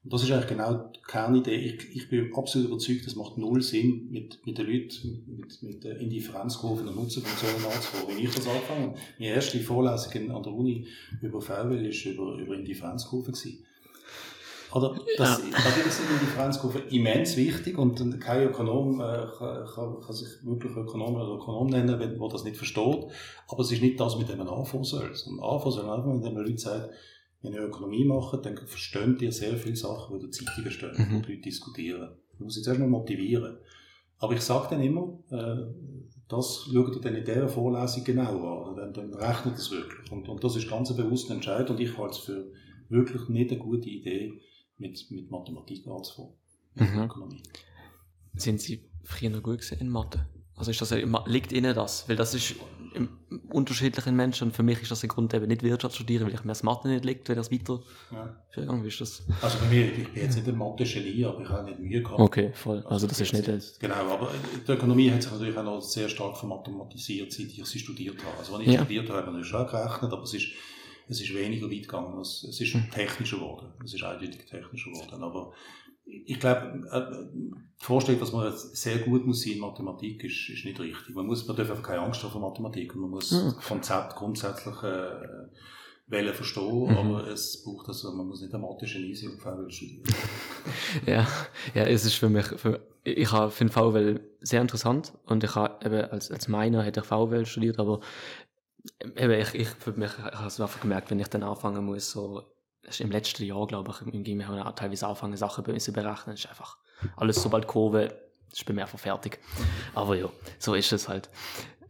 Und 0.07 0.13
das 0.13 0.23
ist 0.23 0.31
eigentlich 0.31 0.47
genau 0.47 0.73
die 0.73 1.01
Kernidee. 1.03 1.57
Ich, 1.57 1.97
ich 1.97 2.09
bin 2.09 2.33
absolut 2.33 2.69
überzeugt, 2.69 3.09
es 3.09 3.17
macht 3.17 3.39
null 3.39 3.61
Sinn, 3.61 4.07
mit, 4.13 4.39
mit 4.47 4.57
den 4.57 4.67
Leuten 4.67 5.25
mit, 5.37 5.61
mit 5.65 5.83
der 5.83 5.99
Indifferenzkurve 5.99 6.89
und 6.89 6.95
Nutzenfunktionen 6.95 7.65
anzufangen. 7.65 8.15
Wenn 8.17 8.25
ich 8.25 8.33
das 8.33 8.47
angefangen 8.47 8.95
meine 9.19 9.33
erste 9.33 9.59
Vorlesung 9.59 10.31
an 10.31 10.45
der 10.45 10.53
Uni 10.53 10.87
über 11.21 11.41
VWL 11.43 11.91
war 11.91 12.13
über, 12.13 12.39
über 12.41 12.55
Indifferenzkurve. 12.55 13.33
Gewesen. 13.33 13.65
Oder 14.73 14.95
das, 15.19 15.39
ja. 15.39 15.45
Natürlich 15.51 15.93
sind 15.93 16.07
die 16.09 16.25
Differenzkurven 16.25 16.83
immens 16.91 17.37
wichtig 17.37 17.77
und 17.77 18.21
kein 18.21 18.47
Ökonom 18.47 19.01
äh, 19.01 19.27
kann, 19.37 19.67
kann, 20.01 20.15
sich 20.15 20.29
wirklich 20.43 20.77
Ökonom 20.77 21.17
oder 21.17 21.35
Ökonom 21.35 21.67
nennen, 21.67 21.99
wenn 21.99 22.17
man 22.17 22.31
das 22.31 22.45
nicht 22.45 22.57
versteht. 22.57 23.07
Aber 23.49 23.61
es 23.61 23.73
ist 23.73 23.83
nicht 23.83 23.99
das, 23.99 24.17
mit 24.17 24.29
dem 24.29 24.39
man 24.39 24.47
anfangen 24.47 24.85
soll. 24.85 25.13
Sondern 25.17 25.45
anfangen 25.45 25.73
soll 25.75 25.91
einfach, 25.91 26.07
wenn 26.07 26.35
man 26.35 26.45
Leute 26.45 26.59
sagt, 26.59 26.91
wenn 27.47 27.55
ihr 27.55 27.63
Ökonomie 27.63 28.05
macht, 28.05 28.45
dann 28.45 28.57
versteht 28.57 29.23
ihr 29.23 29.33
sehr 29.33 29.57
viele 29.57 29.77
Sachen, 29.77 30.19
die 30.19 30.25
in 30.27 30.31
der 30.31 30.33
Zeitung 30.33 30.71
stehen, 30.71 30.91
mhm. 30.97 31.23
die 31.23 31.33
Leute 31.33 31.43
diskutieren. 31.43 32.11
Man 32.39 32.45
muss 32.45 32.57
jetzt 32.57 32.67
erstmal 32.67 32.89
motivieren. 32.89 33.57
Aber 34.19 34.35
ich 34.35 34.41
sage 34.41 34.69
dann 34.71 34.83
immer, 34.83 35.19
äh, 35.31 35.67
das 36.29 36.69
schaut 36.73 36.97
ihr 36.97 37.01
dann 37.01 37.15
in 37.15 37.25
dieser 37.25 37.49
Vorlesung 37.49 38.05
genau 38.05 38.65
an. 38.65 38.77
Dann, 38.77 38.93
dann 38.93 39.15
rechnet 39.15 39.57
es 39.57 39.71
wirklich. 39.71 40.11
Und, 40.11 40.29
und 40.29 40.43
das 40.43 40.57
ist 40.57 40.69
ganz 40.69 40.91
ein 40.91 40.97
bewusster 40.97 41.35
Entscheid 41.35 41.71
und 41.71 41.81
ich 41.81 41.97
halte 41.97 42.13
es 42.13 42.19
für 42.19 42.53
wirklich 42.89 43.29
nicht 43.29 43.51
eine 43.51 43.61
gute 43.61 43.89
Idee, 43.89 44.41
mit, 44.79 45.11
mit 45.11 45.31
Mathematik 45.31 45.87
anzufangen. 45.87 46.33
Mhm. 46.75 47.03
Ökonomie. 47.05 47.43
Sind 48.35 48.61
Sie 48.61 48.85
früher 49.05 49.31
noch 49.31 49.43
gut 49.43 49.73
in 49.73 49.89
Mathe? 49.89 50.27
Also 50.55 50.71
ist 50.71 50.81
das, 50.81 50.95
liegt 51.27 51.53
Ihnen 51.53 51.75
das? 51.75 52.09
Weil 52.09 52.17
das 52.17 52.35
ist, 52.35 52.55
unterschiedlichen 53.51 54.15
Menschen. 54.17 54.49
Und 54.49 54.55
für 54.55 54.63
mich 54.63 54.81
ist 54.83 54.91
das 54.91 55.03
ein 55.03 55.09
Grund, 55.09 55.33
eben 55.35 55.47
nicht 55.47 55.63
Wirtschaft 55.63 55.95
zu 55.95 56.03
studieren, 56.03 56.27
weil 56.27 56.35
ich 56.35 56.43
mir 56.45 56.49
das 56.53 56.63
Mathe 56.63 56.89
nicht 56.89 57.05
liegt, 57.05 57.29
wenn 57.29 57.37
das 57.37 57.51
weiter 57.51 57.81
Ja. 58.13 58.37
vergangen 58.51 58.85
ist. 58.85 59.01
Das. 59.01 59.23
Also 59.43 59.59
bei 59.59 59.67
mir, 59.69 59.87
ich 59.93 60.09
bin 60.09 60.23
jetzt 60.23 60.37
nicht 60.37 60.49
ein 60.49 60.57
Mathe-Genie, 60.57 61.25
aber 61.25 61.43
ich 61.43 61.49
habe 61.49 61.65
nicht 61.71 61.79
Mühe 61.81 62.03
gehabt. 62.03 62.21
Okay, 62.21 62.53
voll. 62.55 62.85
Also 62.87 63.07
das 63.07 63.21
ist 63.21 63.33
nicht... 63.33 63.47
Jetzt- 63.47 63.81
Genau, 63.81 63.95
aber 63.95 64.31
die 64.67 64.73
Ökonomie 64.73 65.11
hat 65.11 65.23
sich 65.23 65.33
natürlich 65.33 65.57
auch 65.57 65.65
noch 65.65 65.81
sehr 65.81 66.09
stark 66.09 66.37
vermathematisiert, 66.37 67.33
seit 67.33 67.47
ich 67.47 67.65
sie 67.67 67.79
studiert 67.79 68.17
habe. 68.25 68.39
Also, 68.39 68.55
als 68.57 68.63
ich 68.67 68.73
Ja. 68.73 68.81
studiert 68.81 69.09
habe, 69.11 69.27
habe 69.27 69.41
ich 69.41 69.47
schon 69.47 69.67
gerechnet, 69.67 70.13
aber 70.13 70.23
es 70.23 70.35
ist, 70.35 70.49
es 71.09 71.21
ist 71.21 71.35
weniger 71.35 71.71
weit 71.71 71.83
gegangen. 71.83 72.19
Es, 72.21 72.43
es 72.45 72.61
ist 72.61 72.75
Mhm. 72.75 72.91
technischer 72.91 73.37
geworden. 73.37 73.69
Es 73.85 73.95
ist 73.95 74.03
eindeutig 74.03 74.45
technischer 74.47 74.91
geworden. 74.91 75.23
Aber 75.23 75.53
ich 76.07 76.39
glaube, 76.41 76.87
äh, 76.91 77.27
die 77.35 77.85
Vorstellung, 77.85 78.21
dass 78.21 78.33
man 78.33 78.51
jetzt 78.51 78.77
sehr 78.77 78.99
gut 78.99 79.27
muss 79.27 79.43
sein 79.43 79.55
in 79.55 79.61
Mathematik, 79.61 80.23
ist, 80.25 80.49
ist 80.49 80.65
nicht 80.65 80.79
richtig. 80.81 81.15
Man, 81.15 81.27
muss, 81.27 81.47
man 81.47 81.57
darf 81.57 81.69
einfach 81.71 81.83
keine 81.83 82.01
Angst 82.01 82.23
haben 82.23 82.31
vor 82.31 82.41
Mathematik 82.41 82.95
und 82.95 83.03
man 83.03 83.11
muss 83.11 83.33
Mhm. 83.33 83.55
Konzept 83.67 84.15
grundsätzlich 84.17 84.75
äh, 84.83 85.11
wollen 86.09 86.35
verstehen, 86.35 86.85
Mhm. 86.85 86.97
aber 86.97 87.27
es 87.29 87.63
braucht 87.65 87.89
also, 87.89 88.13
man 88.13 88.29
muss 88.29 88.41
nicht 88.41 88.55
ein 88.55 88.61
Mathe-Genie 88.61 89.15
sein 89.15 89.31
und 89.31 89.41
VWL 89.43 89.71
studieren. 89.71 90.05
Ja, 91.07 91.27
ja, 91.75 91.83
es 91.85 92.05
ist 92.05 92.15
für 92.15 92.29
mich, 92.29 92.47
für, 92.47 92.81
ich 93.05 93.31
habe- 93.31 93.51
finde 93.53 93.73
VWL 93.73 94.21
sehr 94.41 94.61
interessant 94.61 95.13
und 95.27 95.45
ich 95.45 95.55
habe 95.55 95.85
eben 95.85 96.11
als, 96.11 96.31
als 96.31 96.49
Miner 96.49 96.83
hätte 96.83 97.01
ich 97.01 97.07
VWL 97.07 97.47
studiert, 97.47 97.79
aber 97.79 98.01
eben 99.17 99.33
ich, 99.41 99.55
ich 99.55 99.69
für 99.69 99.93
mich, 99.93 100.11
ich 100.13 100.35
habe 100.39 100.47
es 100.47 100.61
einfach 100.61 100.81
gemerkt, 100.81 101.11
wenn 101.11 101.21
ich 101.21 101.29
dann 101.29 101.43
anfangen 101.43 101.85
muss, 101.85 102.11
so, 102.11 102.45
das 102.87 102.97
ist 102.97 103.01
im 103.01 103.11
letzten 103.11 103.45
Jahr, 103.45 103.67
glaube 103.67 103.91
ich, 103.91 104.15
im 104.15 104.23
Gimmi 104.23 104.45
haben 104.45 104.55
wir 104.55 104.67
auch 104.67 104.75
teilweise 104.75 105.07
angefangen, 105.09 105.37
Sachen 105.37 105.65
bei 105.65 105.73
uns 105.73 105.85
zu 105.85 105.93
berechnen, 105.93 106.37
das 106.37 106.45
ist 106.45 106.49
einfach 106.49 106.79
alles 107.17 107.43
sobald 107.43 107.67
Kurve, 107.67 108.17
ist 108.53 108.65
bei 108.65 108.73
mir 108.73 108.83
einfach 108.83 108.99
fertig. 108.99 109.41
Aber 109.93 110.15
ja, 110.15 110.31
so 110.61 110.75
ist 110.75 110.93
es 110.93 111.09
halt. 111.09 111.29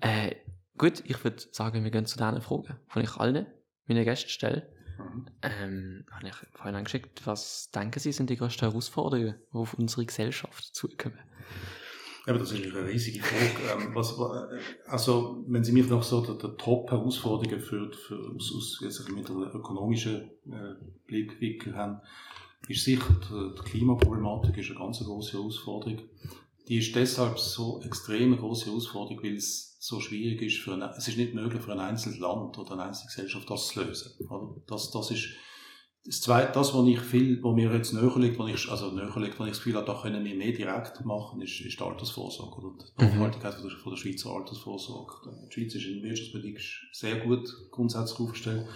Äh, 0.01 0.37
gut, 0.79 1.03
ich 1.05 1.23
würde 1.23 1.43
sagen, 1.53 1.85
wir 1.85 1.91
gehen 1.91 2.07
zu 2.07 2.17
diesen 2.17 2.41
Fragen, 2.41 2.79
von 2.89 3.03
ich 3.03 3.17
allen 3.17 3.47
meine 3.87 4.05
Gäste 4.05 4.31
stelle. 4.31 4.73
Mhm. 4.99 5.27
Ähm, 5.43 6.07
habe 6.11 6.29
ich 6.29 6.35
vorhin 6.55 6.75
angeschickt, 6.75 7.27
was 7.27 7.71
denken 7.71 8.01
Sie 8.01 8.13
sind 8.13 8.31
die 8.31 8.37
größten 8.37 8.71
Herausforderungen, 8.71 9.35
die 9.53 9.57
auf 9.57 9.75
unsere 9.75 10.07
Gesellschaft 10.07 10.75
zukommen? 10.75 11.19
Aber 12.27 12.39
das 12.39 12.51
ist 12.51 12.61
eine 12.75 12.89
riesige 12.89 13.21
Frage. 13.23 13.83
ähm, 13.85 13.95
was, 13.95 14.19
wa- 14.19 14.49
also, 14.87 15.45
wenn 15.47 15.63
Sie 15.65 15.73
mich 15.73 15.89
nach 15.89 16.03
so 16.03 16.21
der, 16.21 16.35
der 16.35 16.57
Top-Herausforderungen 16.57 17.61
für, 17.61 17.93
für, 17.93 18.35
aus, 18.35 18.81
jetzt 18.83 19.09
mit 19.11 19.31
einem 19.31 19.45
ökonomischen 19.45 20.31
äh, 20.47 20.75
Blickwinkel 21.07 21.77
haben, 21.77 22.01
ist 22.69 22.85
sicher 22.85 23.15
die, 23.31 23.63
Klimaproblematik 23.63 24.57
ist 24.59 24.71
eine 24.71 24.79
ganz 24.81 24.99
große 24.99 25.35
Herausforderung. 25.35 26.03
Die 26.69 26.79
ist 26.79 26.97
deshalb 26.97 27.39
so 27.39 27.81
extrem 27.85 28.33
eine 28.33 28.39
große 28.41 28.67
Herausforderung, 28.67 29.23
weil 29.23 29.37
es 29.37 29.77
so 29.79 30.01
schwierig 30.01 30.43
ist 30.43 30.59
für 30.59 30.73
ein, 30.75 30.83
es 30.83 31.07
ist 31.07 31.17
nicht 31.17 31.33
möglich 31.33 31.63
für 31.63 31.73
ein 31.73 31.79
einzelnes 31.81 32.19
Land 32.19 32.59
oder 32.59 32.73
eine 32.73 32.83
einzelne 32.85 33.07
Gesellschaft 33.07 33.49
das 33.49 33.69
zu 33.69 33.85
lösen. 33.85 34.11
Das, 34.67 34.91
das 34.91 35.13
ist 35.13 35.29
das 36.07 36.21
zweite, 36.21 36.53
das, 36.53 36.73
was 36.73 36.87
ich 36.87 37.01
viel, 37.01 37.43
was 37.43 37.55
mir 37.55 37.73
jetzt 37.73 37.93
näher 37.93 38.13
liegt, 38.17 38.39
was 38.39 38.51
ich, 38.51 38.71
also 38.71 38.91
näher 38.93 39.13
liegt, 39.17 39.39
was 39.41 39.47
ich 39.47 39.53
das 39.53 39.59
Gefühl 39.59 39.75
habe, 39.77 39.87
da 39.87 40.01
können 40.01 40.25
wir 40.25 40.35
mehr 40.35 40.53
direkt 40.53 41.05
machen, 41.05 41.43
ist, 41.43 41.61
ist 41.61 41.81
die 41.81 41.85
Altersvorsorge 41.85 42.57
oder 42.59 42.75
die 42.79 43.05
Mhm. 43.05 43.11
Nachhaltigkeit 43.19 43.55
von 43.55 43.69
der, 43.69 43.77
von 43.79 43.93
der 43.93 43.97
Schweizer 43.99 44.31
Altersvorsorge. 44.31 45.15
Die 45.49 45.53
Schweiz 45.53 45.75
ist 45.75 45.85
in 45.87 46.03
Wirtschaftspolitik 46.03 46.61
sehr 46.93 47.17
gut 47.17 47.49
grundsätzlich 47.73 48.21
aufgestellt, 48.21 48.67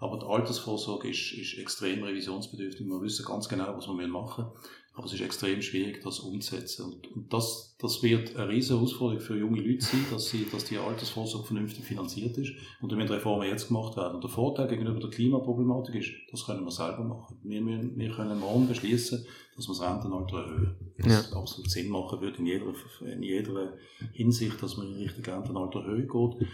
aber 0.00 0.18
die 0.18 0.26
Altersvorsorge 0.26 1.08
ist, 1.08 1.32
ist 1.32 1.58
extrem 1.58 2.02
revisionsbedürftig. 2.02 2.84
Wir 2.84 3.00
wissen 3.00 3.24
ganz 3.24 3.48
genau, 3.48 3.76
was 3.76 3.86
wir 3.86 4.08
machen 4.08 4.44
müssen, 4.46 4.52
aber 4.94 5.06
es 5.06 5.14
ist 5.14 5.22
extrem 5.22 5.62
schwierig, 5.62 6.02
das 6.02 6.20
umzusetzen. 6.20 6.84
Und, 6.84 7.10
und 7.12 7.32
das, 7.32 7.74
das 7.78 8.02
wird 8.02 8.36
eine 8.36 8.50
riesige 8.50 8.74
Herausforderung 8.74 9.22
für 9.22 9.38
junge 9.38 9.62
Leute 9.62 9.82
sein, 9.82 10.04
dass, 10.10 10.28
sie, 10.28 10.46
dass 10.52 10.66
die 10.66 10.76
Altersvorsorge 10.76 11.46
vernünftig 11.46 11.84
finanziert 11.84 12.36
ist. 12.36 12.52
Und 12.82 12.92
da 12.92 12.96
müssen 12.96 13.12
Reformen 13.12 13.48
jetzt 13.48 13.68
gemacht 13.68 13.96
werden. 13.96 14.16
Und 14.16 14.24
der 14.24 14.30
Vorteil 14.30 14.68
gegenüber 14.68 15.00
der 15.00 15.08
Klimaproblematik 15.08 15.94
ist, 15.94 16.10
das 16.30 16.44
können 16.44 16.64
wir 16.64 16.70
selber 16.70 17.04
machen. 17.04 17.38
Wir, 17.42 17.62
müssen, 17.62 17.98
wir 17.98 18.10
können 18.10 18.38
morgen 18.38 18.68
beschließen, 18.68 19.24
dass 19.56 19.66
wir 19.66 19.74
das 19.74 19.80
Rentenalter 19.80 20.36
erhöhen. 20.36 20.76
Was 20.98 21.32
absolut 21.32 21.70
Sinn 21.70 21.88
machen 21.88 22.20
würde 22.20 22.38
in 22.38 22.46
jeder, 22.46 22.74
in 23.00 23.22
jeder 23.22 23.72
Hinsicht, 24.12 24.62
dass 24.62 24.76
man 24.76 24.88
in 24.88 24.94
Richtung 24.94 25.24
Rentenalter 25.24 25.80
erhöhen 25.80 26.08
geht. 26.08 26.48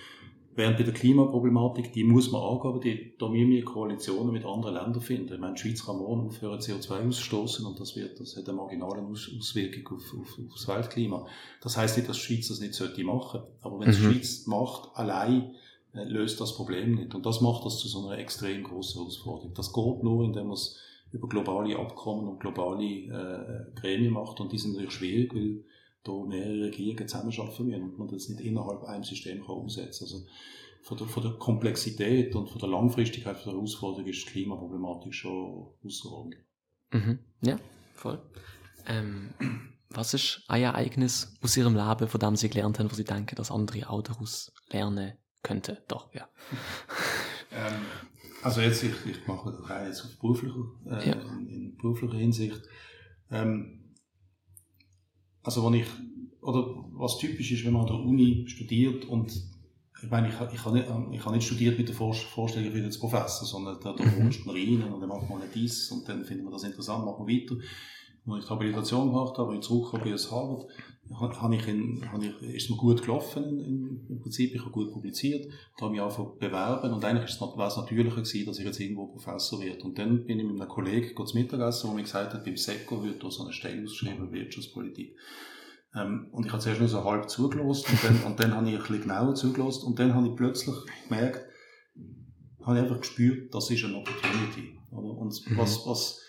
Während 0.59 0.77
bei 0.77 0.83
der 0.83 0.93
Klimaproblematik, 0.93 1.93
die 1.93 2.03
muss 2.03 2.33
man 2.33 2.43
angehen, 2.43 2.71
aber 2.71 2.81
die, 2.81 3.15
da 3.17 3.29
müssen 3.29 3.51
wir 3.51 3.65
Koalitionen 3.65 4.33
mit 4.33 4.45
anderen 4.45 4.75
Ländern 4.75 5.01
finden. 5.01 5.33
Ich 5.33 5.39
meine, 5.39 5.55
die 5.55 5.61
Schweiz 5.61 5.87
kann 5.87 5.99
morgen 5.99 6.27
aufhören, 6.27 6.59
CO2 6.59 7.07
auszustoßen 7.07 7.65
und 7.65 7.79
das, 7.79 7.95
wird, 7.95 8.19
das 8.19 8.37
hat 8.37 8.49
eine 8.49 8.57
marginale 8.57 9.01
Aus 9.03 9.31
Auswirkung 9.39 9.97
auf, 9.97 10.13
auf, 10.21 10.37
auf 10.37 10.53
das 10.53 10.67
Weltklima. 10.67 11.25
Das 11.63 11.77
heisst 11.77 11.97
nicht, 11.97 12.09
dass 12.09 12.17
die 12.17 12.25
Schweiz 12.25 12.49
das 12.49 12.59
nicht 12.59 12.75
sollte 12.75 13.05
machen. 13.05 13.41
Aber 13.63 13.79
wenn 13.79 13.89
es 13.91 13.99
die 13.99 14.03
Mhm. 14.03 14.13
Schweiz 14.15 14.47
macht, 14.49 14.89
allein, 14.95 15.55
äh, 15.95 16.03
löst 16.03 16.41
das 16.41 16.57
Problem 16.57 16.97
nicht. 16.97 17.15
Und 17.15 17.25
das 17.25 17.41
macht 17.41 17.65
das 17.65 17.79
zu 17.79 17.87
so 17.87 18.09
einer 18.09 18.19
extrem 18.19 18.65
großen 18.65 19.01
Herausforderung. 19.01 19.55
Das 19.55 19.73
geht 19.73 20.03
nur, 20.03 20.25
indem 20.25 20.49
man 20.49 20.55
es 20.55 20.77
über 21.13 21.29
globale 21.29 21.79
Abkommen 21.79 22.27
und 22.27 22.41
globale 22.41 22.85
äh, 22.85 23.81
Gremien 23.81 24.13
macht. 24.13 24.41
Und 24.41 24.51
die 24.51 24.59
sind 24.59 24.73
natürlich 24.73 24.95
schwierig, 24.95 25.33
weil 25.37 25.61
da 26.05 26.13
mehrere 26.27 26.65
Regierungen 26.67 27.09
zusammenarbeiten 27.09 27.67
müssen 27.67 27.83
und 27.83 27.99
man 27.99 28.09
das 28.09 28.29
nicht 28.29 28.41
innerhalb 28.41 28.85
einem 28.85 29.05
System 29.05 29.41
kann 29.45 29.57
umsetzen 29.57 30.05
Also 30.05 30.27
von 30.83 30.97
der, 30.97 31.07
von 31.07 31.23
der 31.23 31.33
Komplexität 31.33 32.35
und 32.35 32.49
von 32.49 32.61
der 32.61 32.69
Langfristigkeit 32.69 33.37
von 33.37 33.47
der 33.47 33.55
Herausforderung 33.55 34.07
ist 34.07 34.25
die 34.25 34.31
Klimaproblematik 34.31 35.15
schon 35.15 35.67
außerordentlich. 35.85 36.41
Mhm. 36.93 37.19
Ja, 37.43 37.59
voll. 37.95 38.23
Ähm, 38.87 39.31
was 39.91 40.15
ist 40.15 40.43
ein 40.49 40.63
Ereignis 40.63 41.35
aus 41.43 41.57
Ihrem 41.57 41.75
Leben, 41.75 42.09
von 42.09 42.21
dem 42.21 42.37
Sie 42.37 42.49
gelernt 42.49 42.79
haben, 42.79 42.91
wo 42.91 42.95
Sie 42.95 43.05
denken, 43.05 43.35
dass 43.37 43.51
andere 43.51 43.91
auch 43.91 44.03
daraus 44.03 44.53
lernen 44.71 45.13
könnten? 45.43 45.77
Doch, 45.89 46.13
ja. 46.15 46.29
Ähm, 47.51 47.81
also 48.43 48.61
jetzt, 48.61 48.83
ich, 48.85 48.93
ich 49.07 49.27
mache 49.27 49.51
das 49.51 49.71
rein 49.71 49.87
jetzt 49.87 50.05
auf 50.05 50.19
beruflicher, 50.19 50.65
äh, 50.85 51.09
Ja. 51.09 51.15
in, 51.15 51.49
in 51.49 51.77
beruflicher 51.79 52.19
Hinsicht. 52.19 52.61
Ähm, 53.31 53.78
also 55.43 55.65
wenn 55.67 55.75
ich, 55.81 55.87
oder 56.41 56.67
was 56.93 57.19
typisch 57.19 57.51
ist, 57.53 57.65
wenn 57.65 57.73
man 57.73 57.83
an 57.83 57.89
der 57.89 57.97
Uni 58.01 58.45
studiert 58.49 59.05
und 59.07 59.31
ich 60.01 60.11
meine, 60.11 60.29
ich, 60.29 60.35
ich 60.55 60.65
habe 60.65 60.77
nicht, 60.79 60.89
ich 61.13 61.25
habe 61.25 61.35
nicht 61.35 61.47
studiert 61.47 61.77
mit 61.77 61.89
der 61.89 61.95
Vor 61.95 62.15
Vorstellung, 62.15 62.69
ich 62.69 62.75
werde 62.75 62.87
jetzt 62.87 63.01
Professor, 63.01 63.47
sondern 63.47 63.79
da, 63.83 63.93
da 63.93 64.05
Mhm. 64.05 64.23
rutscht 64.27 64.47
man 64.47 64.55
rein 64.55 64.83
und 64.93 65.01
dann 65.01 65.09
macht 65.09 65.29
man 65.29 65.41
nicht 65.41 65.55
dies 65.55 65.91
und 65.91 66.09
dann 66.09 66.25
findet 66.25 66.45
man 66.45 66.53
das 66.53 66.63
interessant, 66.65 67.05
macht 67.05 67.19
man 67.19 67.29
weiter. 67.29 67.57
Und 68.25 68.39
ich 68.39 68.45
die 68.45 68.51
Habilitation 68.51 69.09
gemacht 69.09 69.37
habe, 69.39 69.55
ich 69.57 69.63
zurückgekommen 69.63 70.05
bin 70.05 70.15
aus 70.15 70.31
Harvard, 70.31 70.69
ha- 70.69 70.69
habe 71.11 71.55
ich 71.57 71.67
in, 71.67 72.03
habe 72.13 72.27
ich, 72.27 72.43
ist 72.55 72.71
mir 72.71 72.77
gut 72.77 73.03
gelaufen 73.03 74.05
im 74.09 74.21
Prinzip, 74.21 74.55
ich 74.55 74.61
habe 74.61 74.71
gut 74.71 74.93
publiziert, 74.93 75.47
da 75.77 75.87
habe 75.87 75.95
ich 75.95 76.01
mich 76.01 76.03
angefangen 76.03 76.39
bewerben 76.39 76.93
und 76.93 77.05
eigentlich 77.05 77.31
ist 77.31 77.41
es, 77.41 77.41
wäre 77.41 77.67
es 77.69 77.77
natürlicher 77.77 78.17
gewesen, 78.17 78.47
dass 78.47 78.59
ich 78.59 78.65
jetzt 78.65 78.81
irgendwo 78.81 79.07
Professor 79.07 79.61
werde. 79.61 79.83
Und 79.85 79.99
dann 79.99 80.25
bin 80.27 80.39
ich 80.39 80.47
mit 80.47 80.61
einem 80.61 80.69
Kollegen 80.69 81.15
kurz 81.15 81.35
Mittagessen, 81.35 81.89
der 81.89 81.97
mir 81.97 82.03
gesagt 82.03 82.35
hat, 82.35 82.45
beim 82.45 82.57
SECO 82.57 83.03
wird 83.03 83.23
da 83.23 83.31
so 83.31 83.45
eine 83.45 83.53
Stelle 83.53 83.83
ausgeschrieben, 83.85 84.33
Wirtschaftspolitik. 84.33 85.17
Ähm, 85.95 86.29
und 86.33 86.45
ich 86.47 86.53
habe 86.53 86.63
zuerst 86.63 86.81
nur 86.81 86.89
so 86.89 87.03
halb 87.05 87.31
zugelost 87.31 87.89
und 87.89 88.05
dann, 88.05 88.23
und 88.25 88.41
dann 88.41 88.55
habe 88.55 88.69
ich 88.69 88.75
ein 88.75 88.81
bisschen 88.81 89.01
genauer 89.03 89.35
zugelost 89.35 89.85
und 89.85 89.99
dann 89.99 90.15
habe 90.15 90.29
ich 90.29 90.37
plötzlich 90.37 90.77
gemerkt, 91.09 91.47
habe 92.63 92.77
ich 92.77 92.83
einfach 92.83 93.01
gespürt, 93.01 93.55
das 93.55 93.71
ist 93.71 93.85
eine 93.85 93.97
Opportunity. 93.97 94.79
Oder? 94.91 95.17
Und 95.17 95.33
Mhm. 95.49 95.57
was, 95.57 95.87
was, 95.87 96.21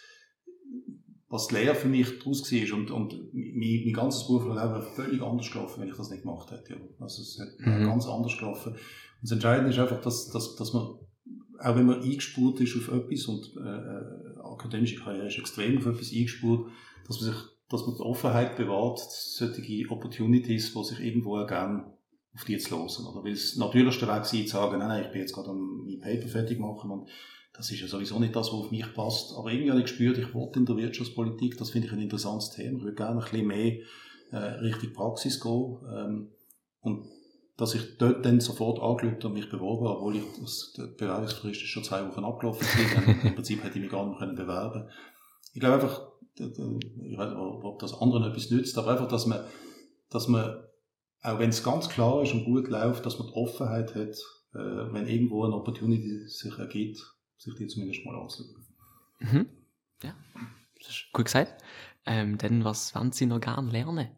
was 1.30 1.48
die 1.48 1.56
Lehre 1.56 1.76
für 1.76 1.88
mich 1.88 2.20
daraus 2.20 2.52
war 2.52 2.78
und, 2.78 2.92
und 2.92 3.34
mein, 3.34 3.82
mein 3.86 3.94
ganzes 3.94 4.26
berufliches 4.26 4.58
Leben 4.62 4.74
wäre 4.74 4.82
völlig 4.82 5.22
anders 5.22 5.52
gelaufen, 5.52 5.82
wenn 5.82 5.89
ich 5.89 5.96
das 5.96 6.10
nicht 6.10 6.24
gemacht 6.24 6.52
hätte. 6.52 6.78
Also 7.00 7.22
es 7.22 7.39
hat 7.39 7.60
Mhm. 7.60 7.86
ganz 7.86 8.08
anders 8.08 8.38
gelaufen. 8.38 8.74
Und 8.74 8.80
das 9.22 9.32
Entscheidende 9.32 9.72
ist 9.72 9.80
einfach, 9.80 10.02
dass, 10.02 10.30
dass, 10.32 10.56
dass 10.56 10.74
man, 10.74 10.84
auch 11.60 11.76
wenn 11.76 11.86
man 11.86 12.02
eingespurt 12.02 12.60
ist 12.62 12.76
auf 12.76 12.92
etwas 12.92 13.26
und 13.28 13.52
äh, 13.58 13.60
äh, 13.60 14.39
akademische 14.44 14.96
Karriere 15.00 15.28
ist 15.28 15.38
extrem 15.38 15.78
auf 15.78 15.86
etwas 15.86 16.12
eingespurt, 16.12 16.72
dass 17.08 17.22
man 17.22 17.32
sich, 17.32 17.42
dass 17.70 17.86
man 17.86 17.96
die 17.96 18.02
Offenheit 18.02 18.58
bewahrt, 18.58 19.00
solche 19.00 19.86
Opportunities, 19.89 20.74
die 20.74 20.84
sich 20.84 21.00
irgendwo 21.00 21.38
ergeben, 21.38 21.84
auf 22.34 22.46
die 22.46 22.58
zu 22.58 22.72
hören. 22.72 23.06
Oder 23.08 23.24
weil 23.24 23.34
es 23.34 23.56
natürlichste 23.56 24.08
Weg 24.08 24.26
sein, 24.26 24.46
zu 24.46 24.54
sagen, 24.54 24.80
nein, 24.80 25.04
ich 25.04 25.12
bin 25.12 25.22
jetzt 25.22 25.34
gerade 25.34 25.50
am 25.50 25.86
mein 25.86 26.00
Paper 26.00 26.28
fertig 26.28 26.60
machen 26.60 26.92
und 26.92 27.10
das 27.54 27.72
ist 27.72 27.82
ja 27.82 27.88
sowieso 27.88 28.20
nicht 28.20 28.36
das, 28.36 28.48
was 28.48 28.54
auf 28.54 28.72
mich 28.72 28.94
passt. 28.94 29.34
Aber 29.36 29.52
irgendwie 29.52 29.72
habe 29.72 29.82
ich 29.82 29.88
gespürt, 29.88 30.18
ich 30.18 30.34
wollte 30.34 30.60
in 30.60 30.65
der 30.65 30.78
Wirtschaftspolitik, 30.78 31.58
das 31.58 31.72
finde 31.72 31.88
ich 31.88 31.94
ein 31.94 32.00
interessantes 32.00 32.52
Thema. 32.52 32.78
Ich 32.78 32.84
würde 32.84 32.96
gerne 32.96 33.20
ein 33.20 33.20
bisschen 33.20 33.48
mehr 33.48 33.80
äh, 34.32 34.38
Richtung 34.38 34.94
Praxis 34.94 35.39
gehen. 35.42 35.78
Ähm, 35.94 36.30
und 36.82 37.08
dass 37.58 37.76
ich 37.76 37.98
dort 37.98 38.26
dann 38.26 38.39
sofort 38.39 38.80
angeschaut 38.80 39.26
und 39.26 39.34
mich 39.34 39.50
beworben 39.50 39.88
habe, 39.88 39.98
obwohl 39.98 40.15
ich 40.15 40.24
das, 40.39 40.74
der 40.78 40.84
Bewerbungsfrist 40.84 41.62
ist 41.62 41.68
schon 41.68 41.84
zwei 41.84 42.08
Wochen 42.08 42.24
abgelaufen 42.24 42.65
ist. 42.65 43.08
Im 43.26 43.36
Prinzip 43.36 43.63
hätte 43.63 43.76
ich 43.76 43.82
mich 43.82 43.92
gar 43.92 44.08
nicht 44.08 44.18
können 44.18 44.36
bewerben 44.36 44.88
Ich 45.54 45.60
glaube 45.60 45.76
einfach, 45.76 46.08
ich 46.36 47.18
weiß 47.18 47.30
nicht, 47.30 47.38
ob 47.38 47.80
das 47.80 47.94
anderen 47.94 48.32
etwas 48.32 48.50
nützt, 48.50 48.78
aber 48.78 48.92
einfach, 48.92 49.10
dass 49.10 49.26
man, 49.26 49.42
dass 50.10 50.30
man, 50.30 50.63
auch 51.21 51.39
wenn 51.39 51.49
es 51.49 51.63
ganz 51.63 51.89
klar 51.89 52.21
ist 52.23 52.34
und 52.34 52.45
gut 52.45 52.67
läuft, 52.67 53.05
dass 53.05 53.19
man 53.19 53.27
die 53.27 53.34
Offenheit 53.34 53.95
hat, 53.95 54.17
äh, 54.53 54.93
wenn 54.93 55.08
irgendwo 55.08 55.43
eine 55.45 55.55
Opportunity 55.55 56.27
sich 56.27 56.58
ergibt, 56.58 56.99
sich 57.38 57.55
die 57.55 57.67
zumindest 57.67 58.05
mal 58.05 58.19
anzuschauen. 58.19 58.65
Mhm. 59.19 59.45
Ja, 60.03 60.15
das 60.77 60.89
ist 60.89 61.05
gut 61.12 61.25
gesagt. 61.25 61.62
Ähm, 62.05 62.38
dann, 62.38 62.63
was 62.63 62.95
wollen 62.95 63.12
Sie 63.12 63.25
noch 63.25 63.41
gerne 63.41 63.69
lernen? 63.69 64.10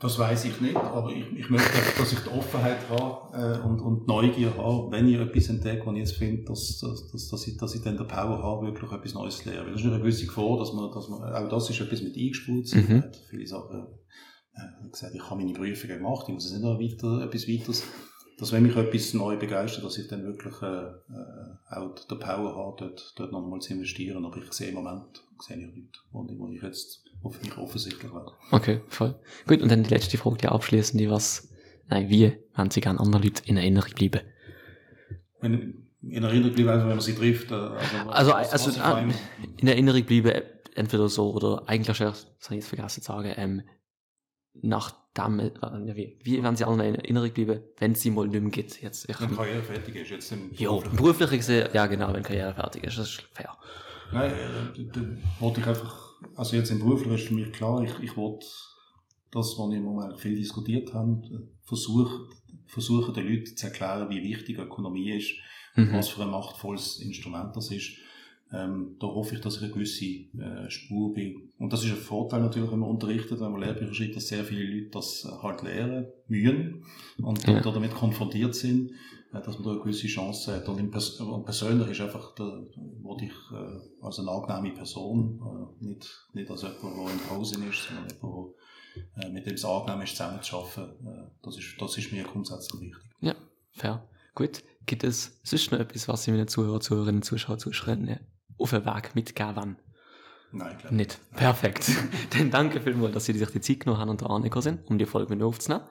Das 0.00 0.16
weiß 0.16 0.44
ich 0.44 0.60
nicht, 0.60 0.76
aber 0.76 1.10
ich, 1.10 1.24
ich 1.36 1.50
möchte 1.50 1.70
einfach, 1.70 1.98
dass 1.98 2.12
ich 2.12 2.20
die 2.20 2.28
Offenheit 2.28 2.88
habe 2.88 3.36
äh, 3.36 3.66
und, 3.66 3.80
und 3.80 4.06
Neugier 4.06 4.56
habe, 4.56 4.92
wenn 4.92 5.08
ich 5.08 5.18
etwas 5.18 5.48
entdecke, 5.48 5.88
und 5.88 5.96
ich 5.96 6.02
jetzt 6.02 6.16
finde, 6.16 6.44
dass, 6.44 6.78
dass, 6.78 7.10
dass, 7.10 7.28
dass, 7.28 7.46
ich, 7.48 7.56
dass 7.56 7.74
ich 7.74 7.82
dann 7.82 7.96
den 7.96 8.06
Power 8.06 8.40
habe, 8.40 8.66
wirklich 8.66 8.92
etwas 8.92 9.14
Neues 9.14 9.38
zu 9.38 9.50
lernen. 9.50 9.72
Das 9.72 9.80
ist 9.80 9.86
eine 9.88 9.98
gewisse 9.98 10.26
Gefahr, 10.26 10.56
dass 10.56 10.72
man, 10.72 10.92
dass 10.92 11.08
man, 11.08 11.20
auch 11.20 11.48
das 11.48 11.68
ist 11.70 11.80
etwas 11.80 12.00
mit 12.02 12.16
eingespult. 12.16 12.72
Mhm. 12.76 13.04
Viele 13.28 13.46
Sachen, 13.48 13.88
äh, 14.58 14.88
gesagt, 14.90 15.14
ich 15.14 15.22
habe 15.22 15.42
meine 15.42 15.52
Prüfungen 15.52 15.98
gemacht, 15.98 16.26
ich 16.28 16.34
muss 16.34 16.44
jetzt 16.44 16.54
nicht 16.54 16.64
noch 16.64 16.80
weiter, 16.80 17.24
etwas 17.24 17.48
weiteres 17.48 17.84
dass 18.38 18.52
wenn 18.52 18.62
mich 18.62 18.76
etwas 18.76 19.14
neu 19.14 19.36
begeistert, 19.36 19.84
dass 19.84 19.98
ich 19.98 20.06
dann 20.06 20.22
wirklich 20.22 20.54
äh, 20.62 20.66
äh, 20.66 21.76
auch 21.76 21.94
den 22.08 22.18
Power 22.20 22.54
habe, 22.54 22.76
dort, 22.78 23.12
dort 23.16 23.32
nochmal 23.32 23.60
zu 23.60 23.74
investieren. 23.74 24.24
Aber 24.24 24.36
ich 24.36 24.52
sehe 24.52 24.68
im 24.68 24.76
Moment 24.76 25.24
sehe 25.40 25.56
ich 25.56 25.74
nichts, 25.74 25.98
wo, 26.12 26.48
ich 26.48 26.62
jetzt 26.62 27.04
hoffentlich 27.22 27.56
offensichtlich 27.58 28.12
wäre. 28.12 28.32
Okay, 28.52 28.80
voll. 28.86 29.18
Gut, 29.46 29.60
und 29.60 29.70
dann 29.70 29.82
die 29.82 29.90
letzte 29.90 30.18
Frage, 30.18 30.36
die 30.36 30.48
abschließende, 30.48 31.10
was, 31.10 31.48
nein, 31.88 32.08
wie 32.08 32.32
wenn 32.54 32.70
Sie 32.70 32.80
gerne 32.80 33.00
anderen 33.00 33.24
Leuten 33.24 33.44
in 33.44 33.56
Erinnerung 33.56 33.90
bleiben? 33.94 34.20
Wenn, 35.40 35.88
in 36.02 36.22
Erinnerung 36.22 36.54
bleiben, 36.54 36.68
also 36.68 36.82
wenn 36.82 36.96
man 36.96 37.00
sie 37.00 37.14
trifft. 37.14 37.50
Äh, 37.50 37.54
also, 37.54 38.32
also, 38.32 38.32
was, 38.32 38.52
also 38.52 38.80
was 38.80 39.14
in 39.56 39.66
Erinnerung 39.66 40.04
bleiben, 40.04 40.42
entweder 40.76 41.08
so 41.08 41.32
oder 41.32 41.64
eigentlich, 41.66 41.98
das 41.98 41.98
habe 41.98 42.16
ich 42.50 42.50
jetzt 42.50 42.68
vergessen 42.68 43.02
zu 43.02 43.06
sagen, 43.06 43.32
ähm, 43.36 43.62
nach 44.62 44.94
damit, 45.14 45.56
äh, 45.62 46.16
wie, 46.22 46.42
werden 46.42 46.56
sie 46.56 46.64
alle 46.64 46.88
in 46.88 46.94
Erinnerung 46.94 47.32
bleiben, 47.32 47.60
wenn 47.78 47.94
sie 47.94 48.10
mal 48.10 48.28
nicht 48.28 48.40
mehr 48.40 48.50
geht? 48.50 48.80
Jetzt, 48.80 49.08
ich, 49.08 49.20
wenn 49.20 49.34
Karriere 49.34 49.62
fertig 49.62 49.96
ist, 49.96 50.10
jetzt 50.10 50.32
im 50.32 50.50
Ja, 50.54 50.70
beruflich 50.76 51.30
gesehen, 51.30 51.68
ja 51.72 51.86
genau, 51.86 52.12
wenn 52.12 52.22
Karriere 52.22 52.54
fertig 52.54 52.84
ist, 52.84 52.98
das 52.98 53.08
ist 53.08 53.22
fair. 53.32 53.56
Nein, 54.12 54.30
äh, 54.30 54.84
da 54.92 55.00
wollte 55.40 55.60
ich 55.60 55.66
einfach, 55.66 56.14
also 56.36 56.56
jetzt 56.56 56.70
im 56.70 56.78
beruflichen 56.78 57.14
ist 57.14 57.28
für 57.28 57.34
mich 57.34 57.52
klar, 57.52 57.82
ich, 57.82 57.98
ich 58.00 58.16
wollte 58.16 58.46
das, 59.30 59.58
was 59.58 59.70
wir 59.70 59.76
im 59.76 59.84
Moment 59.84 60.18
viel 60.20 60.36
diskutiert 60.36 60.94
haben, 60.94 61.50
versuchen, 61.64 62.28
versuchen 62.66 63.12
den 63.12 63.28
Leuten 63.28 63.56
zu 63.56 63.66
erklären, 63.66 64.08
wie 64.10 64.22
wichtig 64.22 64.58
Ökonomie 64.58 65.10
ist, 65.10 65.32
mhm. 65.74 65.92
was 65.92 66.08
für 66.08 66.22
ein 66.22 66.30
machtvolles 66.30 67.00
Instrument 67.00 67.54
das 67.56 67.70
ist 67.70 67.96
ähm, 68.50 68.96
da 68.98 69.06
hoffe 69.08 69.34
ich, 69.34 69.40
dass 69.42 69.56
ich 69.56 69.62
eine 69.62 69.72
gewisse 69.72 70.04
äh, 70.06 70.70
Spur 70.70 71.12
bin. 71.12 71.52
Und 71.58 71.72
das 71.72 71.84
ist 71.84 71.90
ein 71.90 71.96
Vorteil 71.96 72.40
natürlich, 72.40 72.70
wenn 72.70 72.78
man 72.78 72.88
unterrichtet, 72.88 73.40
wenn 73.40 73.52
man 73.52 73.60
Lehrbücher 73.60 73.92
schreibt, 73.92 74.16
dass 74.16 74.28
sehr 74.28 74.44
viele 74.44 74.64
Leute 74.64 74.90
das 74.90 75.24
äh, 75.24 75.42
halt 75.42 75.62
lernen 75.62 76.06
mühen 76.28 76.84
und, 77.22 77.46
ja. 77.46 77.60
damit 77.60 77.92
konfrontiert 77.92 78.54
sind, 78.54 78.92
äh, 79.32 79.42
dass 79.42 79.58
man 79.58 79.64
da 79.64 79.70
eine 79.72 79.80
gewisse 79.80 80.06
Chance 80.06 80.56
hat. 80.56 80.68
Und, 80.68 80.90
Pers 80.90 81.20
und 81.20 81.44
persönlich 81.44 81.90
ist 81.90 82.00
einfach, 82.00 82.34
der, 82.36 82.64
wo 83.02 83.18
ich 83.20 83.32
äh, 83.52 84.04
als 84.04 84.18
eine 84.18 84.30
angenehme 84.30 84.74
Person, 84.74 85.42
äh, 85.80 85.84
nicht, 85.84 86.28
nicht 86.32 86.50
als 86.50 86.62
jemand, 86.62 86.82
der 86.82 87.12
in 87.12 87.20
Pause 87.28 87.56
ist, 87.68 87.86
sondern 87.86 88.08
jemand, 88.08 88.54
der 89.14 89.24
äh, 89.24 89.30
mit 89.30 89.46
dem 89.46 89.54
es 89.54 89.64
angenehm 89.64 90.00
ist, 90.00 90.16
zusammenzuarbeiten. 90.16 91.06
Äh, 91.06 91.30
das, 91.42 91.58
ist, 91.58 91.76
das 91.78 91.98
ist 91.98 92.12
mir 92.12 92.24
grundsätzlich 92.24 92.80
wichtig. 92.80 93.10
Ja, 93.20 93.34
fair. 93.72 94.08
Gut. 94.34 94.62
Gibt 94.86 95.04
es 95.04 95.38
sonst 95.42 95.70
noch 95.70 95.80
etwas, 95.80 96.08
was 96.08 96.24
Sie 96.24 96.30
meinen 96.30 96.48
Zuhörer, 96.48 96.80
Zuhörerinnen, 96.80 97.20
Zuschauer, 97.20 97.58
Zuschauerinnen 97.58 98.20
auf 98.58 98.70
den 98.70 98.84
Weg 98.84 99.14
mitgeben 99.14 99.76
Nein, 100.50 100.78
glaube 100.78 100.94
nicht. 100.94 101.18
Perfekt. 101.34 101.90
Dann 102.30 102.50
danke 102.50 102.80
vielmals, 102.80 103.12
dass 103.12 103.26
Sie 103.26 103.32
sich 103.34 103.50
die 103.50 103.60
Zeit 103.60 103.80
genommen 103.80 104.00
haben 104.00 104.08
und 104.08 104.22
da 104.22 104.26
angekommen 104.26 104.62
sind, 104.62 104.90
um 104.90 104.98
die 104.98 105.04
Folge 105.04 105.34
mit 105.34 105.42
aufzunehmen. 105.42 105.84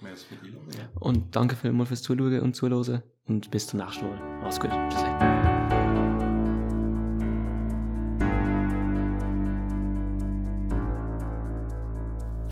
Merci 0.00 0.26
für 0.26 0.36
die 0.36 0.52
ja. 0.52 0.88
Und 1.00 1.34
danke 1.34 1.56
vielmals 1.56 1.88
fürs 1.88 2.02
Zuschauen 2.02 2.40
und 2.40 2.54
Zuhören 2.54 3.02
und 3.26 3.50
bis 3.50 3.66
zum 3.66 3.80
nächsten 3.80 4.06
Mal. 4.06 4.40
Mach's 4.42 4.60
gut. 4.60 4.70
Tschüss. 4.70 5.02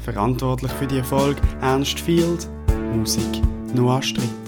Verantwortlich 0.04 0.72
für 0.72 0.86
die 0.86 0.98
Erfolg 0.98 1.38
Ernst 1.60 1.98
Field, 1.98 2.48
Musik 2.94 3.42
Noah 3.74 4.02
Strick. 4.02 4.43